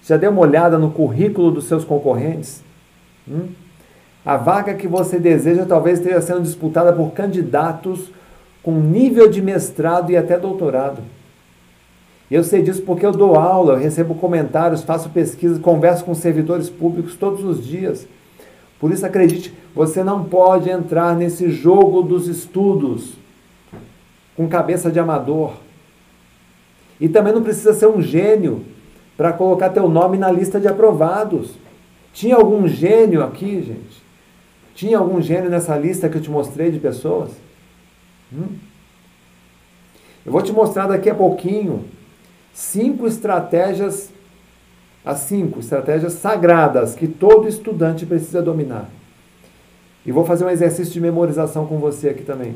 [0.04, 2.64] Já deu uma olhada no currículo dos seus concorrentes?
[3.30, 3.50] Hum?
[4.26, 8.10] A vaga que você deseja talvez esteja sendo disputada por candidatos
[8.64, 11.04] com nível de mestrado e até doutorado.
[12.32, 16.70] Eu sei disso porque eu dou aula, eu recebo comentários, faço pesquisas, converso com servidores
[16.70, 18.08] públicos todos os dias.
[18.80, 23.14] Por isso, acredite, você não pode entrar nesse jogo dos estudos
[24.36, 25.54] com cabeça de amador.
[27.00, 28.66] E também não precisa ser um gênio
[29.16, 31.52] para colocar teu nome na lista de aprovados.
[32.14, 34.04] Tinha algum gênio aqui, gente?
[34.74, 37.43] Tinha algum gênio nessa lista que eu te mostrei de pessoas?
[38.32, 38.48] Hum?
[40.26, 41.84] Eu vou te mostrar daqui a pouquinho
[42.54, 44.10] cinco estratégias,
[45.04, 48.90] as cinco estratégias sagradas que todo estudante precisa dominar.
[50.06, 52.56] E vou fazer um exercício de memorização com você aqui também.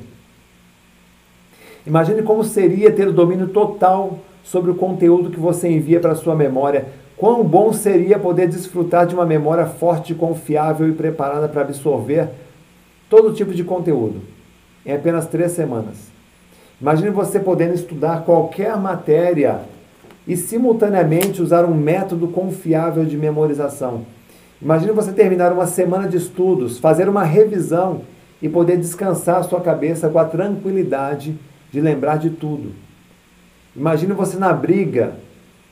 [1.85, 6.35] Imagine como seria ter o domínio total sobre o conteúdo que você envia para sua
[6.35, 6.87] memória.
[7.17, 12.29] Quão bom seria poder desfrutar de uma memória forte, confiável e preparada para absorver
[13.09, 14.36] todo tipo de conteúdo
[14.87, 15.97] em apenas três semanas.
[16.79, 19.61] Imagine você podendo estudar qualquer matéria
[20.25, 24.05] e simultaneamente usar um método confiável de memorização.
[24.61, 28.01] Imagine você terminar uma semana de estudos, fazer uma revisão
[28.41, 31.37] e poder descansar sua cabeça com a tranquilidade
[31.71, 32.71] de lembrar de tudo.
[33.75, 35.15] Imagine você na briga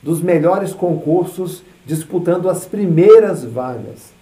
[0.04, 4.14] dos melhores concursos disputando as primeiras vagas.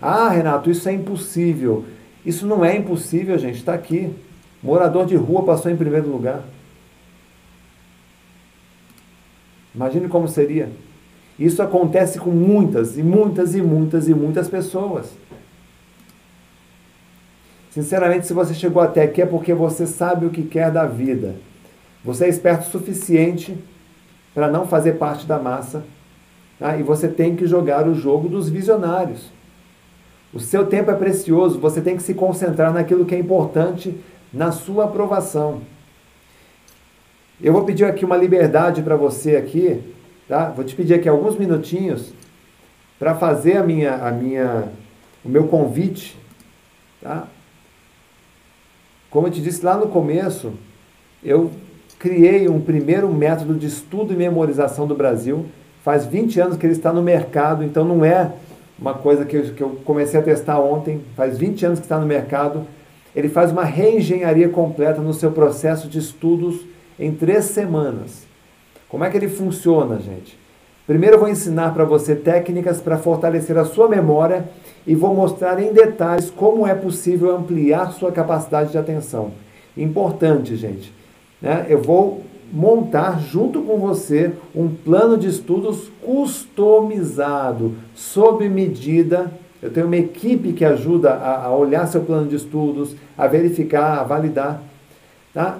[0.00, 1.84] Ah, Renato, isso é impossível.
[2.24, 4.12] Isso não é impossível, gente, está aqui.
[4.62, 6.42] Morador de rua passou em primeiro lugar.
[9.74, 10.70] Imagine como seria.
[11.38, 15.12] Isso acontece com muitas e muitas e muitas e muitas pessoas.
[17.70, 21.34] Sinceramente, se você chegou até aqui é porque você sabe o que quer da vida.
[22.02, 23.56] Você é esperto o suficiente
[24.34, 25.84] para não fazer parte da massa.
[26.58, 26.76] Tá?
[26.78, 29.30] E você tem que jogar o jogo dos visionários.
[30.32, 33.94] O seu tempo é precioso, você tem que se concentrar naquilo que é importante
[34.32, 35.62] na sua aprovação.
[37.40, 39.82] Eu vou pedir aqui uma liberdade para você aqui,
[40.28, 40.50] tá?
[40.50, 42.12] Vou te pedir aqui alguns minutinhos
[42.98, 44.72] para fazer a minha, a minha,
[45.24, 46.18] o meu convite,
[47.02, 47.26] tá?
[49.10, 50.54] Como eu te disse lá no começo,
[51.22, 51.50] eu
[51.98, 55.46] criei um primeiro método de estudo e memorização do Brasil.
[55.82, 58.32] Faz 20 anos que ele está no mercado, então não é
[58.78, 61.02] uma coisa que eu, que eu comecei a testar ontem.
[61.14, 62.66] Faz 20 anos que está no mercado.
[63.16, 66.60] Ele faz uma reengenharia completa no seu processo de estudos
[67.00, 68.26] em três semanas.
[68.90, 70.38] Como é que ele funciona, gente?
[70.86, 74.48] Primeiro eu vou ensinar para você técnicas para fortalecer a sua memória
[74.86, 79.32] e vou mostrar em detalhes como é possível ampliar sua capacidade de atenção.
[79.76, 80.92] Importante, gente.
[81.40, 81.66] Né?
[81.68, 82.22] Eu vou
[82.52, 89.32] montar junto com você um plano de estudos customizado, sob medida.
[89.62, 93.98] Eu tenho uma equipe que ajuda a, a olhar seu plano de estudos, a verificar,
[93.98, 94.62] a validar.
[95.32, 95.58] Tá?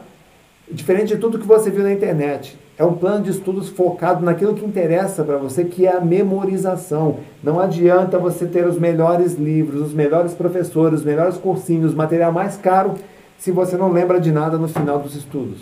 [0.70, 2.58] Diferente de tudo que você viu na internet.
[2.78, 7.20] É um plano de estudos focado naquilo que interessa para você, que é a memorização.
[7.42, 12.56] Não adianta você ter os melhores livros, os melhores professores, os melhores cursinhos, material mais
[12.58, 12.94] caro,
[13.38, 15.58] se você não lembra de nada no final dos estudos.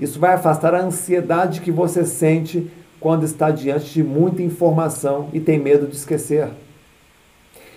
[0.00, 2.68] Isso vai afastar a ansiedade que você sente
[3.00, 6.48] quando está diante de muita informação e tem medo de esquecer.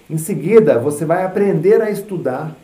[0.10, 2.56] Em seguida, você vai aprender a estudar,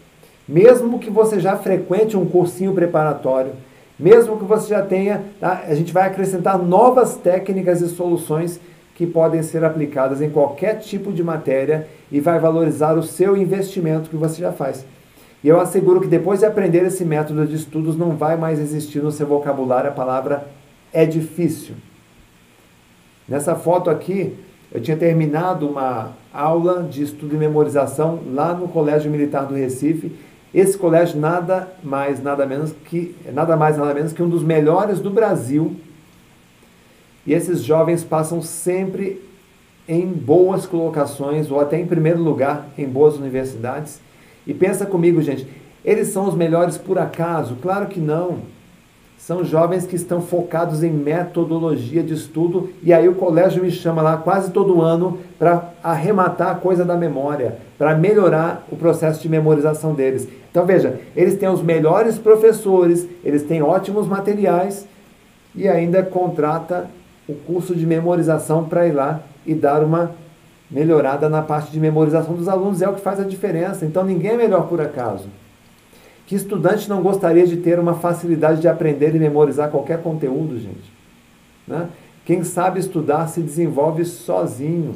[0.48, 3.54] mesmo que você já frequente um cursinho preparatório
[4.00, 5.64] mesmo que você já tenha, tá?
[5.68, 8.60] a gente vai acrescentar novas técnicas e soluções
[8.94, 14.10] que podem ser aplicadas em qualquer tipo de matéria e vai valorizar o seu investimento
[14.10, 14.86] que você já faz.
[15.44, 19.02] E eu asseguro que depois de aprender esse método de estudos, não vai mais existir
[19.02, 20.48] no seu vocabulário a palavra
[20.94, 21.76] é difícil.
[23.28, 24.34] Nessa foto aqui,
[24.72, 30.12] eu tinha terminado uma aula de estudo e memorização lá no Colégio Militar do Recife.
[30.54, 35.00] Esse colégio nada mais, nada menos que nada mais, nada menos que um dos melhores
[35.00, 35.76] do Brasil.
[37.26, 39.22] E esses jovens passam sempre
[39.88, 44.00] em boas colocações ou até em primeiro lugar em boas universidades.
[44.46, 45.46] E pensa comigo, gente,
[45.84, 47.58] eles são os melhores por acaso?
[47.62, 48.40] Claro que não.
[49.18, 54.02] São jovens que estão focados em metodologia de estudo e aí o colégio me chama
[54.02, 59.28] lá quase todo ano para arrematar a coisa da memória, para melhorar o processo de
[59.28, 60.28] memorização deles.
[60.50, 64.88] Então veja, eles têm os melhores professores, eles têm ótimos materiais
[65.56, 66.86] e ainda contrata
[67.28, 70.12] o curso de memorização para ir lá e dar uma
[70.70, 73.86] melhorada na parte de memorização dos alunos, é o que faz a diferença.
[73.86, 75.28] Então ninguém é melhor por acaso.
[76.28, 80.92] Que estudante não gostaria de ter uma facilidade de aprender e memorizar qualquer conteúdo, gente?
[81.66, 81.88] Né?
[82.26, 84.96] Quem sabe estudar se desenvolve sozinho,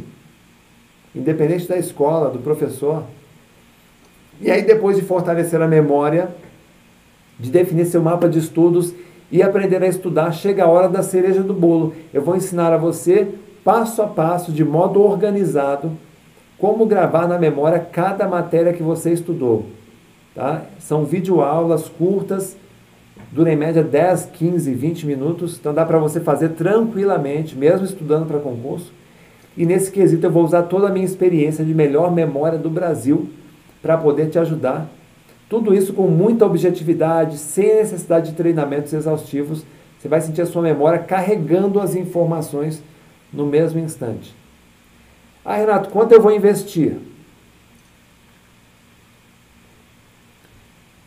[1.15, 3.05] independente da escola, do professor.
[4.41, 6.35] E aí, depois de fortalecer a memória,
[7.39, 8.93] de definir seu mapa de estudos
[9.31, 11.95] e aprender a estudar, chega a hora da cereja do bolo.
[12.13, 13.29] Eu vou ensinar a você,
[13.63, 15.93] passo a passo, de modo organizado,
[16.57, 19.65] como gravar na memória cada matéria que você estudou.
[20.33, 20.63] Tá?
[20.79, 22.55] São videoaulas curtas,
[23.31, 28.25] duram em média 10, 15, 20 minutos, então dá para você fazer tranquilamente, mesmo estudando
[28.25, 28.91] para concurso.
[29.57, 33.29] E nesse quesito eu vou usar toda a minha experiência de melhor memória do Brasil
[33.81, 34.87] para poder te ajudar.
[35.49, 39.65] Tudo isso com muita objetividade, sem necessidade de treinamentos exaustivos.
[39.99, 42.81] Você vai sentir a sua memória carregando as informações
[43.33, 44.33] no mesmo instante.
[45.43, 46.95] Ah, Renato, quanto eu vou investir?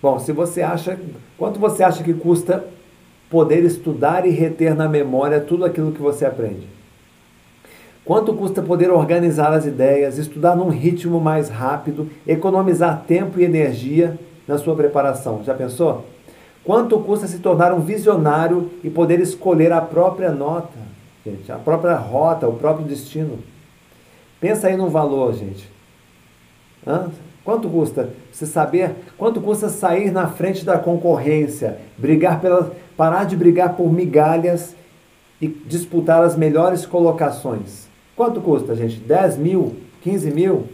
[0.04, 0.98] Bom, se você acha,
[1.38, 2.62] quanto você acha que custa
[3.30, 6.68] poder estudar e reter na memória tudo aquilo que você aprende?
[8.04, 14.18] Quanto custa poder organizar as ideias, estudar num ritmo mais rápido, economizar tempo e energia
[14.46, 15.42] na sua preparação?
[15.42, 16.04] Já pensou?
[16.62, 20.78] Quanto custa se tornar um visionário e poder escolher a própria nota,
[21.24, 23.38] gente, a própria rota, o próprio destino?
[24.38, 25.66] Pensa aí num valor, gente.
[26.86, 27.08] Hã?
[27.44, 28.94] Quanto custa você saber?
[29.18, 34.74] Quanto custa sair na frente da concorrência, brigar pela, parar de brigar por migalhas
[35.40, 37.86] e disputar as melhores colocações?
[38.16, 38.98] Quanto custa, gente?
[38.98, 40.64] 10 mil, 15 mil,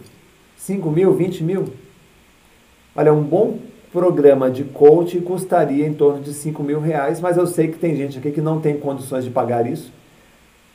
[0.57, 1.65] 5 mil, 20 mil?
[2.95, 3.59] Olha, um bom
[3.93, 7.97] programa de coaching custaria em torno de 5 mil reais, mas eu sei que tem
[7.97, 9.93] gente aqui que não tem condições de pagar isso.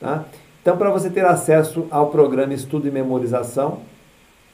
[0.02, 0.26] Tá?
[0.62, 3.80] Então, para você ter acesso ao programa Estudo e Memorização,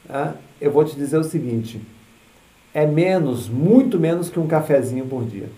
[0.08, 0.36] tá?
[0.62, 1.82] Eu vou te dizer o seguinte:
[2.74, 5.50] é menos, muito menos que um cafezinho por dia.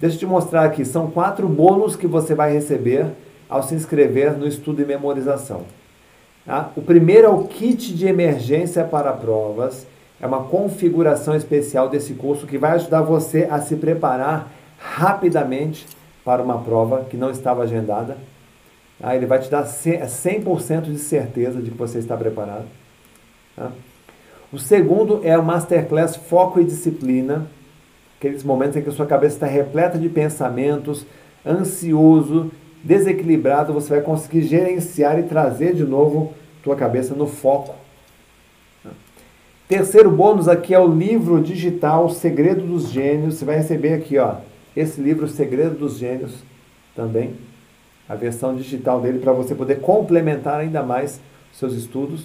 [0.00, 3.06] Deixa eu te mostrar aqui, são quatro bônus que você vai receber
[3.48, 5.64] ao se inscrever no estudo e memorização.
[6.46, 6.70] Tá?
[6.74, 9.86] O primeiro é o kit de emergência para provas,
[10.18, 15.86] é uma configuração especial desse curso que vai ajudar você a se preparar rapidamente
[16.24, 18.16] para uma prova que não estava agendada.
[18.98, 19.14] Tá?
[19.14, 22.66] Ele vai te dar 100% de certeza de que você está preparado.
[23.54, 23.70] Tá?
[24.52, 27.46] O segundo é o Masterclass Foco e Disciplina,
[28.18, 31.06] aqueles momentos em que a sua cabeça está repleta de pensamentos,
[31.46, 32.50] ansioso,
[32.82, 37.76] desequilibrado, você vai conseguir gerenciar e trazer de novo tua cabeça no foco.
[39.68, 43.36] Terceiro bônus aqui é o livro digital Segredo dos Gênios.
[43.36, 44.38] Você vai receber aqui, ó,
[44.74, 46.42] esse livro Segredo dos Gênios
[46.96, 47.34] também,
[48.08, 51.20] a versão digital dele para você poder complementar ainda mais
[51.52, 52.24] seus estudos.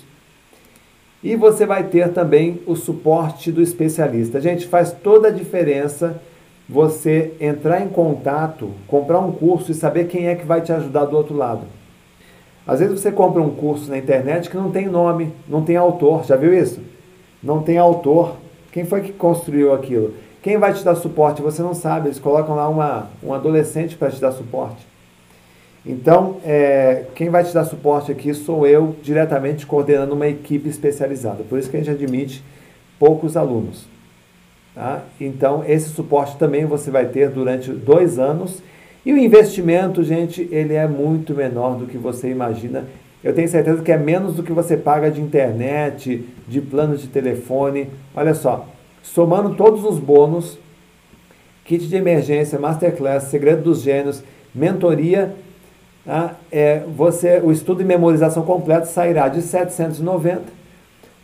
[1.26, 4.40] E você vai ter também o suporte do especialista.
[4.40, 6.22] Gente, faz toda a diferença
[6.70, 11.06] você entrar em contato, comprar um curso e saber quem é que vai te ajudar
[11.06, 11.62] do outro lado.
[12.68, 16.26] Às vezes você compra um curso na internet que não tem nome, não tem autor.
[16.26, 16.80] Já viu isso?
[17.42, 18.36] Não tem autor.
[18.72, 20.14] Quem foi que construiu aquilo?
[20.44, 21.42] Quem vai te dar suporte?
[21.42, 22.10] Você não sabe.
[22.10, 24.86] Eles colocam lá uma, um adolescente para te dar suporte.
[25.86, 31.44] Então, é, quem vai te dar suporte aqui sou eu, diretamente coordenando uma equipe especializada.
[31.44, 32.44] Por isso que a gente admite
[32.98, 33.86] poucos alunos.
[34.74, 35.04] Tá?
[35.22, 38.64] Então, esse suporte também você vai ter durante dois anos.
[39.06, 42.86] E o investimento, gente, ele é muito menor do que você imagina.
[43.24, 47.08] Eu tenho certeza que é menos do que você paga de internet, de plano de
[47.08, 47.90] telefone.
[48.16, 48.68] Olha só,
[49.04, 50.58] somando todos os bônus,
[51.64, 55.36] kit de emergência, masterclass, segredo dos gênios, mentoria
[56.06, 56.36] Tá?
[56.52, 60.44] É, você, o estudo de memorização completo sairá de 790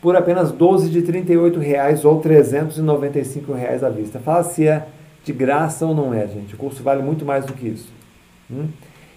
[0.01, 4.19] por apenas 12 de 38 reais ou 395 reais à vista.
[4.19, 4.87] Fala se é
[5.23, 6.55] de graça ou não é, gente.
[6.55, 7.89] O curso vale muito mais do que isso.
[8.49, 8.67] Hum?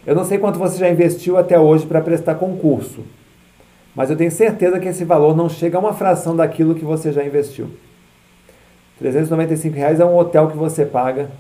[0.07, 3.03] Eu não sei quanto você já investiu até hoje para prestar concurso.
[3.97, 7.11] mas eu tenho certeza que esse valor não chega a uma fração daquilo que você
[7.11, 7.71] já investiu.
[8.99, 11.31] 395 reais é um hotel que você paga,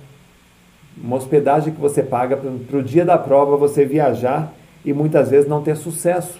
[0.96, 4.52] uma hospedagem que você paga para o dia da prova você viajar
[4.84, 6.38] e muitas vezes não ter sucesso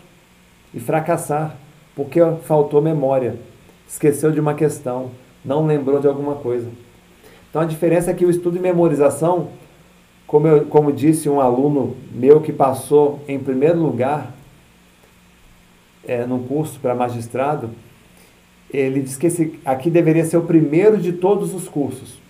[0.72, 1.56] e fracassar,
[1.94, 3.36] porque faltou memória,
[3.89, 5.10] esqueceu de uma questão,
[5.44, 6.68] não lembrou de alguma coisa.
[7.48, 9.48] Então a diferença é que o estudo e memorização,
[10.26, 14.35] como, eu, como disse um aluno meu que passou em primeiro lugar
[16.06, 17.70] é, num curso para magistrado,
[18.72, 22.24] ele disse que esse aqui deveria ser o primeiro de todos os cursos.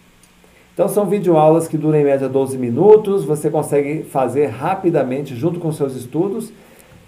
[0.74, 5.70] Então são videoaulas que duram em média 12 minutos, você consegue fazer rapidamente junto com
[5.70, 6.52] seus estudos.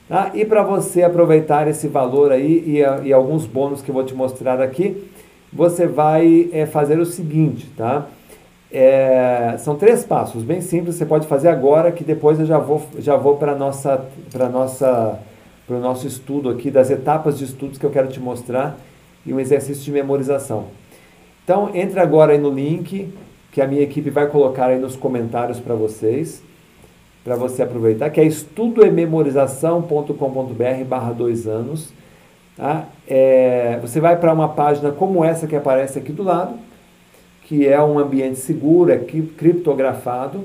[0.09, 0.31] Tá?
[0.35, 4.15] E para você aproveitar esse valor aí e, e, alguns bônus que eu vou te
[4.15, 5.05] mostrar aqui,
[5.53, 8.07] você vai é, fazer o seguinte, tá?
[8.71, 12.87] É, são três passos bem simples, você pode fazer agora, que depois eu já vou,
[12.99, 15.19] já vou para nossa, para nossa,
[15.67, 18.79] para o nosso estudo aqui das etapas de estudos que eu quero te mostrar
[19.25, 20.67] e um exercício de memorização.
[21.43, 23.13] Então, entre agora aí no link
[23.57, 26.43] que a minha equipe vai colocar aí nos comentários para vocês,
[27.25, 31.91] para você aproveitar, que é estudoememorização.com.br barra dois anos.
[32.55, 32.85] Tá?
[33.09, 36.59] É, você vai para uma página como essa que aparece aqui do lado,
[37.45, 40.45] que é um ambiente seguro, é criptografado.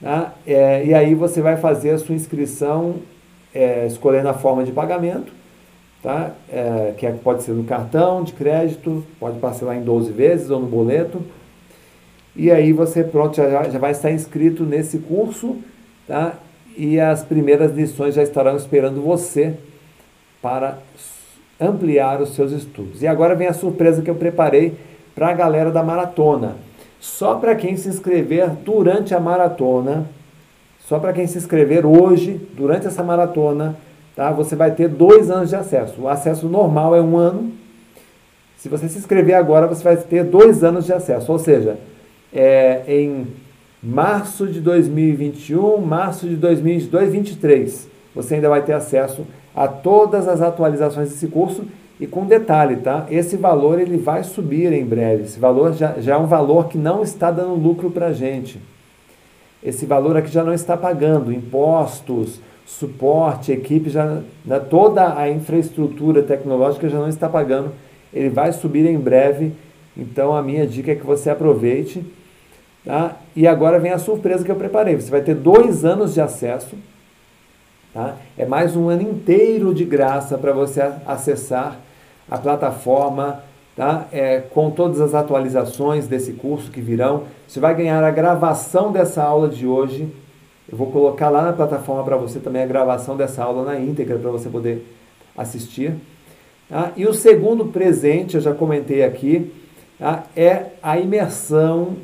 [0.00, 0.32] Tá?
[0.46, 2.98] É, e aí você vai fazer a sua inscrição
[3.52, 5.32] é, escolhendo a forma de pagamento
[6.00, 6.30] tá?
[6.48, 10.60] É, que é, pode ser no cartão de crédito, pode parcelar em 12 vezes ou
[10.60, 11.20] no boleto.
[12.38, 15.56] E aí você pronto, já, já vai estar inscrito nesse curso,
[16.06, 16.34] tá?
[16.76, 19.54] E as primeiras lições já estarão esperando você
[20.40, 20.78] para
[21.60, 23.02] ampliar os seus estudos.
[23.02, 24.76] E agora vem a surpresa que eu preparei
[25.16, 26.54] para a galera da maratona.
[27.00, 30.06] Só para quem se inscrever durante a maratona,
[30.86, 33.76] só para quem se inscrever hoje, durante essa maratona,
[34.14, 34.30] tá?
[34.30, 36.02] você vai ter dois anos de acesso.
[36.02, 37.52] O acesso normal é um ano.
[38.56, 41.32] Se você se inscrever agora, você vai ter dois anos de acesso.
[41.32, 41.76] Ou seja,
[42.32, 43.26] é, em
[43.82, 50.40] março de 2021, março de 2022, 2023, você ainda vai ter acesso a todas as
[50.40, 51.64] atualizações desse curso
[52.00, 53.06] e com detalhe, tá?
[53.10, 55.24] Esse valor ele vai subir em breve.
[55.24, 58.60] Esse valor já, já é um valor que não está dando lucro para a gente.
[59.62, 66.22] Esse valor aqui já não está pagando impostos, suporte, equipe, já, né, toda a infraestrutura
[66.22, 67.72] tecnológica já não está pagando.
[68.12, 69.52] Ele vai subir em breve.
[69.96, 72.04] Então a minha dica é que você aproveite.
[72.88, 73.16] Tá?
[73.36, 74.96] E agora vem a surpresa que eu preparei.
[74.96, 76.74] Você vai ter dois anos de acesso.
[77.92, 78.16] Tá?
[78.38, 81.76] É mais um ano inteiro de graça para você acessar
[82.30, 83.44] a plataforma
[83.76, 84.06] tá?
[84.10, 87.24] É, com todas as atualizações desse curso que virão.
[87.46, 90.10] Você vai ganhar a gravação dessa aula de hoje
[90.70, 94.18] eu vou colocar lá na plataforma para você também a gravação dessa aula na íntegra
[94.18, 94.86] para você poder
[95.34, 95.94] assistir.
[96.68, 96.92] Tá?
[96.94, 99.50] E o segundo presente, eu já comentei aqui,
[99.98, 100.24] tá?
[100.36, 101.96] é a imersão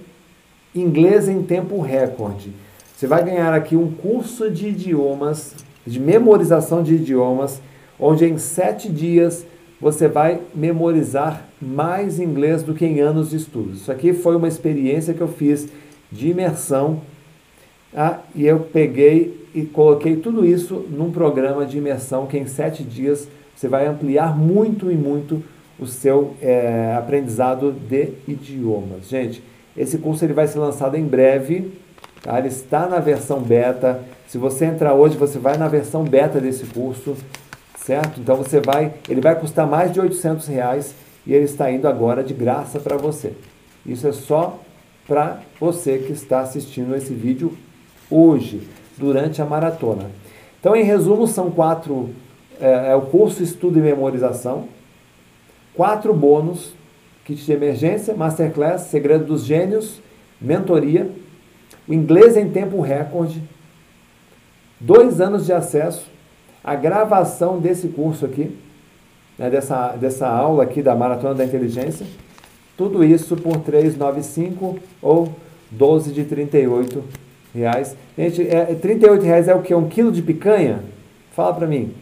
[0.75, 2.53] inglês em tempo recorde.
[2.97, 5.55] Você vai ganhar aqui um curso de idiomas,
[5.87, 7.61] de memorização de idiomas,
[7.99, 9.47] onde em sete dias
[9.81, 13.83] você vai memorizar mais inglês do que em anos de estudos.
[13.83, 15.69] Isso aqui foi uma experiência que eu fiz
[16.11, 17.01] de imersão
[17.95, 22.83] ah, e eu peguei e coloquei tudo isso num programa de imersão que em sete
[22.83, 25.43] dias você vai ampliar muito e muito
[25.79, 29.09] o seu é, aprendizado de idiomas.
[29.09, 29.43] Gente,
[29.77, 31.73] esse curso ele vai ser lançado em breve,
[32.23, 32.39] tá?
[32.39, 34.03] ele está na versão beta.
[34.29, 37.17] Se você entrar hoje, você vai na versão beta desse curso,
[37.77, 38.21] certo?
[38.21, 40.95] Então você vai, ele vai custar mais de 800 reais
[41.27, 43.33] e ele está indo agora de graça para você.
[43.85, 44.61] Isso é só
[45.07, 47.57] para você que está assistindo esse vídeo
[48.11, 50.11] hoje, durante a maratona.
[50.61, 52.11] Então, em resumo, são quatro:
[52.61, 54.69] é, é o curso Estudo e Memorização,
[55.75, 56.73] quatro bônus:
[57.25, 60.01] kit de emergência, masterclass, segredo dos gênios,
[60.41, 61.11] mentoria,
[61.89, 63.43] o inglês em tempo recorde,
[64.79, 66.07] dois anos de acesso,
[66.63, 68.57] a gravação desse curso aqui,
[69.39, 72.07] né, dessa, dessa aula aqui da Maratona da Inteligência,
[72.77, 75.33] tudo isso por 395 ou
[75.71, 77.05] 12 de 38
[77.55, 77.97] reais.
[78.17, 79.75] Gente, é, 38 reais é o que?
[79.75, 80.81] Um quilo de picanha?
[81.33, 81.95] Fala para mim.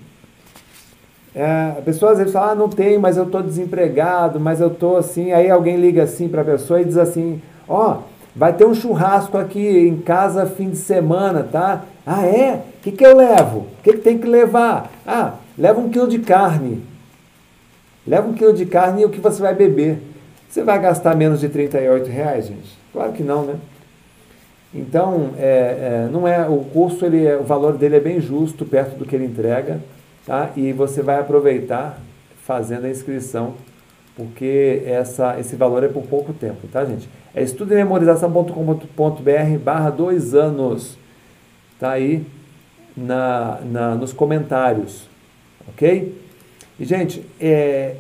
[1.35, 4.69] É, a pessoa às vezes fala, ah, não tem, mas eu estou desempregado, mas eu
[4.69, 5.33] estou assim.
[5.33, 8.03] Aí alguém liga assim para a pessoa e diz assim, ó, oh,
[8.37, 11.85] vai ter um churrasco aqui em casa fim de semana, tá?
[12.07, 12.63] Ah, é?
[12.79, 13.61] O que, que eu levo?
[13.61, 14.91] O que, que tem que levar?
[15.07, 16.83] Ah, leva um quilo de carne.
[18.07, 20.03] Leva um quilo de carne e o que você vai beber.
[20.49, 22.77] Você vai gastar menos de 38 reais, gente?
[22.93, 23.55] Claro que não, né?
[24.75, 28.65] Então, é, é, não é o curso, ele é, o valor dele é bem justo,
[28.65, 29.81] perto do que ele entrega.
[30.27, 30.51] Tá?
[30.57, 32.01] E você vai aproveitar
[32.45, 33.55] fazendo a inscrição,
[34.17, 37.09] porque essa, esse valor é por pouco tempo, tá, gente?
[37.35, 40.99] É estudememorização.com.br barra dois anos.
[41.79, 42.25] Tá aí
[42.97, 45.09] na, na, nos comentários,
[45.69, 46.21] ok?
[46.79, 47.97] E, gente, é,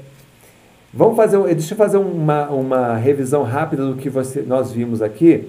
[0.93, 5.49] vamos fazer, deixa eu fazer uma, uma revisão rápida do que você, nós vimos aqui,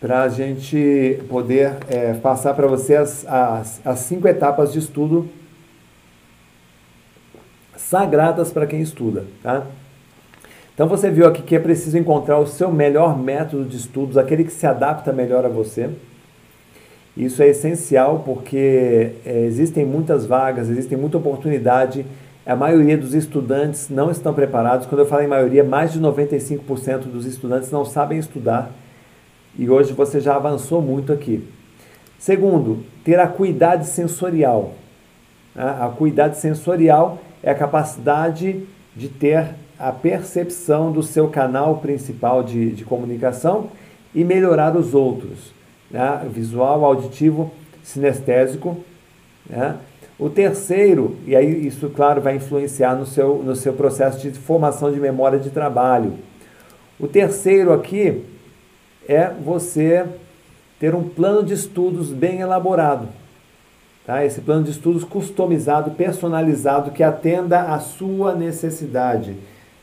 [0.00, 5.28] para a gente poder é, passar para você as, as, as cinco etapas de estudo
[7.76, 9.66] sagradas para quem estuda, tá?
[10.74, 14.44] Então você viu aqui que é preciso encontrar o seu melhor método de estudos, aquele
[14.44, 15.90] que se adapta melhor a você.
[17.16, 22.06] Isso é essencial porque é, existem muitas vagas, existe muita oportunidade.
[22.46, 24.86] A maioria dos estudantes não estão preparados.
[24.86, 28.70] Quando eu falo em maioria, mais de 95% dos estudantes não sabem estudar.
[29.58, 31.44] E hoje você já avançou muito aqui.
[32.16, 34.74] Segundo, ter acuidade sensorial.
[35.56, 38.64] A acuidade sensorial é a capacidade
[38.94, 43.68] de ter a percepção do seu canal principal de, de comunicação
[44.14, 45.52] e melhorar os outros.
[45.90, 46.24] Né?
[46.30, 47.50] Visual, auditivo,
[47.82, 48.76] sinestésico.
[49.48, 49.76] Né?
[50.18, 54.92] O terceiro, e aí isso, claro, vai influenciar no seu, no seu processo de formação
[54.92, 56.14] de memória de trabalho.
[56.98, 58.24] O terceiro aqui
[59.08, 60.04] é você
[60.78, 63.08] ter um plano de estudos bem elaborado.
[64.06, 64.24] Tá?
[64.24, 69.34] Esse plano de estudos customizado, personalizado, que atenda à sua necessidade.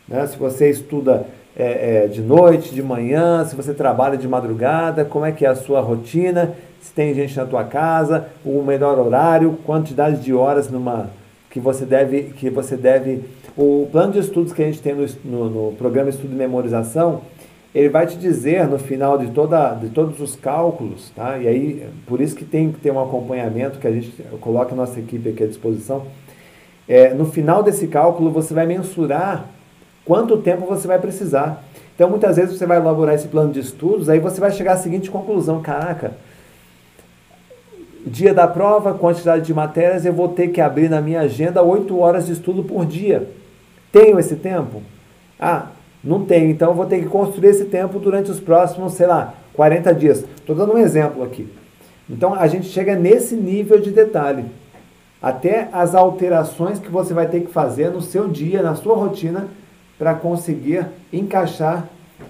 [0.07, 0.25] Né?
[0.27, 1.25] Se você estuda
[1.57, 5.49] é, é, de noite, de manhã, se você trabalha de madrugada, como é que é
[5.49, 10.69] a sua rotina, se tem gente na tua casa, o melhor horário, quantidade de horas
[10.69, 11.09] numa
[11.49, 13.23] que você deve que você deve
[13.57, 17.21] o plano de estudos que a gente tem no, no, no programa Estudo de Memorização
[17.75, 21.37] ele vai te dizer no final de, toda, de todos os cálculos, tá?
[21.37, 24.77] E aí, por isso que tem que ter um acompanhamento que a gente coloca a
[24.77, 26.05] nossa equipe aqui à disposição.
[26.87, 29.49] É, no final desse cálculo, você vai mensurar
[30.05, 31.65] quanto tempo você vai precisar.
[31.93, 34.77] Então, muitas vezes você vai elaborar esse plano de estudos, aí você vai chegar à
[34.77, 36.13] seguinte conclusão: caraca,
[38.05, 41.99] dia da prova, quantidade de matérias, eu vou ter que abrir na minha agenda 8
[41.99, 43.29] horas de estudo por dia.
[43.91, 44.81] Tenho esse tempo?
[45.37, 45.71] Ah,
[46.05, 49.93] não tenho, então vou ter que construir esse tempo durante os próximos, sei lá, 40
[49.95, 50.23] dias.
[50.35, 51.51] Estou dando um exemplo aqui.
[52.07, 54.45] Então a gente chega nesse nível de detalhe.
[55.19, 59.47] Até as alterações que você vai ter que fazer no seu dia, na sua rotina,
[59.97, 61.89] para conseguir encaixar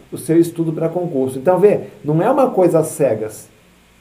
[0.10, 1.38] o seu estudo para concurso.
[1.38, 3.50] Então, vê, não é uma coisa cegas.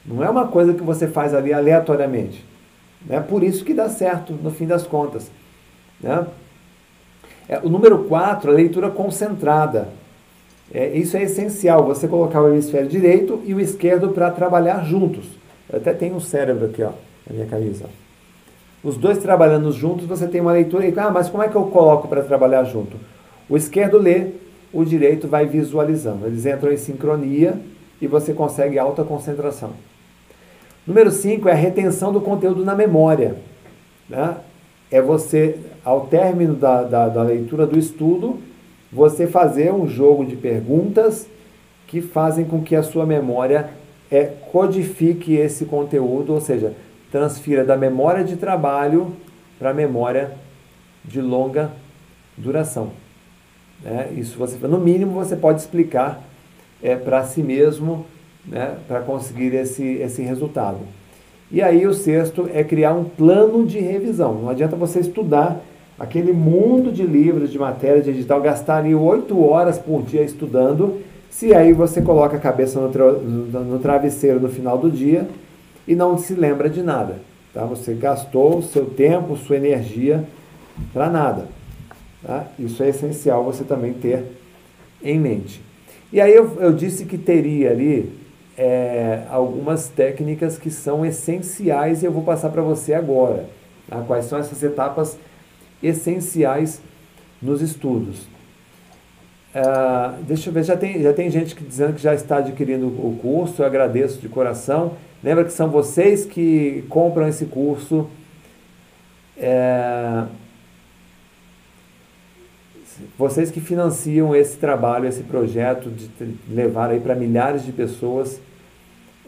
[0.07, 2.45] Não é uma coisa que você faz ali aleatoriamente.
[3.09, 5.31] É por isso que dá certo, no fim das contas.
[6.01, 6.25] Né?
[7.49, 9.89] É, o número 4, a leitura concentrada.
[10.73, 15.27] É, isso é essencial, você colocar o hemisfério direito e o esquerdo para trabalhar juntos.
[15.71, 16.91] Eu até tenho um cérebro aqui, ó,
[17.29, 17.87] na minha camisa.
[18.83, 20.85] Os dois trabalhando juntos, você tem uma leitura.
[20.97, 22.99] Ah, mas como é que eu coloco para trabalhar junto?
[23.49, 24.33] O esquerdo lê,
[24.73, 26.27] o direito vai visualizando.
[26.27, 27.59] Eles entram em sincronia
[28.01, 29.73] e você consegue alta concentração.
[30.87, 33.37] Número 5 é a retenção do conteúdo na memória.
[34.09, 34.37] Né?
[34.95, 38.39] É você, ao término da, da, da leitura do estudo,
[38.93, 41.27] você fazer um jogo de perguntas
[41.89, 43.71] que fazem com que a sua memória
[44.09, 44.23] é,
[44.53, 46.75] codifique esse conteúdo, ou seja,
[47.11, 49.17] transfira da memória de trabalho
[49.59, 50.31] para a memória
[51.05, 51.73] de longa
[52.39, 52.93] duração.
[53.83, 54.13] Né?
[54.17, 56.23] Isso você, no mínimo, você pode explicar
[56.81, 58.07] é, para si mesmo
[58.47, 60.79] né, para conseguir esse, esse resultado.
[61.51, 64.35] E aí o sexto é criar um plano de revisão.
[64.35, 65.61] Não adianta você estudar
[65.99, 71.01] aquele mundo de livros, de matéria digital, gastar ali oito horas por dia estudando,
[71.31, 75.29] se aí você coloca a cabeça no, tra no travesseiro no final do dia
[75.87, 77.17] e não se lembra de nada.
[77.53, 77.65] Tá?
[77.65, 80.25] Você gastou seu tempo, sua energia
[80.93, 81.47] para nada.
[82.25, 82.47] Tá?
[82.59, 84.25] Isso é essencial você também ter
[85.03, 85.61] em mente.
[86.13, 88.13] E aí eu, eu disse que teria ali
[88.57, 93.47] é, algumas técnicas que são essenciais e eu vou passar para você agora.
[93.89, 94.01] Tá?
[94.03, 95.19] Quais são essas etapas
[95.83, 96.81] essenciais
[97.43, 98.27] nos estudos?
[99.55, 102.89] Uh, deixa eu ver, já tem, já tem gente que dizendo que já está adquirindo
[102.89, 104.95] o curso, eu agradeço de coração.
[105.23, 108.09] Lembra que são vocês que compram esse curso.
[109.37, 110.25] É,
[113.19, 116.09] vocês que financiam esse trabalho, esse projeto de
[116.49, 118.41] levar aí para milhares de pessoas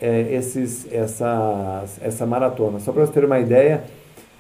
[0.00, 2.80] é, esses, essa, essa maratona.
[2.80, 3.84] Só para você ter uma ideia,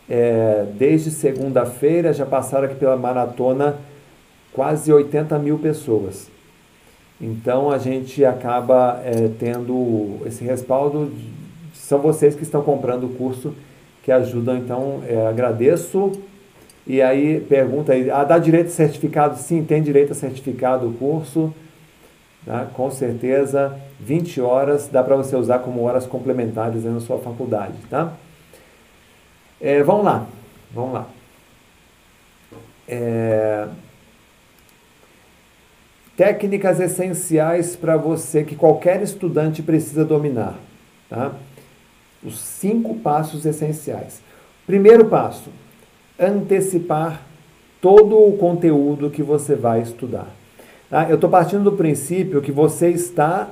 [0.08, 3.76] é, desde segunda-feira já passaram aqui pela maratona
[4.52, 6.30] quase 80 mil pessoas.
[7.20, 11.06] Então a gente acaba é, tendo esse respaldo.
[11.06, 11.36] De,
[11.74, 13.54] são vocês que estão comprando o curso
[14.02, 14.56] que ajudam.
[14.56, 16.12] Então, é, agradeço.
[16.86, 19.36] E aí, pergunta aí, ah, dá direito a certificado?
[19.38, 21.52] Sim, tem direito a certificado o curso.
[22.44, 22.64] Tá?
[22.72, 28.12] Com certeza, 20 horas dá para você usar como horas complementares na sua faculdade, tá?
[29.60, 30.26] É, vamos lá,
[30.70, 31.08] vamos lá.
[32.86, 33.66] É,
[36.16, 40.54] técnicas essenciais para você que qualquer estudante precisa dominar,
[41.10, 41.32] tá?
[42.22, 44.20] Os cinco passos essenciais.
[44.66, 45.50] Primeiro passo:
[46.18, 47.22] antecipar
[47.80, 50.28] todo o conteúdo que você vai estudar.
[50.88, 51.08] Tá?
[51.08, 53.48] Eu estou partindo do princípio que você está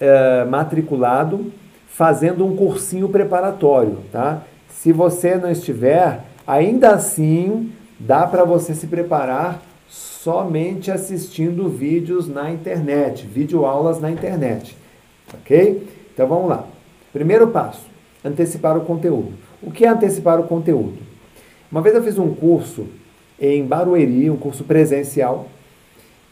[0.00, 1.52] é, matriculado
[1.88, 3.98] fazendo um cursinho preparatório.
[4.12, 4.42] Tá?
[4.68, 12.50] Se você não estiver, ainda assim dá para você se preparar somente assistindo vídeos na
[12.50, 14.76] internet, videoaulas na internet.
[15.34, 15.88] Ok?
[16.14, 16.64] Então vamos lá.
[17.12, 17.86] Primeiro passo:
[18.24, 19.32] antecipar o conteúdo.
[19.62, 21.07] O que é antecipar o conteúdo?
[21.70, 22.86] Uma vez eu fiz um curso
[23.38, 25.48] em Barueri, um curso presencial,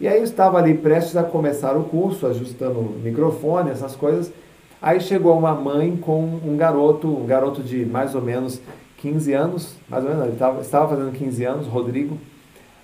[0.00, 4.32] e aí eu estava ali prestes a começar o curso, ajustando o microfone, essas coisas.
[4.80, 8.60] Aí chegou uma mãe com um garoto, um garoto de mais ou menos
[8.98, 12.16] 15 anos, mais ou menos, ele estava, estava fazendo 15 anos, Rodrigo.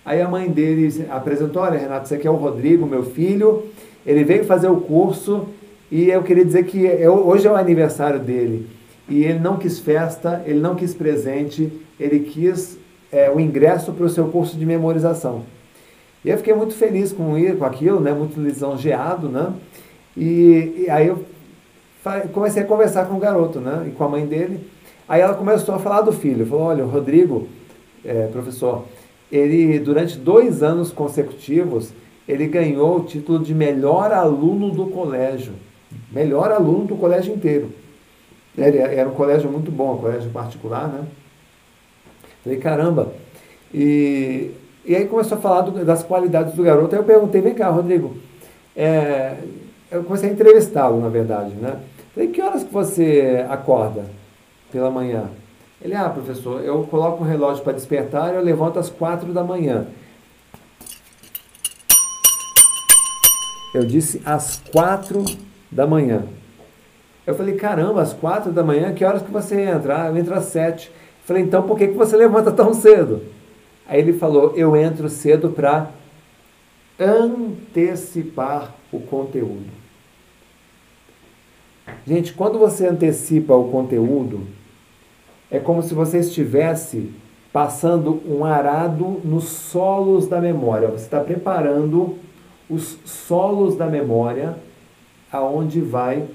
[0.04, 3.64] Aí a mãe dele apresentou, olha Renato, esse aqui é o Rodrigo, meu filho,
[4.04, 5.46] ele veio fazer o curso
[5.90, 8.68] e eu queria dizer que eu, hoje é o aniversário dele.
[9.08, 11.70] E ele não quis festa, ele não quis presente,
[12.02, 12.78] ele quis
[13.10, 15.42] é, o ingresso para o seu curso de memorização.
[16.24, 18.12] E eu fiquei muito feliz com, com aquilo, né?
[18.12, 19.52] muito lisonjeado, né?
[20.16, 21.24] E, e aí eu
[22.32, 23.86] comecei a conversar com o garoto, né?
[23.88, 24.60] E com a mãe dele.
[25.08, 26.46] Aí ela começou a falar do filho.
[26.46, 27.48] Falou, olha, o Rodrigo,
[28.04, 28.84] é, professor,
[29.30, 31.92] ele durante dois anos consecutivos,
[32.28, 35.54] ele ganhou o título de melhor aluno do colégio.
[36.10, 37.70] Melhor aluno do colégio inteiro.
[38.56, 41.04] Ele, era um colégio muito bom, um colégio particular, né?
[42.42, 43.12] Falei, caramba.
[43.72, 44.52] E
[44.84, 46.94] e aí começou a falar do, das qualidades do garoto.
[46.94, 48.16] Aí eu perguntei, vem cá, Rodrigo.
[48.76, 49.36] É,
[49.90, 51.76] eu comecei a entrevistá-lo, na verdade, né?
[52.14, 54.06] Falei, que horas que você acorda
[54.72, 55.30] pela manhã?
[55.80, 59.44] Ele, ah, professor, eu coloco o relógio para despertar e eu levanto às quatro da
[59.44, 59.86] manhã.
[63.74, 65.24] Eu disse às quatro
[65.70, 66.24] da manhã.
[67.24, 70.02] Eu falei, caramba, às quatro da manhã, que horas que você entra?
[70.02, 70.90] Ah, eu entro às sete.
[71.24, 73.22] Falei, então por que, que você levanta tão cedo?
[73.86, 75.90] Aí ele falou: Eu entro cedo para
[76.98, 79.82] antecipar o conteúdo.
[82.06, 84.46] Gente, quando você antecipa o conteúdo,
[85.50, 87.12] é como se você estivesse
[87.52, 90.88] passando um arado nos solos da memória.
[90.88, 92.16] Você está preparando
[92.68, 94.56] os solos da memória
[95.30, 96.26] aonde vai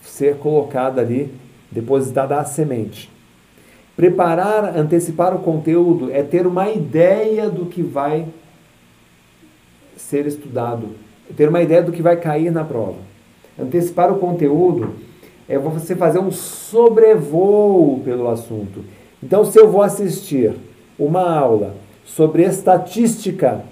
[0.00, 1.32] ser colocada ali,
[1.70, 3.17] depositada a semente.
[3.98, 8.28] Preparar, antecipar o conteúdo é ter uma ideia do que vai
[9.96, 10.90] ser estudado,
[11.36, 12.98] ter uma ideia do que vai cair na prova.
[13.60, 14.94] Antecipar o conteúdo
[15.48, 18.84] é você fazer um sobrevoo pelo assunto.
[19.20, 20.54] Então, se eu vou assistir
[20.96, 23.62] uma aula sobre estatística,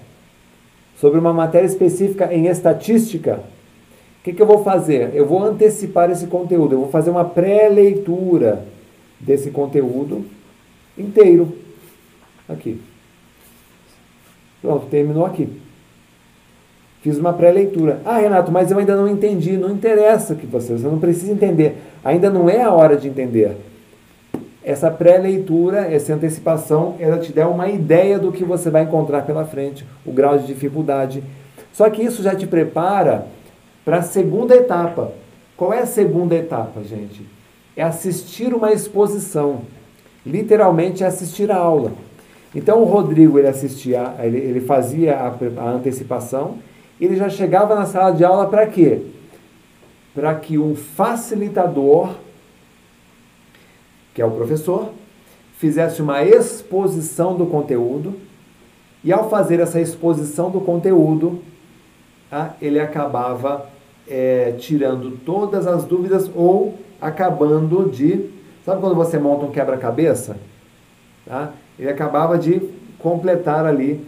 [0.97, 3.39] sobre uma matéria específica em estatística,
[4.19, 5.11] o que, que eu vou fazer?
[5.13, 8.75] Eu vou antecipar esse conteúdo, eu vou fazer uma pré-leitura
[9.19, 10.25] desse conteúdo
[10.97, 11.53] inteiro.
[12.47, 12.81] Aqui.
[14.61, 15.49] Pronto, terminou aqui.
[17.01, 18.01] Fiz uma pré-leitura.
[18.03, 19.55] Ah, Renato, mas eu ainda não entendi.
[19.55, 21.77] Não interessa que você, você não precisa entender.
[22.03, 23.55] Ainda não é a hora de entender.
[24.63, 29.45] Essa pré-leitura, essa antecipação, ela te dá uma ideia do que você vai encontrar pela
[29.45, 31.23] frente, o grau de dificuldade.
[31.71, 33.27] Só que isso já te prepara
[33.85, 35.13] para a segunda etapa.
[35.55, 37.36] Qual é a segunda etapa, gente?
[37.77, 39.61] É assistir uma exposição.
[40.25, 41.93] Literalmente é assistir a aula.
[42.55, 45.27] Então o Rodrigo ele assistia, ele, ele fazia a,
[45.61, 46.57] a antecipação,
[46.99, 49.03] ele já chegava na sala de aula para quê?
[50.15, 52.15] Para que um facilitador,
[54.15, 54.89] que é o professor,
[55.59, 58.15] fizesse uma exposição do conteúdo,
[59.03, 61.43] e ao fazer essa exposição do conteúdo,
[62.31, 63.69] ah, ele acabava
[64.07, 68.29] é, tirando todas as dúvidas ou acabando de.
[68.65, 70.37] Sabe quando você monta um quebra-cabeça?
[71.25, 71.53] Tá?
[71.77, 72.61] Ele acabava de
[72.99, 74.05] completar ali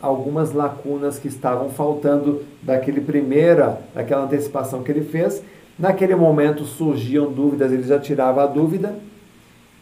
[0.00, 5.42] algumas lacunas que estavam faltando daquele primeira, daquela antecipação que ele fez.
[5.78, 8.94] Naquele momento surgiam dúvidas, ele já tirava a dúvida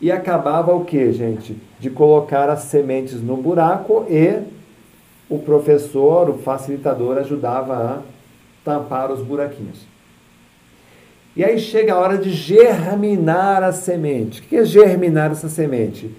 [0.01, 1.57] e acabava o que, gente?
[1.79, 4.41] De colocar as sementes no buraco e
[5.29, 8.03] o professor, o facilitador, ajudava a
[8.65, 9.92] tampar os buraquinhos.
[11.35, 14.41] E aí chega a hora de germinar a semente.
[14.41, 16.15] O que é germinar essa semente?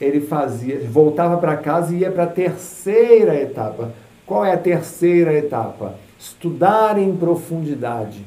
[0.00, 3.92] Ele fazia, voltava para casa e ia para a terceira etapa.
[4.24, 5.96] Qual é a terceira etapa?
[6.18, 8.24] Estudar em profundidade.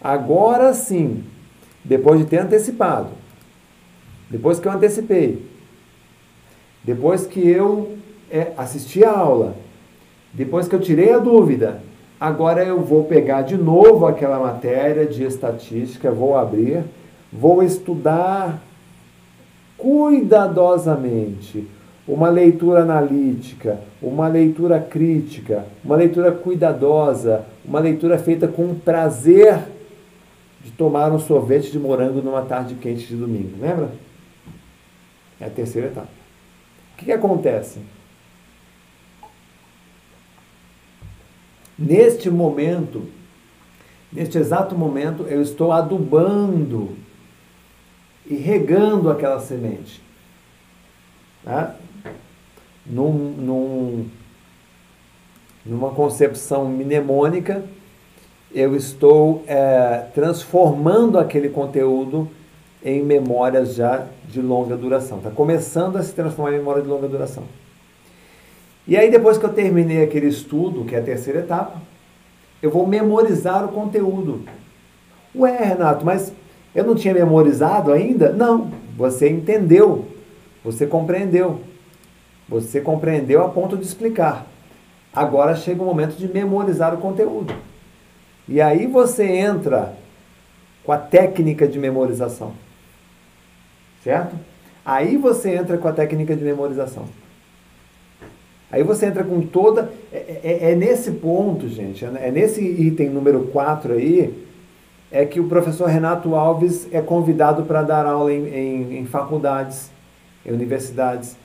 [0.00, 1.24] Agora sim,
[1.84, 3.10] depois de ter antecipado,
[4.30, 5.44] depois que eu antecipei,
[6.82, 7.98] depois que eu
[8.30, 9.56] é, assisti a aula,
[10.32, 11.82] depois que eu tirei a dúvida,
[12.20, 16.84] agora eu vou pegar de novo aquela matéria de estatística, vou abrir,
[17.32, 18.62] vou estudar
[19.76, 21.66] cuidadosamente
[22.06, 29.58] uma leitura analítica, uma leitura crítica, uma leitura cuidadosa, uma leitura feita com prazer
[30.64, 33.60] de tomar um sorvete de morango numa tarde quente de domingo.
[33.60, 33.90] Lembra?
[35.38, 36.08] É a terceira etapa.
[36.94, 37.78] O que, que acontece?
[41.78, 43.04] Neste momento,
[44.12, 46.96] neste exato momento, eu estou adubando
[48.26, 50.02] e regando aquela semente.
[51.44, 51.76] Tá?
[52.84, 54.08] Num, num,
[55.64, 57.64] numa concepção mnemônica,
[58.52, 62.28] eu estou é, transformando aquele conteúdo
[62.84, 65.18] em memórias já de longa duração.
[65.18, 67.44] Está começando a se transformar em memória de longa duração.
[68.88, 71.78] E aí, depois que eu terminei aquele estudo, que é a terceira etapa,
[72.62, 74.44] eu vou memorizar o conteúdo.
[75.36, 76.32] Ué, Renato, mas
[76.74, 78.32] eu não tinha memorizado ainda?
[78.32, 80.06] Não, você entendeu,
[80.64, 81.60] você compreendeu.
[82.48, 84.46] Você compreendeu a ponto de explicar.
[85.12, 87.54] Agora chega o momento de memorizar o conteúdo.
[88.48, 89.94] E aí você entra
[90.82, 92.54] com a técnica de memorização.
[94.02, 94.34] Certo?
[94.82, 97.04] Aí você entra com a técnica de memorização.
[98.70, 99.90] Aí você entra com toda.
[100.12, 104.34] É, é, é nesse ponto, gente, é, é nesse item número 4 aí,
[105.10, 109.90] é que o professor Renato Alves é convidado para dar aula em, em, em, faculdades,
[110.44, 111.36] em universidades.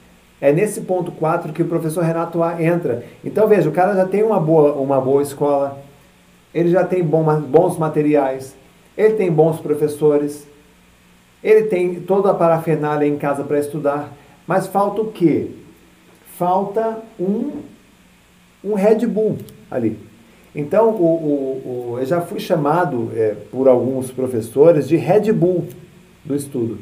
[0.42, 3.06] É nesse ponto 4 que o professor Renato entra.
[3.24, 5.82] Então veja, o cara já tem uma boa, uma boa escola,
[6.54, 8.54] ele já tem bom, bons materiais,
[8.98, 10.46] ele tem bons professores,
[11.42, 14.12] ele tem toda a parafernália em casa para estudar,
[14.46, 15.63] mas falta o quê?
[16.38, 17.62] Falta um,
[18.64, 19.38] um Red Bull
[19.70, 20.00] ali.
[20.56, 25.66] Então, o, o, o eu já fui chamado é, por alguns professores de Red Bull
[26.24, 26.80] do estudo.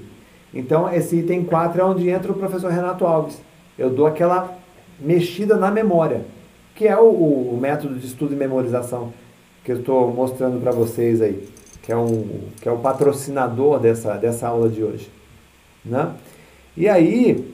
[0.53, 3.39] Então, esse item 4 é onde entra o professor Renato Alves.
[3.77, 4.57] Eu dou aquela
[4.99, 6.21] mexida na memória,
[6.75, 9.13] que é o, o método de estudo e memorização
[9.63, 11.47] que eu estou mostrando para vocês aí,
[11.81, 15.09] que é, um, que é o patrocinador dessa, dessa aula de hoje.
[15.85, 16.11] Né?
[16.75, 17.53] E aí,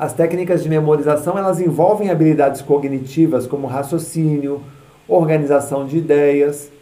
[0.00, 4.62] as técnicas de memorização elas envolvem habilidades cognitivas como raciocínio,
[5.06, 6.72] organização de ideias.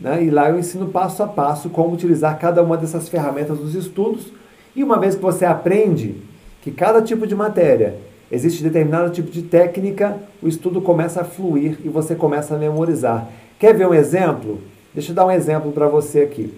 [0.00, 0.24] Né?
[0.24, 4.32] E lá eu ensino passo a passo como utilizar cada uma dessas ferramentas dos estudos.
[4.74, 6.16] E uma vez que você aprende
[6.60, 7.98] que cada tipo de matéria
[8.32, 13.28] existe determinado tipo de técnica, o estudo começa a fluir e você começa a memorizar.
[13.60, 14.58] Quer ver um exemplo?
[14.92, 16.52] Deixa eu dar um exemplo para você aqui.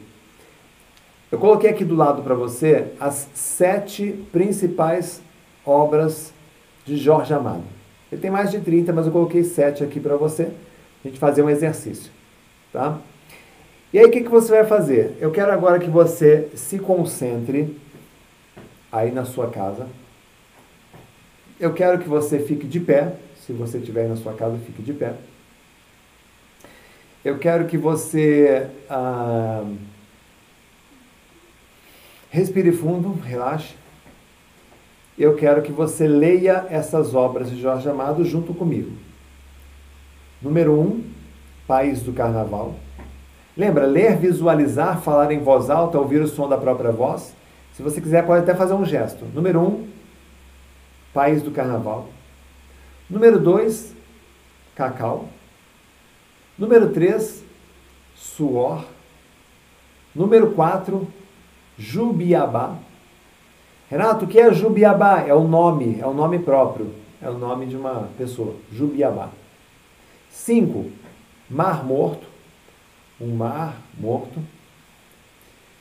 [1.31, 5.21] Eu coloquei aqui do lado para você as sete principais
[5.65, 6.33] obras
[6.85, 7.65] de Jorge Amado.
[8.11, 10.53] Ele tem mais de 30, mas eu coloquei 7 aqui para você,
[11.05, 12.11] a gente fazer um exercício.
[12.73, 12.99] Tá?
[13.93, 15.17] E aí o que, que você vai fazer?
[15.21, 17.79] Eu quero agora que você se concentre
[18.91, 19.87] aí na sua casa.
[21.61, 23.15] Eu quero que você fique de pé,
[23.47, 25.15] se você estiver na sua casa, fique de pé.
[27.25, 29.65] Eu quero que você ah,
[32.31, 33.75] respire fundo, relaxe
[35.19, 38.93] eu quero que você leia essas obras de Jorge Amado junto comigo.
[40.41, 41.05] Número 1, um,
[41.67, 42.75] País do Carnaval.
[43.57, 47.35] Lembra, ler, visualizar, falar em voz alta, ouvir o som da própria voz.
[47.75, 49.25] Se você quiser, pode até fazer um gesto.
[49.27, 49.89] Número 1, um,
[51.13, 52.09] País do Carnaval.
[53.09, 53.95] Número 2,
[54.75, 55.29] Cacau.
[56.59, 57.45] Número 3,
[58.17, 58.85] Suor.
[60.15, 61.07] Número 4,
[61.79, 62.79] Jubiabá.
[63.93, 65.23] Renato, o que é Jubiabá?
[65.29, 69.29] É o nome, é o nome próprio, é o nome de uma pessoa, Jubiabá.
[70.31, 70.91] 5.
[71.51, 72.27] Mar Morto,
[73.21, 74.41] um mar morto.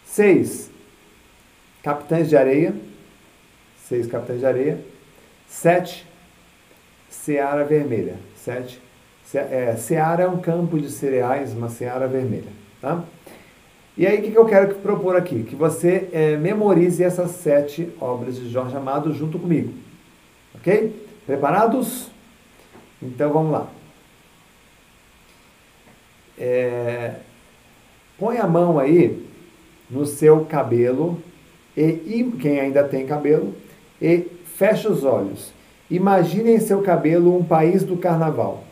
[0.03, 0.69] 6.
[1.81, 2.75] Capitães de Areia,
[3.77, 4.81] seis Capitães de Areia.
[5.47, 6.05] 7.
[7.09, 8.81] Seara Vermelha, 7.
[9.33, 12.51] É, Seara é um campo de cereais, uma seara vermelha,
[12.81, 13.05] tá?
[13.97, 15.43] E aí, o que, eu quero propor aqui?
[15.43, 19.73] Que você é, memorize essas sete obras de Jorge Amado junto comigo.
[20.55, 21.07] Ok?
[21.25, 22.09] Preparados?
[23.01, 23.67] Então vamos lá.
[26.37, 27.15] É,
[28.21, 29.25] Põe a mão aí
[29.89, 31.19] no seu cabelo
[31.75, 33.55] e, e quem ainda tem cabelo
[33.99, 35.51] e fecha os olhos.
[35.89, 38.63] Imagine em seu cabelo um país do carnaval.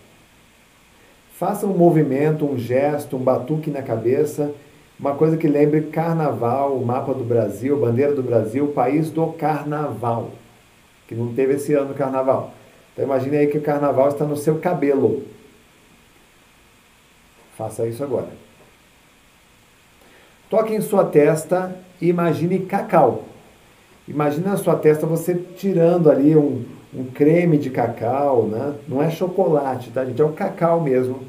[1.33, 4.53] Faça um movimento, um gesto, um batuque na cabeça,
[4.99, 10.31] uma coisa que lembre carnaval, o mapa do Brasil, bandeira do Brasil, país do carnaval.
[11.07, 12.53] Que não teve esse ano carnaval.
[12.91, 15.23] Então imagine aí que o carnaval está no seu cabelo.
[17.57, 18.27] Faça isso agora.
[20.49, 23.23] Toque em sua testa e imagine cacau.
[24.07, 28.75] Imagine na sua testa você tirando ali um, um creme de cacau, né?
[28.87, 30.21] Não é chocolate, tá, gente?
[30.21, 31.21] É o cacau mesmo.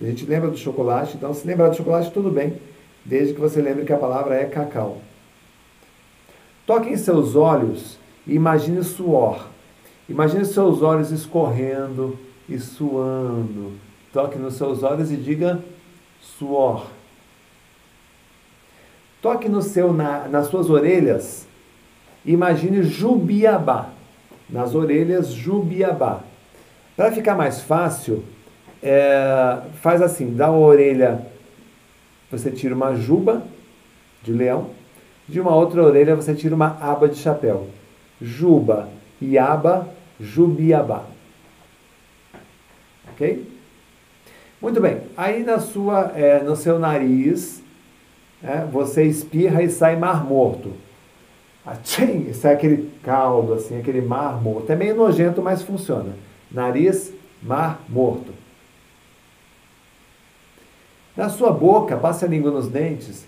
[0.00, 2.54] A gente lembra do chocolate, então se lembrar do chocolate, tudo bem,
[3.04, 4.98] desde que você lembre que a palavra é cacau.
[6.66, 9.46] Toque em seus olhos e imagine suor.
[10.08, 12.18] Imagine seus olhos escorrendo
[12.48, 13.72] e suando.
[14.12, 15.62] Toque nos seus olhos e diga
[16.20, 16.86] suor.
[19.20, 21.46] Toque no seu, na, nas suas orelhas.
[22.24, 23.90] Imagine Jubiabá.
[24.48, 26.20] Nas orelhas, Jubiabá.
[26.96, 28.24] Para ficar mais fácil,
[28.82, 31.26] é, faz assim: da orelha
[32.30, 33.42] você tira uma juba
[34.22, 34.70] de leão,
[35.28, 37.68] de uma outra orelha você tira uma aba de chapéu.
[38.20, 38.88] Juba,
[39.20, 39.88] Iaba,
[40.20, 41.04] Jubiabá.
[43.12, 43.46] Ok?
[44.60, 45.02] Muito bem.
[45.16, 47.62] Aí na sua, é, no seu nariz,
[48.42, 50.72] é, você espirra e sai mar morto.
[51.64, 54.70] Atchim, sai aquele caldo, assim, aquele mar morto.
[54.70, 56.14] É meio nojento, mas funciona.
[56.50, 58.32] Nariz, mar morto.
[61.18, 63.26] Na sua boca, passe a língua nos dentes.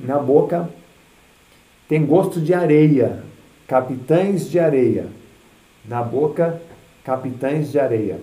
[0.00, 0.66] Na boca
[1.86, 3.22] tem gosto de areia.
[3.66, 5.08] Capitães de areia.
[5.84, 6.58] Na boca,
[7.04, 8.18] capitães de areia.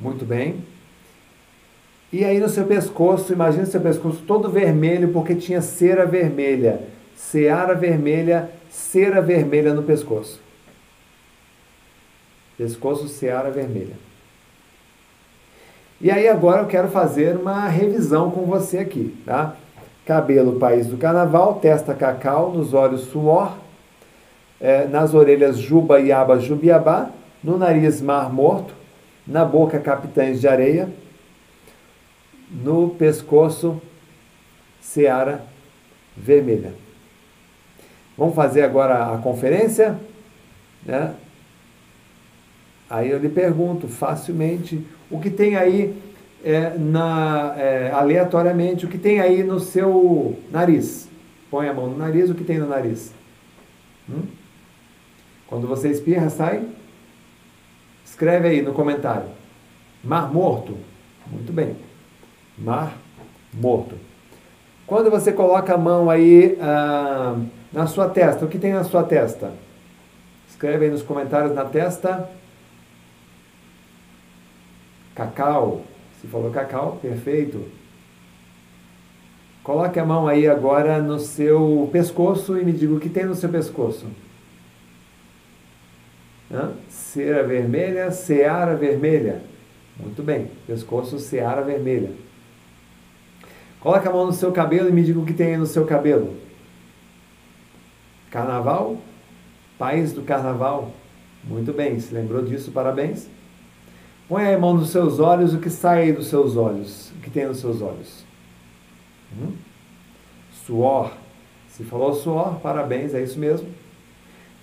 [0.00, 0.64] Muito bem.
[2.10, 6.88] E aí no seu pescoço, imagine seu pescoço todo vermelho porque tinha cera vermelha.
[7.14, 10.40] Seara vermelha, cera vermelha no pescoço.
[12.56, 14.09] Pescoço, seara vermelha.
[16.00, 19.54] E aí agora eu quero fazer uma revisão com você aqui, tá?
[20.06, 23.58] Cabelo, país do carnaval, testa cacau, nos olhos suor,
[24.58, 27.10] é, nas orelhas juba, iaba, jubiabá,
[27.44, 28.72] no nariz mar morto,
[29.26, 30.88] na boca capitães de areia,
[32.50, 33.78] no pescoço
[34.80, 35.44] seara
[36.16, 36.72] vermelha.
[38.16, 40.00] Vamos fazer agora a conferência,
[40.84, 41.14] né?
[42.88, 45.94] Aí eu lhe pergunto facilmente o que tem aí
[46.44, 51.08] é, na, é, aleatoriamente, o que tem aí no seu nariz.
[51.50, 53.12] Põe a mão no nariz, o que tem no nariz?
[54.08, 54.22] Hum?
[55.46, 56.64] Quando você espirra, sai?
[58.04, 59.28] Escreve aí no comentário.
[60.02, 60.76] Mar morto.
[61.26, 61.76] Muito bem.
[62.56, 62.96] Mar
[63.52, 63.96] morto.
[64.86, 67.36] Quando você coloca a mão aí ah,
[67.72, 69.52] na sua testa, o que tem na sua testa?
[70.48, 72.28] Escreve aí nos comentários na testa.
[75.20, 75.82] Cacau.
[76.18, 77.62] Se falou cacau, perfeito.
[79.62, 83.34] Coloque a mão aí agora no seu pescoço e me diga o que tem no
[83.34, 84.06] seu pescoço.
[86.50, 86.72] Hã?
[86.88, 89.42] Cera vermelha, seara vermelha.
[89.98, 92.12] Muito bem, pescoço, seara vermelha.
[93.78, 95.84] Coloque a mão no seu cabelo e me diga o que tem aí no seu
[95.84, 96.34] cabelo.
[98.30, 98.96] Carnaval?
[99.78, 100.90] País do carnaval.
[101.44, 103.28] Muito bem, se lembrou disso, parabéns.
[104.30, 107.10] Põe a mão nos seus olhos, o que sai dos seus olhos?
[107.16, 108.24] O que tem nos seus olhos?
[109.36, 109.54] Hum?
[110.64, 111.10] Suor.
[111.68, 113.66] Se falou suor, parabéns, é isso mesmo.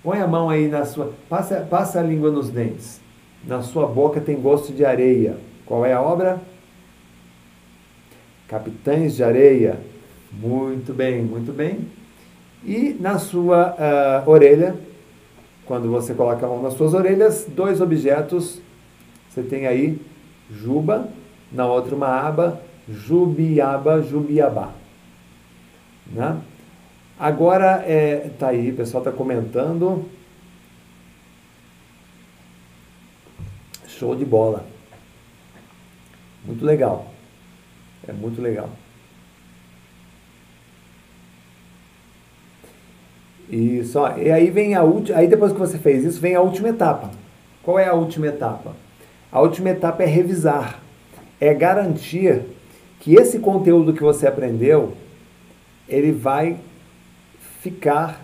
[0.01, 1.11] Põe a mão aí na sua.
[1.27, 3.01] Passa, passa a língua nos dentes.
[3.45, 5.35] Na sua boca tem gosto de areia.
[5.65, 6.39] Qual é a obra?
[8.47, 9.81] Capitães de Areia.
[10.31, 11.89] Muito bem, muito bem.
[12.63, 13.75] E na sua
[14.25, 14.77] uh, orelha,
[15.65, 18.61] quando você coloca a mão nas suas orelhas, dois objetos
[19.37, 20.01] você tem aí
[20.49, 21.09] juba,
[21.51, 22.59] na outra uma aba,
[22.89, 24.71] jubiaba, jubiabá.
[26.07, 26.41] Né?
[27.19, 30.05] Agora, é, tá aí, o pessoal está comentando.
[33.87, 34.65] Show de bola.
[36.43, 37.11] Muito legal.
[38.07, 38.69] É muito legal.
[43.49, 44.17] Isso, ó.
[44.17, 47.11] e aí vem a última, aí depois que você fez isso, vem a última etapa.
[47.63, 48.86] Qual é a última etapa?
[49.31, 50.81] A última etapa é revisar,
[51.39, 52.41] é garantir
[52.99, 54.93] que esse conteúdo que você aprendeu,
[55.87, 56.57] ele vai
[57.61, 58.21] ficar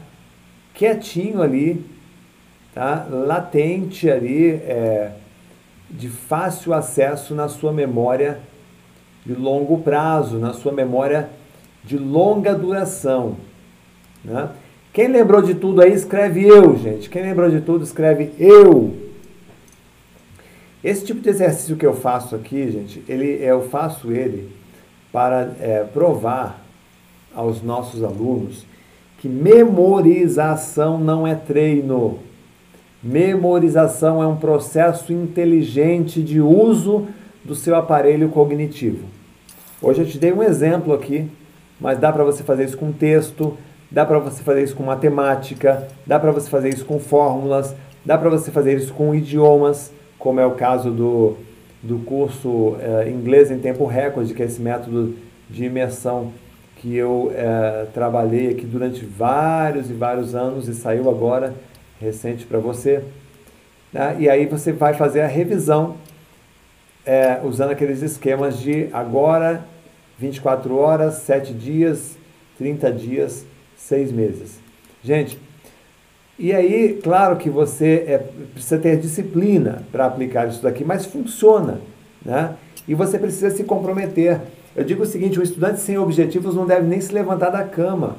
[0.74, 1.86] quietinho ali,
[2.74, 3.06] tá?
[3.10, 5.12] latente ali, é,
[5.90, 8.40] de fácil acesso na sua memória
[9.26, 11.30] de longo prazo, na sua memória
[11.84, 13.38] de longa duração.
[14.24, 14.50] Né?
[14.92, 17.10] Quem lembrou de tudo aí, escreve eu, gente.
[17.10, 19.03] Quem lembrou de tudo, escreve eu.
[20.84, 24.52] Esse tipo de exercício que eu faço aqui, gente, ele, eu faço ele
[25.14, 26.62] para é, provar
[27.34, 28.66] aos nossos alunos
[29.20, 32.20] que memorização não é treino.
[33.02, 37.08] Memorização é um processo inteligente de uso
[37.42, 39.08] do seu aparelho cognitivo.
[39.82, 41.30] Hoje eu te dei um exemplo aqui,
[41.80, 43.58] mas dá para você fazer isso com texto,
[43.90, 47.74] dá para você fazer isso com matemática, dá para você fazer isso com fórmulas,
[48.04, 49.94] dá para você fazer isso com idiomas,
[50.24, 51.36] como é o caso do,
[51.82, 55.18] do curso é, Inglês em Tempo Recorde, que é esse método
[55.50, 56.32] de imersão
[56.78, 61.54] que eu é, trabalhei aqui durante vários e vários anos e saiu agora
[62.00, 63.04] recente para você.
[63.92, 64.16] Né?
[64.20, 65.98] E aí você vai fazer a revisão
[67.06, 69.66] é, usando aqueles esquemas de agora,
[70.18, 72.18] 24 horas, 7 dias,
[72.58, 73.46] 30 dias,
[73.76, 74.58] 6 meses.
[75.04, 75.38] Gente,
[76.38, 78.18] e aí, claro que você é,
[78.54, 81.80] precisa ter disciplina para aplicar isso daqui, mas funciona,
[82.26, 82.56] né?
[82.88, 84.42] E você precisa se comprometer.
[84.76, 88.18] Eu digo o seguinte: um estudante sem objetivos não deve nem se levantar da cama.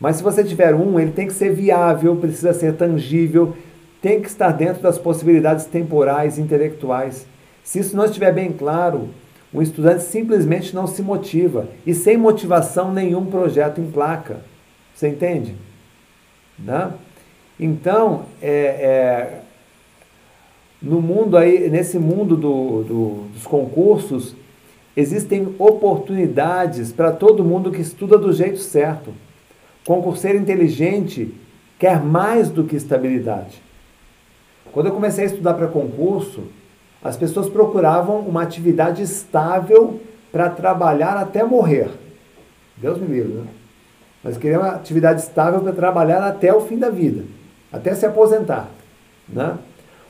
[0.00, 3.56] Mas se você tiver um, ele tem que ser viável, precisa ser tangível,
[4.02, 7.26] tem que estar dentro das possibilidades temporais e intelectuais.
[7.64, 9.08] Se isso não estiver bem claro,
[9.52, 14.40] o estudante simplesmente não se motiva e sem motivação nenhum projeto emplaca.
[14.94, 15.54] Você entende?
[16.58, 16.92] Né?
[17.58, 19.40] Então, é, é,
[20.80, 24.34] no mundo aí, nesse mundo do, do, dos concursos,
[24.98, 29.14] Existem oportunidades para todo mundo que estuda do jeito certo.
[29.86, 31.32] Concurseiro inteligente
[31.78, 33.62] quer mais do que estabilidade.
[34.72, 36.48] Quando eu comecei a estudar para concurso,
[37.00, 40.00] as pessoas procuravam uma atividade estável
[40.32, 41.90] para trabalhar até morrer.
[42.76, 43.46] Deus me livre, né?
[44.28, 47.24] Mas queriam uma atividade estável para trabalhar até o fim da vida,
[47.72, 48.68] até se aposentar.
[49.26, 49.56] Né?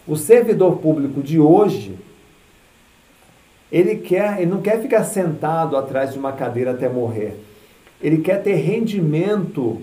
[0.09, 1.97] O servidor público de hoje
[3.70, 7.39] ele quer, ele não quer ficar sentado atrás de uma cadeira até morrer.
[8.03, 9.81] Ele quer ter rendimento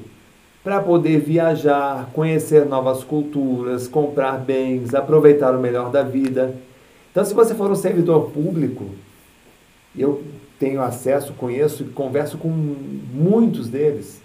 [0.62, 6.54] para poder viajar, conhecer novas culturas, comprar bens, aproveitar o melhor da vida.
[7.10, 8.90] Então, se você for um servidor público,
[9.98, 10.22] eu
[10.60, 14.25] tenho acesso, conheço e converso com muitos deles.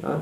[0.00, 0.20] Tá?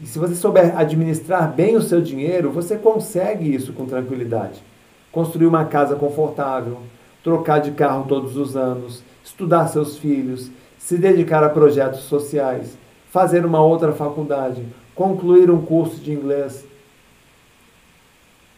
[0.00, 4.62] E se você souber administrar bem o seu dinheiro, você consegue isso com tranquilidade.
[5.10, 6.80] Construir uma casa confortável,
[7.24, 12.76] trocar de carro todos os anos, estudar seus filhos, se dedicar a projetos sociais,
[13.10, 14.64] fazer uma outra faculdade,
[14.94, 16.64] concluir um curso de inglês,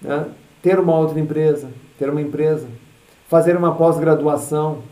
[0.03, 0.27] né?
[0.61, 2.67] ter uma outra empresa, ter uma empresa,
[3.29, 4.83] fazer uma pós-graduação,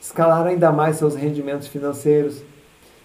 [0.00, 2.42] escalar ainda mais seus rendimentos financeiros.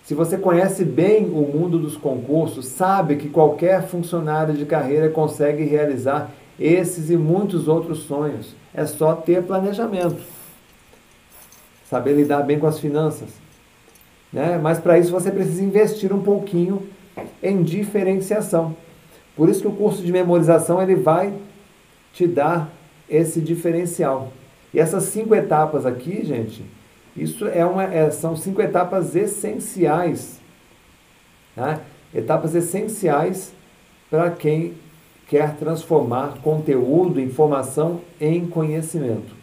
[0.04, 5.64] Se você conhece bem o mundo dos concursos, sabe que qualquer funcionário de carreira consegue
[5.64, 8.54] realizar esses e muitos outros sonhos.
[8.74, 10.22] É só ter planejamento.
[11.90, 13.30] Saber lidar bem com as finanças.
[14.32, 14.60] Né?
[14.62, 16.84] Mas para isso você precisa investir um pouquinho
[17.42, 18.76] em diferenciação.
[19.38, 21.34] Por isso que o curso de memorização ele vai
[22.12, 22.70] te dar
[23.10, 24.34] esse diferencial.
[24.74, 26.64] E essas cinco etapas aqui, gente,
[27.16, 30.40] isso é uma, é, são cinco etapas essenciais.
[31.56, 31.80] Né?
[32.14, 33.54] Etapas essenciais
[34.10, 34.74] para quem
[35.28, 39.36] quer transformar conteúdo, informação em conhecimento.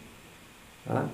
[0.85, 1.05] Tá?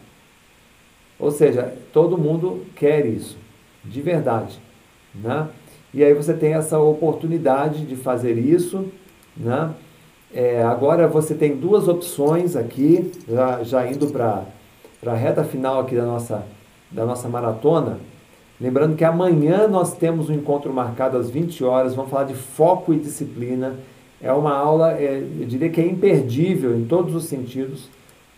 [1.20, 3.38] Ou seja, todo mundo quer isso,
[3.84, 4.60] de verdade.
[5.14, 5.48] Né?
[5.94, 8.92] E aí você tem essa oportunidade de fazer isso.
[9.36, 9.74] Né?
[10.34, 14.46] É, agora você tem duas opções aqui, já, já indo para
[15.06, 16.46] a reta final aqui da nossa,
[16.92, 18.00] da nossa maratona.
[18.60, 22.94] Lembrando que amanhã nós temos um encontro marcado às 20 horas, vamos falar de foco
[22.94, 23.76] e disciplina.
[24.20, 27.88] É uma aula, é, eu diria que é imperdível em todos os sentidos.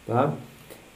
[0.06, 0.34] Tá?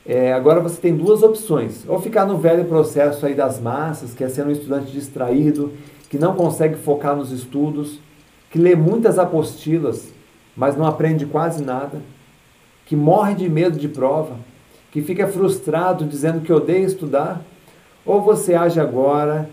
[0.05, 1.87] É, agora você tem duas opções.
[1.87, 5.71] Ou ficar no velho processo aí das massas, que é ser um estudante distraído,
[6.09, 7.99] que não consegue focar nos estudos,
[8.51, 10.13] que lê muitas apostilas,
[10.55, 12.01] mas não aprende quase nada,
[12.85, 14.35] que morre de medo de prova,
[14.93, 17.41] que fica frustrado dizendo que odeia estudar.
[18.05, 19.49] Ou você age agora,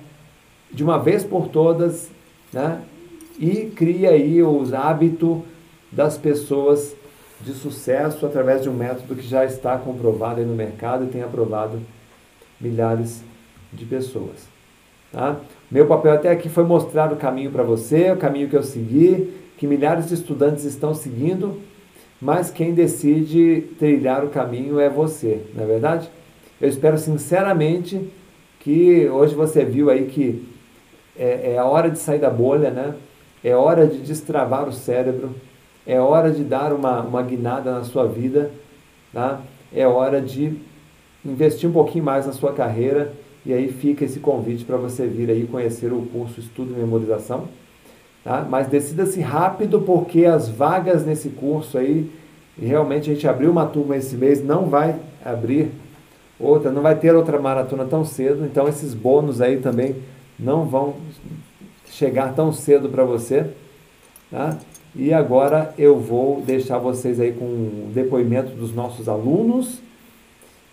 [0.70, 2.10] de uma vez por todas,
[2.52, 2.82] né,
[3.38, 5.38] e cria aí os hábitos
[5.90, 6.94] das pessoas
[7.40, 11.80] de sucesso através de um método que já está comprovado no mercado e tem aprovado
[12.60, 13.24] milhares
[13.72, 14.46] de pessoas.
[15.10, 15.36] Tá?
[15.70, 19.32] Meu papel até aqui foi mostrar o caminho para você, o caminho que eu segui,
[19.56, 21.58] que milhares de estudantes estão seguindo,
[22.20, 26.10] mas quem decide trilhar o caminho é você, não é verdade?
[26.60, 28.10] Eu espero sinceramente
[28.60, 30.46] que hoje você viu aí que
[31.16, 32.94] é, é a hora de sair da bolha, né?
[33.42, 35.34] É hora de destravar o cérebro,
[35.86, 38.50] é hora de dar uma, uma guinada na sua vida,
[39.12, 39.40] tá?
[39.72, 40.56] é hora de
[41.24, 43.12] investir um pouquinho mais na sua carreira
[43.44, 47.48] e aí fica esse convite para você vir aí conhecer o curso Estudo e Memorização.
[48.22, 48.46] Tá?
[48.48, 52.10] Mas decida-se rápido porque as vagas nesse curso aí,
[52.60, 55.70] realmente a gente abriu uma turma esse mês, não vai abrir
[56.38, 59.96] outra, não vai ter outra maratona tão cedo, então esses bônus aí também
[60.38, 60.96] não vão
[61.86, 63.46] chegar tão cedo para você.
[64.30, 64.58] Tá?
[64.94, 69.80] E agora eu vou deixar vocês aí com o depoimento dos nossos alunos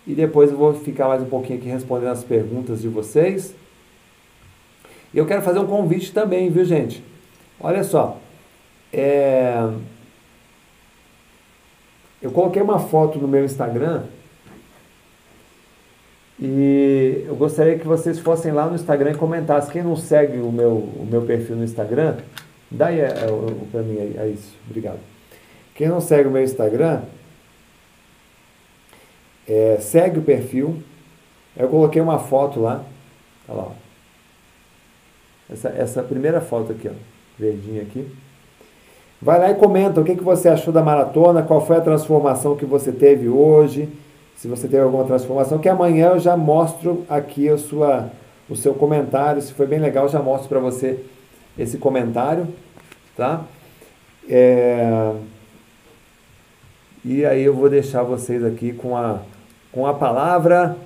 [0.06, 3.54] e depois eu vou ficar mais um pouquinho aqui respondendo as perguntas de vocês.
[5.14, 7.04] E eu quero fazer um convite também, viu gente?
[7.60, 8.20] Olha só,
[8.94, 9.68] é...
[12.22, 14.04] eu coloquei uma foto no meu Instagram
[16.40, 19.72] e eu gostaria que vocês fossem lá no Instagram e comentassem.
[19.72, 22.18] Quem não segue o meu, o meu perfil no Instagram,
[22.70, 24.56] dá aí é, é, para mim aí, é isso.
[24.68, 25.00] Obrigado.
[25.74, 27.02] Quem não segue o meu Instagram,
[29.48, 30.84] é, segue o perfil.
[31.56, 32.86] Eu coloquei uma foto lá.
[33.48, 33.72] Olha lá.
[35.50, 38.08] Essa, essa primeira foto aqui, ó, verdinha aqui.
[39.22, 42.56] Vai lá e comenta o que, que você achou da maratona, qual foi a transformação
[42.56, 43.90] que você teve hoje
[44.38, 48.12] se você teve alguma transformação, que amanhã eu já mostro aqui a sua,
[48.48, 49.42] o seu comentário.
[49.42, 51.04] Se foi bem legal, eu já mostro para você
[51.58, 52.48] esse comentário,
[53.16, 53.44] tá?
[54.30, 55.12] É...
[57.04, 59.22] E aí eu vou deixar vocês aqui com a,
[59.72, 60.78] com a palavra,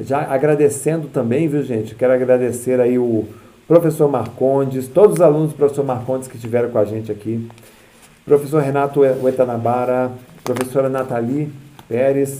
[0.00, 1.94] já agradecendo também, viu gente?
[1.94, 3.28] Quero agradecer aí o
[3.66, 7.48] professor Marcondes, todos os alunos do professor Marcondes que estiveram com a gente aqui,
[8.24, 10.12] professor Renato Uetanabara,
[10.44, 11.52] professora Nathalie
[11.88, 12.38] Pérez,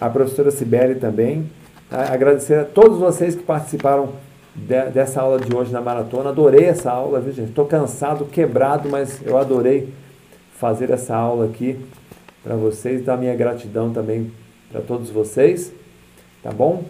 [0.00, 1.50] a professora Sibeli também.
[1.90, 4.10] Agradecer a todos vocês que participaram
[4.54, 6.30] de, dessa aula de hoje na maratona.
[6.30, 7.50] Adorei essa aula, viu gente?
[7.50, 9.92] Estou cansado, quebrado, mas eu adorei
[10.58, 11.78] fazer essa aula aqui
[12.42, 13.04] para vocês.
[13.04, 14.32] Dar minha gratidão também
[14.70, 15.70] para todos vocês,
[16.42, 16.84] tá bom?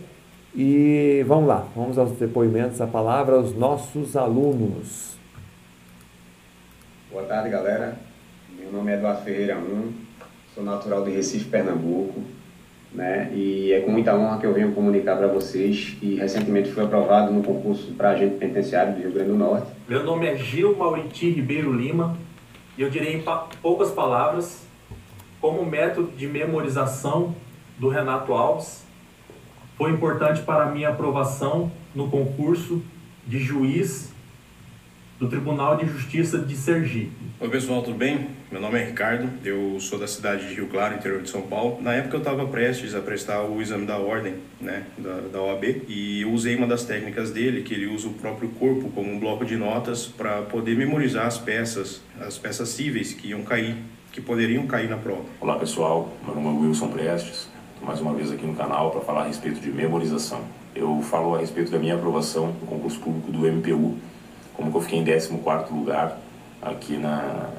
[0.55, 5.17] E vamos lá, vamos aos depoimentos, a palavra aos nossos alunos.
[7.11, 7.97] Boa tarde, galera.
[8.59, 9.93] Meu nome é Eduardo Ferreira 1,
[10.55, 12.23] sou natural de Recife, Pernambuco
[12.95, 13.31] né?
[13.33, 17.33] E é com muita honra que eu venho comunicar para vocês que recentemente fui aprovado
[17.33, 19.67] no concurso para agente penitenciário do Rio Grande do Norte.
[19.89, 22.17] Meu nome é Gil Mauriti Ribeiro Lima
[22.77, 23.25] e eu direi em
[23.63, 24.67] poucas palavras
[25.41, 27.35] como método de memorização
[27.79, 28.82] do Renato Alves
[29.77, 32.83] foi importante para a minha aprovação no concurso
[33.27, 34.13] de juiz
[35.19, 37.13] do Tribunal de Justiça de Sergipe.
[37.39, 38.27] Oi pessoal, tudo bem?
[38.51, 41.81] Meu nome é Ricardo, eu sou da cidade de Rio Claro, interior de São Paulo.
[41.81, 45.85] Na época eu estava prestes a prestar o exame da ordem, né, da, da OAB,
[45.87, 49.19] e eu usei uma das técnicas dele, que ele usa o próprio corpo como um
[49.21, 53.77] bloco de notas para poder memorizar as peças, as peças cíveis que iam cair,
[54.11, 55.25] que poderiam cair na prova.
[55.41, 57.49] Olá pessoal, meu nome é Wilson Prestes,
[57.85, 60.41] mais uma vez aqui no canal para falar a respeito de memorização.
[60.75, 63.97] Eu falo a respeito da minha aprovação no concurso público do MPU
[64.55, 66.19] como que eu fiquei em 14 lugar
[66.61, 67.51] aqui na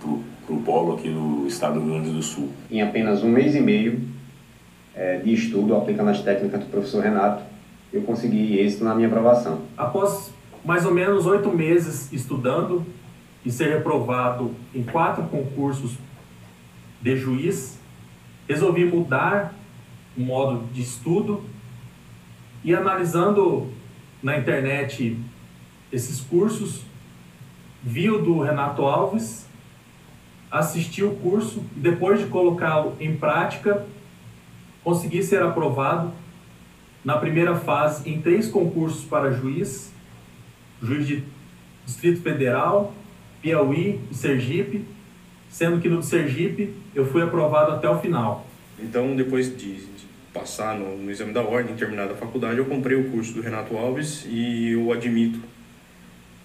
[0.00, 2.50] pro, pro polo aqui no estado do Rio Grande do Sul.
[2.70, 4.00] Em apenas um mês e meio
[4.94, 7.42] é, de estudo, aplicando as técnicas do professor Renato,
[7.92, 9.62] eu consegui êxito na minha aprovação.
[9.76, 10.32] Após
[10.64, 12.84] mais ou menos oito meses estudando
[13.44, 15.96] e ser reprovado em quatro concursos
[17.00, 17.78] de juiz,
[18.48, 19.54] resolvi mudar
[20.16, 21.44] o modo de estudo
[22.64, 23.70] e analisando
[24.22, 25.18] na internet
[25.92, 26.82] esses cursos,
[27.82, 29.46] viu do Renato Alves,
[30.50, 33.86] assistiu o curso e depois de colocá-lo em prática,
[34.82, 36.12] consegui ser aprovado
[37.04, 39.92] na primeira fase em três concursos para juiz,
[40.82, 41.24] juiz de
[41.84, 42.92] Distrito Federal,
[43.40, 44.84] Piauí e Sergipe,
[45.48, 48.46] sendo que no Sergipe eu fui aprovado até o final.
[48.78, 52.96] Então, depois de, de passar no, no, exame da ordem, terminada a faculdade, eu comprei
[52.96, 55.40] o curso do Renato Alves e eu admito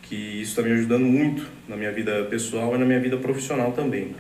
[0.04, 3.72] que isso está me ajudando muito na minha vida pessoal e na minha vida profissional
[3.72, 4.16] também.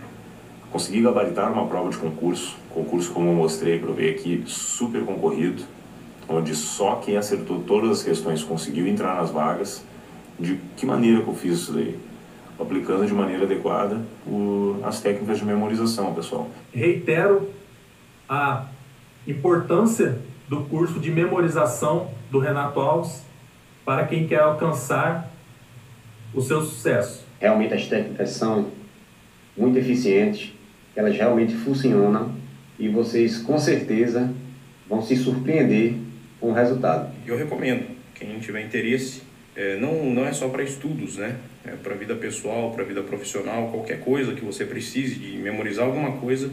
[0.71, 5.63] Consegui gabaritar uma prova de concurso, concurso como eu mostrei, provei aqui, super concorrido,
[6.29, 9.83] onde só quem acertou todas as questões conseguiu entrar nas vagas.
[10.39, 11.97] De que maneira que eu fiz isso daí?
[12.61, 16.49] Aplicando de maneira adequada o, as técnicas de memorização, pessoal.
[16.73, 17.49] Reitero
[18.29, 18.67] a
[19.27, 23.23] importância do curso de memorização do Renato Alves
[23.83, 25.31] para quem quer alcançar
[26.33, 27.25] o seu sucesso.
[27.39, 28.67] Realmente as técnicas são
[29.57, 30.53] muito eficientes
[30.95, 32.33] elas realmente funcionam
[32.77, 34.31] e vocês com certeza
[34.87, 35.95] vão se surpreender
[36.39, 37.13] com o resultado.
[37.25, 37.85] Eu recomendo,
[38.15, 39.21] quem tiver interesse,
[39.55, 41.37] é, não, não é só para estudos, né?
[41.65, 46.13] É para vida pessoal, para vida profissional, qualquer coisa que você precise de memorizar alguma
[46.13, 46.49] coisa,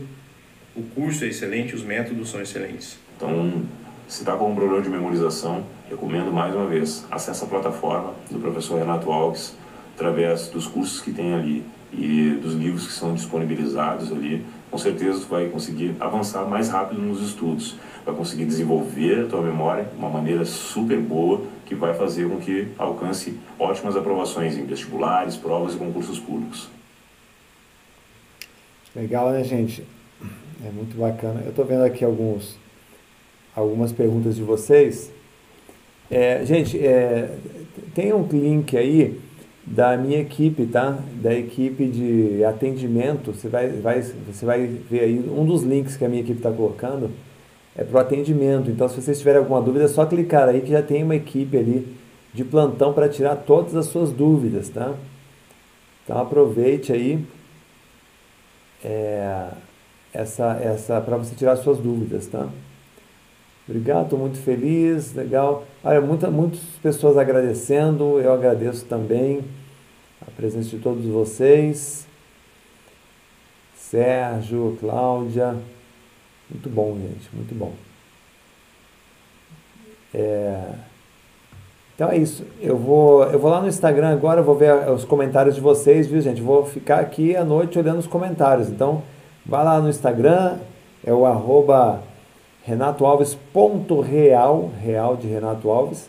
[0.76, 2.98] o curso é excelente, os métodos são excelentes.
[3.16, 3.62] Então,
[4.06, 8.38] se está com um problema de memorização, recomendo mais uma vez, acesse a plataforma do
[8.38, 9.56] professor Renato Alves,
[9.94, 15.20] através dos cursos que tem ali e dos livros que são disponibilizados ali, com certeza
[15.20, 19.96] tu vai conseguir avançar mais rápido nos estudos, vai conseguir desenvolver a tua memória de
[19.96, 25.74] uma maneira super boa que vai fazer com que alcance ótimas aprovações em vestibulares, provas
[25.74, 26.66] e concursos públicos.
[28.96, 29.84] Legal, né, gente?
[30.64, 31.42] É muito bacana.
[31.44, 32.58] Eu estou vendo aqui alguns,
[33.54, 35.12] algumas perguntas de vocês.
[36.10, 37.36] É, gente, é,
[37.94, 39.20] tem um link aí
[39.66, 40.98] da minha equipe, tá?
[41.22, 43.34] Da equipe de atendimento.
[43.34, 46.50] Você vai, vai, você vai ver aí um dos links que a minha equipe está
[46.50, 47.10] colocando
[47.78, 48.68] é para o atendimento.
[48.68, 51.56] Então, se vocês tiverem alguma dúvida, é só clicar aí que já tem uma equipe
[51.56, 51.96] ali
[52.34, 54.94] de plantão para tirar todas as suas dúvidas, tá?
[56.02, 57.24] Então, aproveite aí
[58.84, 59.46] é,
[60.12, 62.48] essa, essa para você tirar suas dúvidas, tá?
[63.68, 65.64] Obrigado, estou muito feliz, legal.
[65.84, 69.44] Olha, muita, muitas pessoas agradecendo, eu agradeço também
[70.20, 72.08] a presença de todos vocês.
[73.76, 75.56] Sérgio, Cláudia,
[76.50, 77.72] muito bom, gente, muito bom.
[80.14, 80.60] É...
[81.94, 82.44] Então é isso.
[82.60, 86.20] Eu vou, eu vou lá no Instagram agora, vou ver os comentários de vocês, viu,
[86.20, 86.40] gente?
[86.40, 88.68] Vou ficar aqui à noite olhando os comentários.
[88.68, 89.02] Então,
[89.44, 90.58] vai lá no Instagram,
[91.04, 92.00] é o arroba
[92.64, 96.08] renatoalves.real, real de Renato Alves.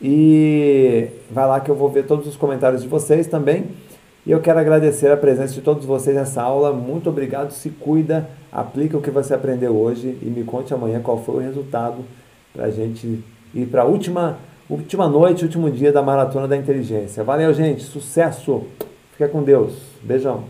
[0.00, 3.66] E vai lá que eu vou ver todos os comentários de vocês também.
[4.26, 6.72] E eu quero agradecer a presença de todos vocês nessa aula.
[6.72, 7.50] Muito obrigado.
[7.50, 11.38] Se cuida, aplica o que você aprendeu hoje e me conte amanhã qual foi o
[11.38, 12.04] resultado
[12.52, 13.22] para a gente
[13.52, 14.38] ir para a última,
[14.70, 17.24] última noite, último dia da Maratona da Inteligência.
[17.24, 17.82] Valeu, gente.
[17.82, 18.62] Sucesso.
[19.12, 19.74] Fica com Deus.
[20.00, 20.44] Beijão.